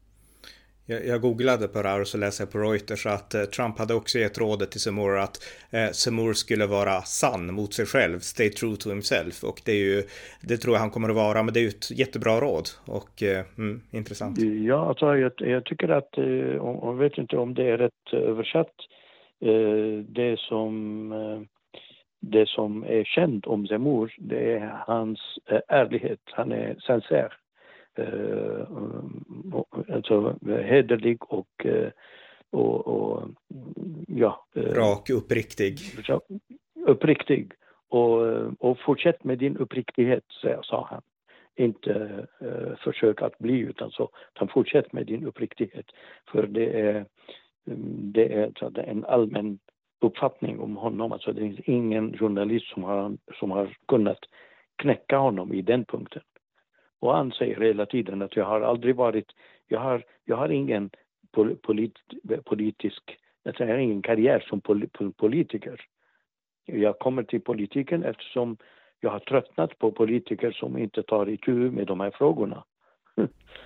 jag, 0.90 1.22
googlade 1.22 1.68
på 1.68 1.82
det 1.82 1.90
här 1.90 2.02
och 2.02 2.08
så 2.08 2.18
läste 2.18 2.44
jag 2.44 2.52
på 2.52 2.58
Reuters 2.58 3.06
att 3.06 3.36
eh, 3.36 3.44
Trump 3.44 3.80
hade 3.80 3.94
också 3.94 4.20
gett 4.20 4.38
rådet 4.38 4.72
till 4.72 4.80
Seymour 4.80 5.18
att 5.18 5.38
eh, 5.72 5.92
Seymour 5.92 6.34
skulle 6.34 6.66
vara 6.66 7.02
sann 7.02 7.54
mot 7.54 7.74
sig 7.74 7.86
själv, 7.86 8.20
stay 8.20 8.50
true 8.50 8.76
to 8.76 8.90
himself. 8.90 9.44
Och 9.44 9.62
det 9.66 9.72
är 9.72 9.86
ju, 9.86 10.04
det 10.42 10.58
tror 10.58 10.76
jag 10.76 10.80
han 10.80 10.90
kommer 10.90 11.10
att 11.10 11.16
vara, 11.16 11.44
men 11.44 11.54
det 11.54 11.60
är 11.60 11.62
ju 11.62 11.68
ett 11.68 11.92
jättebra 11.92 12.40
råd 12.40 12.70
och 12.86 13.24
eh, 13.24 13.46
mm, 13.58 13.82
intressant. 13.92 14.38
Ja, 14.68 14.90
alltså 14.90 15.18
jag, 15.18 15.32
jag 15.38 15.66
tycker 15.66 15.90
att, 15.90 16.18
eh, 16.18 16.26
jag 16.86 16.98
vet 16.98 17.18
inte 17.18 17.38
om 17.38 17.54
det 17.54 17.70
är 17.70 17.78
rätt 17.78 18.14
översatt, 18.14 18.76
eh, 19.42 20.04
det 20.08 20.40
som 20.40 21.12
eh, 21.12 21.42
det 22.22 22.50
som 22.50 22.84
är 22.84 23.04
känt 23.04 23.46
om 23.46 23.68
Zemmour, 23.68 24.14
det 24.18 24.54
är 24.54 24.84
hans 24.88 25.20
eh, 25.46 25.60
ärlighet. 25.68 26.20
Han 26.26 26.52
är 26.52 26.76
sincere. 26.80 27.32
Eh, 28.00 28.68
alltså 29.96 30.36
hederlig 30.46 31.24
och, 31.24 31.66
eh, 31.66 31.90
och, 32.50 32.88
och 32.88 33.30
ja. 34.08 34.46
Eh, 34.56 34.62
Rak, 34.62 35.10
uppriktig. 35.10 35.78
Uppriktig. 36.88 37.52
Och, 37.90 38.22
och 38.60 38.80
fortsätt 38.80 39.24
med 39.24 39.38
din 39.38 39.58
uppriktighet, 39.58 40.24
sa 40.62 40.88
han. 40.90 41.02
Inte 41.56 42.28
uh, 42.42 42.76
försök 42.76 43.22
att 43.22 43.38
bli 43.38 43.60
utan 43.60 43.92
så, 43.92 44.10
utan 44.36 44.48
fortsätt 44.48 44.94
med 44.94 45.06
din 45.06 45.26
uppriktighet. 45.26 45.86
För 46.32 46.48
det 46.48 46.82
är, 46.82 47.06
det 48.14 48.34
är, 48.34 48.70
det 48.70 48.82
är 48.82 48.88
en 48.88 49.06
allmän 49.06 49.60
uppfattning 50.02 50.60
om 50.60 50.78
honom. 50.78 51.12
Alltså 51.12 51.34
det 51.34 51.42
finns 51.42 51.60
ingen 51.60 52.18
journalist 52.18 52.74
som 52.74 52.84
har, 52.84 53.18
som 53.40 53.52
har 53.52 53.78
kunnat 53.88 54.20
knäcka 54.76 55.18
honom 55.18 55.54
i 55.54 55.62
den 55.62 55.86
punkten. 55.86 56.22
Och 57.00 57.14
han 57.14 57.32
säger 57.32 57.62
hela 57.62 57.86
tiden 57.86 58.22
att 58.22 58.36
jag 58.36 58.46
har 58.46 58.62
aldrig 58.62 58.96
varit, 58.96 59.32
jag 59.68 59.80
har, 59.80 60.04
jag 60.26 60.38
har 60.38 60.50
ingen 60.50 60.90
polit, 61.62 61.96
politisk, 62.46 63.18
jag 63.44 63.68
har 63.68 63.78
ingen 63.78 64.02
karriär 64.02 64.46
som 64.50 64.62
politiker. 65.12 65.82
Jag 66.66 67.00
kommer 67.00 67.24
till 67.24 67.42
politiken 67.42 68.04
eftersom 68.04 68.58
jag 69.00 69.12
har 69.12 69.20
tröttnat 69.20 69.78
på 69.80 69.92
politiker 69.92 70.52
som 70.52 70.78
inte 70.78 71.04
tar 71.04 71.30
itu 71.30 71.52
med 71.52 71.88
de 71.88 72.00
här 72.00 72.12
frågorna. 72.12 72.64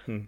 Mm. 0.08 0.28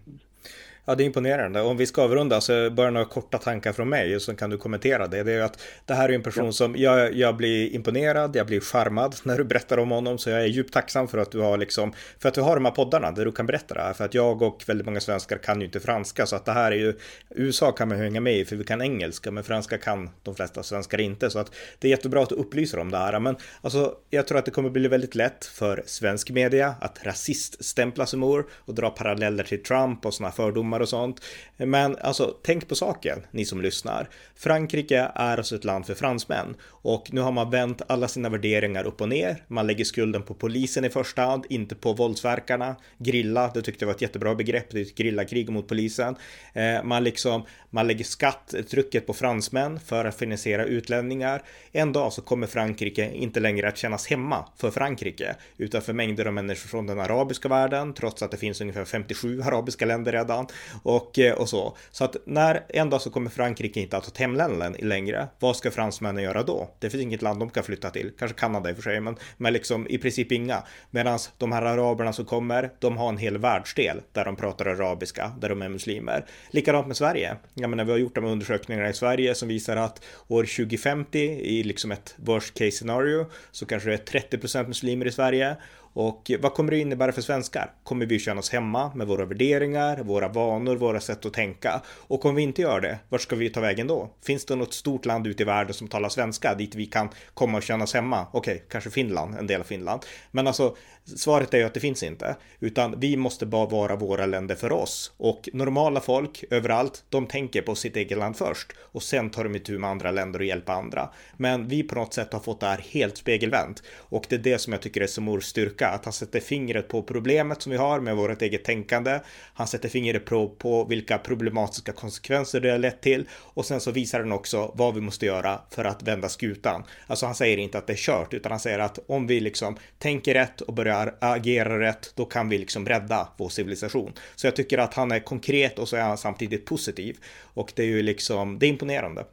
Ja, 0.88 0.94
det 0.94 1.02
är 1.02 1.06
imponerande. 1.06 1.60
Om 1.60 1.76
vi 1.76 1.86
ska 1.86 2.02
avrunda 2.02 2.40
så 2.40 2.70
bara 2.70 2.90
några 2.90 3.06
korta 3.06 3.38
tankar 3.38 3.72
från 3.72 3.88
mig 3.88 4.16
och 4.16 4.22
så 4.22 4.36
kan 4.36 4.50
du 4.50 4.58
kommentera 4.58 5.06
det. 5.06 5.22
Det 5.22 5.32
är 5.32 5.42
att 5.42 5.62
det 5.84 5.94
här 5.94 6.08
är 6.08 6.12
en 6.12 6.22
person 6.22 6.46
ja. 6.46 6.52
som 6.52 6.76
jag, 6.76 7.14
jag 7.14 7.36
blir 7.36 7.74
imponerad, 7.74 8.36
jag 8.36 8.46
blir 8.46 8.60
charmad 8.60 9.16
när 9.24 9.38
du 9.38 9.44
berättar 9.44 9.78
om 9.78 9.90
honom. 9.90 10.18
Så 10.18 10.30
jag 10.30 10.42
är 10.42 10.46
djupt 10.46 10.72
tacksam 10.72 11.08
för 11.08 11.18
att 11.18 11.30
du 11.30 11.40
har 11.40 11.56
liksom, 11.56 11.92
för 12.18 12.28
att 12.28 12.34
du 12.34 12.40
har 12.40 12.54
de 12.54 12.64
här 12.64 12.72
poddarna 12.72 13.10
där 13.10 13.24
du 13.24 13.32
kan 13.32 13.46
berätta 13.46 13.74
det 13.74 13.80
här. 13.80 13.92
För 13.92 14.04
att 14.04 14.14
jag 14.14 14.42
och 14.42 14.64
väldigt 14.66 14.86
många 14.86 15.00
svenskar 15.00 15.38
kan 15.38 15.60
ju 15.60 15.66
inte 15.66 15.80
franska 15.80 16.26
så 16.26 16.36
att 16.36 16.44
det 16.44 16.52
här 16.52 16.72
är 16.72 16.76
ju, 16.76 16.94
USA 17.30 17.72
kan 17.72 17.88
man 17.88 17.98
hänga 17.98 18.20
med 18.20 18.36
i 18.36 18.44
för 18.44 18.56
vi 18.56 18.64
kan 18.64 18.82
engelska, 18.82 19.30
men 19.30 19.44
franska 19.44 19.78
kan 19.78 20.10
de 20.22 20.34
flesta 20.34 20.62
svenskar 20.62 21.00
inte. 21.00 21.30
Så 21.30 21.38
att 21.38 21.54
det 21.78 21.88
är 21.88 21.90
jättebra 21.90 22.22
att 22.22 22.28
du 22.28 22.34
upplyser 22.34 22.78
om 22.78 22.90
det 22.90 22.98
här. 22.98 23.20
Men 23.20 23.36
alltså, 23.60 23.94
jag 24.10 24.26
tror 24.26 24.38
att 24.38 24.44
det 24.44 24.50
kommer 24.50 24.70
bli 24.70 24.88
väldigt 24.88 25.14
lätt 25.14 25.44
för 25.44 25.82
svensk 25.86 26.30
media 26.30 26.74
att 26.80 26.98
rasiststämpla 27.02 28.06
Seymour 28.06 28.46
och 28.52 28.74
dra 28.74 28.90
paralleller 28.90 29.44
till 29.44 29.62
Trump 29.62 30.06
och 30.06 30.14
sådana 30.14 30.32
fördomar 30.32 30.75
och 30.80 30.88
sånt. 30.88 31.20
Men 31.56 31.96
alltså, 31.96 32.36
tänk 32.42 32.68
på 32.68 32.74
saken, 32.74 33.26
ni 33.30 33.44
som 33.44 33.60
lyssnar. 33.60 34.08
Frankrike 34.34 35.10
är 35.14 35.38
alltså 35.38 35.54
ett 35.54 35.64
land 35.64 35.86
för 35.86 35.94
fransmän 35.94 36.56
och 36.86 37.12
nu 37.12 37.20
har 37.20 37.32
man 37.32 37.50
vänt 37.50 37.82
alla 37.86 38.08
sina 38.08 38.28
värderingar 38.28 38.84
upp 38.84 39.00
och 39.00 39.08
ner. 39.08 39.42
Man 39.48 39.66
lägger 39.66 39.84
skulden 39.84 40.22
på 40.22 40.34
polisen 40.34 40.84
i 40.84 40.90
första 40.90 41.22
hand, 41.22 41.46
inte 41.48 41.74
på 41.74 41.92
våldsverkarna. 41.92 42.76
Grilla, 42.98 43.50
det 43.54 43.62
tyckte 43.62 43.84
jag 43.84 43.86
var 43.86 43.94
ett 43.94 44.02
jättebra 44.02 44.34
begrepp, 44.34 44.70
det 44.70 44.80
är 44.80 44.82
ett 44.82 44.94
grillakrig 44.94 45.50
mot 45.50 45.68
polisen. 45.68 46.16
Eh, 46.52 46.82
man 46.84 47.04
liksom, 47.04 47.46
man 47.70 47.86
lägger 47.86 48.04
skattetrycket 48.04 49.06
på 49.06 49.14
fransmän 49.14 49.80
för 49.80 50.04
att 50.04 50.18
finansiera 50.18 50.64
utlänningar. 50.64 51.42
En 51.72 51.92
dag 51.92 52.12
så 52.12 52.22
kommer 52.22 52.46
Frankrike 52.46 53.10
inte 53.12 53.40
längre 53.40 53.68
att 53.68 53.78
kännas 53.78 54.06
hemma 54.06 54.44
för 54.56 54.70
Frankrike, 54.70 55.36
utan 55.56 55.82
för 55.82 55.92
mängder 55.92 56.26
av 56.26 56.32
människor 56.32 56.68
från 56.68 56.86
den 56.86 57.00
arabiska 57.00 57.48
världen, 57.48 57.94
trots 57.94 58.22
att 58.22 58.30
det 58.30 58.36
finns 58.36 58.60
ungefär 58.60 58.84
57 58.84 59.42
arabiska 59.42 59.86
länder 59.86 60.12
redan 60.12 60.46
och, 60.82 61.18
eh, 61.18 61.34
och 61.34 61.48
så. 61.48 61.76
Så 61.90 62.04
att 62.04 62.16
när 62.24 62.64
en 62.68 62.90
dag 62.90 63.02
så 63.02 63.10
kommer 63.10 63.30
Frankrike 63.30 63.80
inte 63.80 63.96
att 63.96 64.04
ha 64.04 64.12
hemländer 64.18 64.82
längre, 64.82 65.28
vad 65.38 65.56
ska 65.56 65.70
fransmännen 65.70 66.24
göra 66.24 66.42
då? 66.42 66.70
Det 66.78 66.90
finns 66.90 67.02
inget 67.02 67.22
land 67.22 67.40
de 67.40 67.50
kan 67.50 67.64
flytta 67.64 67.90
till, 67.90 68.12
kanske 68.18 68.38
Kanada 68.38 68.70
i 68.70 68.72
och 68.72 68.76
för 68.76 68.82
sig, 68.82 69.00
men, 69.00 69.16
men 69.36 69.52
liksom 69.52 69.86
i 69.88 69.98
princip 69.98 70.32
inga. 70.32 70.62
Medan 70.90 71.18
de 71.38 71.52
här 71.52 71.62
araberna 71.62 72.12
som 72.12 72.24
kommer, 72.24 72.70
de 72.78 72.96
har 72.96 73.08
en 73.08 73.18
hel 73.18 73.38
världsdel 73.38 74.00
där 74.12 74.24
de 74.24 74.36
pratar 74.36 74.66
arabiska, 74.66 75.32
där 75.40 75.48
de 75.48 75.62
är 75.62 75.68
muslimer. 75.68 76.26
Likadant 76.50 76.86
med 76.86 76.96
Sverige. 76.96 77.36
Jag 77.54 77.70
menar, 77.70 77.84
vi 77.84 77.90
har 77.90 77.98
gjort 77.98 78.14
de 78.14 78.24
undersökningarna 78.24 78.88
i 78.88 78.92
Sverige 78.92 79.34
som 79.34 79.48
visar 79.48 79.76
att 79.76 80.04
år 80.28 80.42
2050 80.42 81.18
i 81.42 81.62
liksom 81.62 81.92
ett 81.92 82.14
worst 82.16 82.54
case 82.54 82.70
scenario 82.70 83.26
så 83.50 83.66
kanske 83.66 83.88
det 83.88 84.14
är 84.14 84.20
30% 84.20 84.68
muslimer 84.68 85.06
i 85.06 85.12
Sverige 85.12 85.56
och 85.96 86.30
vad 86.40 86.54
kommer 86.54 86.70
det 86.70 86.78
innebära 86.78 87.12
för 87.12 87.22
svenskar? 87.22 87.72
Kommer 87.82 88.06
vi 88.06 88.18
känna 88.18 88.38
oss 88.38 88.52
hemma 88.52 88.92
med 88.94 89.06
våra 89.06 89.24
värderingar, 89.24 89.98
våra 90.02 90.28
vanor, 90.28 90.76
våra 90.76 91.00
sätt 91.00 91.26
att 91.26 91.32
tänka? 91.32 91.82
Och 91.88 92.24
om 92.24 92.34
vi 92.34 92.42
inte 92.42 92.62
gör 92.62 92.80
det, 92.80 92.98
vart 93.08 93.20
ska 93.20 93.36
vi 93.36 93.50
ta 93.50 93.60
vägen 93.60 93.86
då? 93.86 94.10
Finns 94.26 94.44
det 94.44 94.56
något 94.56 94.74
stort 94.74 95.04
land 95.04 95.26
ute 95.26 95.42
i 95.42 95.46
världen 95.46 95.74
som 95.74 95.88
talar 95.88 96.08
svenska 96.08 96.54
dit 96.54 96.74
vi 96.74 96.86
kan 96.86 97.08
komma 97.34 97.58
och 97.58 97.62
känna 97.62 97.84
oss 97.84 97.94
hemma? 97.94 98.26
Okej, 98.32 98.54
okay, 98.54 98.66
kanske 98.68 98.90
Finland, 98.90 99.34
en 99.38 99.46
del 99.46 99.60
av 99.60 99.64
Finland. 99.64 100.02
Men 100.30 100.46
alltså, 100.46 100.76
svaret 101.16 101.54
är 101.54 101.58
ju 101.58 101.64
att 101.64 101.74
det 101.74 101.80
finns 101.80 102.02
inte, 102.02 102.36
utan 102.60 103.00
vi 103.00 103.16
måste 103.16 103.46
bara 103.46 103.66
vara 103.66 103.96
våra 103.96 104.26
länder 104.26 104.54
för 104.54 104.72
oss. 104.72 105.12
Och 105.16 105.48
normala 105.52 106.00
folk 106.00 106.44
överallt, 106.50 107.04
de 107.08 107.26
tänker 107.26 107.62
på 107.62 107.74
sitt 107.74 107.96
eget 107.96 108.18
land 108.18 108.36
först 108.36 108.72
och 108.78 109.02
sen 109.02 109.30
tar 109.30 109.44
de 109.44 109.56
itu 109.56 109.78
med 109.78 109.90
andra 109.90 110.10
länder 110.10 110.38
och 110.38 110.46
hjälper 110.46 110.72
andra. 110.72 111.08
Men 111.36 111.68
vi 111.68 111.82
på 111.82 111.94
något 111.94 112.14
sätt 112.14 112.32
har 112.32 112.40
fått 112.40 112.60
det 112.60 112.66
här 112.66 112.84
helt 112.90 113.16
spegelvänt 113.16 113.82
och 113.96 114.26
det 114.28 114.36
är 114.36 114.40
det 114.40 114.58
som 114.58 114.72
jag 114.72 114.82
tycker 114.82 115.00
är 115.00 115.06
Somors 115.06 115.44
styrka, 115.44 115.85
att 115.90 116.04
han 116.04 116.12
sätter 116.12 116.40
fingret 116.40 116.88
på 116.88 117.02
problemet 117.02 117.62
som 117.62 117.72
vi 117.72 117.78
har 117.78 118.00
med 118.00 118.16
vårt 118.16 118.42
eget 118.42 118.64
tänkande. 118.64 119.20
Han 119.54 119.66
sätter 119.66 119.88
fingret 119.88 120.24
på, 120.24 120.48
på 120.48 120.84
vilka 120.84 121.18
problematiska 121.18 121.92
konsekvenser 121.92 122.60
det 122.60 122.70
har 122.70 122.78
lett 122.78 123.00
till 123.00 123.28
och 123.32 123.66
sen 123.66 123.80
så 123.80 123.90
visar 123.90 124.18
den 124.18 124.32
också 124.32 124.72
vad 124.74 124.94
vi 124.94 125.00
måste 125.00 125.26
göra 125.26 125.60
för 125.70 125.84
att 125.84 126.02
vända 126.02 126.28
skutan. 126.28 126.84
Alltså 127.06 127.26
han 127.26 127.34
säger 127.34 127.56
inte 127.58 127.78
att 127.78 127.86
det 127.86 127.92
är 127.92 127.96
kört, 127.96 128.34
utan 128.34 128.52
han 128.52 128.60
säger 128.60 128.78
att 128.78 128.98
om 129.06 129.26
vi 129.26 129.40
liksom 129.40 129.76
tänker 129.98 130.34
rätt 130.34 130.60
och 130.60 130.74
börjar 130.74 131.14
agera 131.20 131.80
rätt, 131.80 132.12
då 132.14 132.24
kan 132.24 132.48
vi 132.48 132.58
liksom 132.58 132.86
rädda 132.86 133.28
vår 133.36 133.48
civilisation. 133.48 134.12
Så 134.34 134.46
jag 134.46 134.56
tycker 134.56 134.78
att 134.78 134.94
han 134.94 135.12
är 135.12 135.20
konkret 135.20 135.78
och 135.78 135.88
så 135.88 135.96
är 135.96 136.02
han 136.02 136.18
samtidigt 136.18 136.64
positiv. 136.64 137.16
Och 137.40 137.72
det 137.76 137.82
är 137.82 137.86
ju 137.86 138.02
liksom, 138.02 138.58
det 138.58 138.66
är 138.66 138.68
imponerande. 138.68 139.24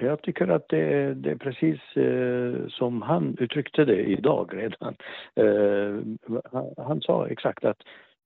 Jag 0.00 0.22
tycker 0.22 0.48
att 0.48 0.68
det, 0.68 1.14
det 1.14 1.30
är 1.30 1.36
precis 1.36 1.96
eh, 1.96 2.68
som 2.68 3.02
han 3.02 3.36
uttryckte 3.40 3.84
det 3.84 4.02
idag 4.02 4.50
redan. 4.54 4.96
Eh, 5.34 6.38
han, 6.52 6.74
han 6.76 7.00
sa 7.00 7.26
exakt 7.26 7.64
att 7.64 7.78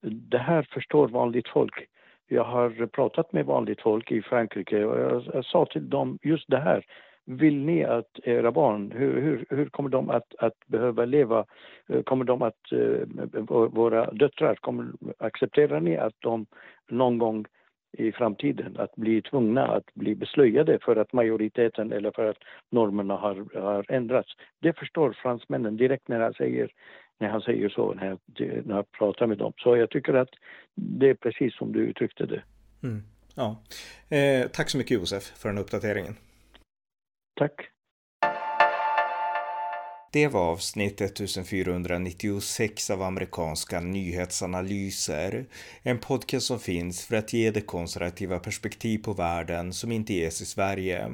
det 0.02 0.38
här 0.38 0.66
förstår 0.70 1.08
vanligt 1.08 1.48
folk. 1.48 1.86
Jag 2.28 2.44
har 2.44 2.86
pratat 2.86 3.32
med 3.32 3.46
vanligt 3.46 3.80
folk 3.80 4.12
i 4.12 4.22
Frankrike 4.22 4.84
och 4.84 5.00
jag, 5.00 5.24
jag 5.34 5.44
sa 5.44 5.66
till 5.66 5.90
dem 5.90 6.18
just 6.22 6.48
det 6.48 6.60
här 6.60 6.84
vill 7.24 7.56
ni 7.56 7.84
att 7.84 8.18
era 8.22 8.52
barn, 8.52 8.92
hur, 8.96 9.20
hur, 9.20 9.46
hur 9.48 9.66
kommer 9.66 9.88
de 9.88 10.10
att, 10.10 10.34
att 10.38 10.66
behöva 10.66 11.04
leva? 11.04 11.44
Eh, 11.88 12.02
kommer 12.02 12.24
de 12.24 12.42
att, 12.42 12.72
eh, 12.72 13.42
våra 13.70 14.10
döttrar, 14.10 14.54
kommer, 14.54 14.92
accepterar 15.18 15.80
ni 15.80 15.96
att 15.96 16.14
de 16.18 16.46
någon 16.88 17.18
gång 17.18 17.46
i 17.92 18.12
framtiden 18.12 18.76
att 18.78 18.96
bli 18.96 19.22
tvungna 19.22 19.66
att 19.66 19.94
bli 19.94 20.14
beslöjade 20.14 20.78
för 20.82 20.96
att 20.96 21.12
majoriteten 21.12 21.92
eller 21.92 22.10
för 22.10 22.30
att 22.30 22.38
normerna 22.70 23.14
har, 23.14 23.60
har 23.60 23.86
ändrats. 23.88 24.28
Det 24.60 24.78
förstår 24.78 25.16
fransmännen 25.22 25.76
direkt 25.76 26.08
när 26.08 26.20
han 26.20 26.34
säger, 26.34 26.72
när 27.18 27.28
han 27.28 27.40
säger 27.40 27.68
så, 27.68 27.94
när 27.94 28.06
jag, 28.06 28.18
när 28.66 28.76
jag 28.76 28.92
pratar 28.92 29.26
med 29.26 29.38
dem. 29.38 29.52
Så 29.56 29.76
jag 29.76 29.90
tycker 29.90 30.14
att 30.14 30.30
det 30.74 31.10
är 31.10 31.14
precis 31.14 31.54
som 31.54 31.72
du 31.72 31.80
uttryckte 31.80 32.26
det. 32.26 32.42
Mm. 32.82 33.02
Ja. 33.34 33.56
Eh, 34.16 34.48
tack 34.48 34.70
så 34.70 34.78
mycket 34.78 34.94
Josef 34.94 35.22
för 35.22 35.48
den 35.48 35.58
uppdateringen. 35.58 36.14
Tack. 37.34 37.68
Det 40.12 40.28
var 40.28 40.40
avsnitt 40.40 41.00
1496 41.00 42.90
av 42.90 43.02
amerikanska 43.02 43.80
nyhetsanalyser. 43.80 45.46
En 45.82 45.98
podcast 45.98 46.46
som 46.46 46.60
finns 46.60 47.04
för 47.04 47.16
att 47.16 47.32
ge 47.32 47.50
det 47.50 47.60
konservativa 47.60 48.38
perspektiv 48.38 48.98
på 48.98 49.12
världen 49.12 49.72
som 49.72 49.92
inte 49.92 50.14
ges 50.14 50.42
i 50.42 50.44
Sverige. 50.44 51.12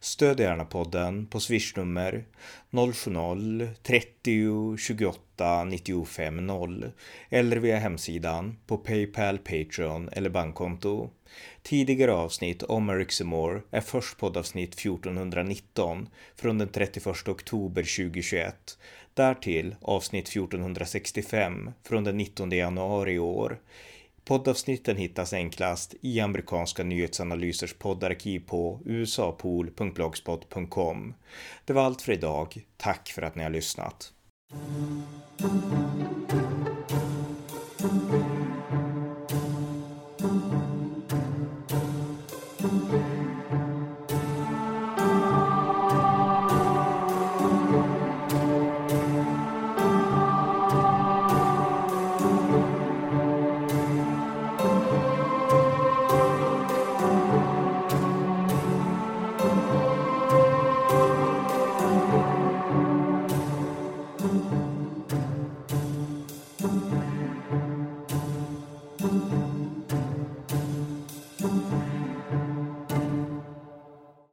Stöd 0.00 0.40
gärna 0.40 0.64
podden 0.64 1.26
på 1.26 1.40
swishnummer 1.40 2.24
070-30 2.70 4.76
28 4.76 5.64
95 5.64 6.46
0 6.46 6.92
eller 7.28 7.56
via 7.56 7.78
hemsidan 7.78 8.56
på 8.66 8.76
Paypal, 8.76 9.38
Patreon 9.38 10.08
eller 10.12 10.30
bankkonto. 10.30 11.10
Tidigare 11.62 12.12
avsnitt 12.12 12.62
om 12.62 12.90
Eric 12.90 13.12
Seymour 13.12 13.62
är 13.70 13.80
först 13.80 14.18
poddavsnitt 14.18 14.74
1419 14.74 16.08
från 16.36 16.58
den 16.58 16.68
31 16.68 17.28
oktober 17.28 17.82
2021. 17.82 18.78
Därtill 19.14 19.76
avsnitt 19.80 20.28
1465 20.28 21.70
från 21.82 22.04
den 22.04 22.16
19 22.16 22.50
januari 22.50 23.12
i 23.12 23.18
år. 23.18 23.58
Poddavsnitten 24.24 24.96
hittas 24.96 25.32
enklast 25.32 25.94
i 26.00 26.20
amerikanska 26.20 26.84
nyhetsanalysers 26.84 27.74
poddarkiv 27.74 28.40
på 28.46 28.80
usapool.blogspot.com. 28.84 31.14
Det 31.64 31.72
var 31.72 31.82
allt 31.82 32.02
för 32.02 32.12
idag. 32.12 32.64
Tack 32.76 33.08
för 33.08 33.22
att 33.22 33.34
ni 33.34 33.42
har 33.42 33.50
lyssnat. 33.50 34.12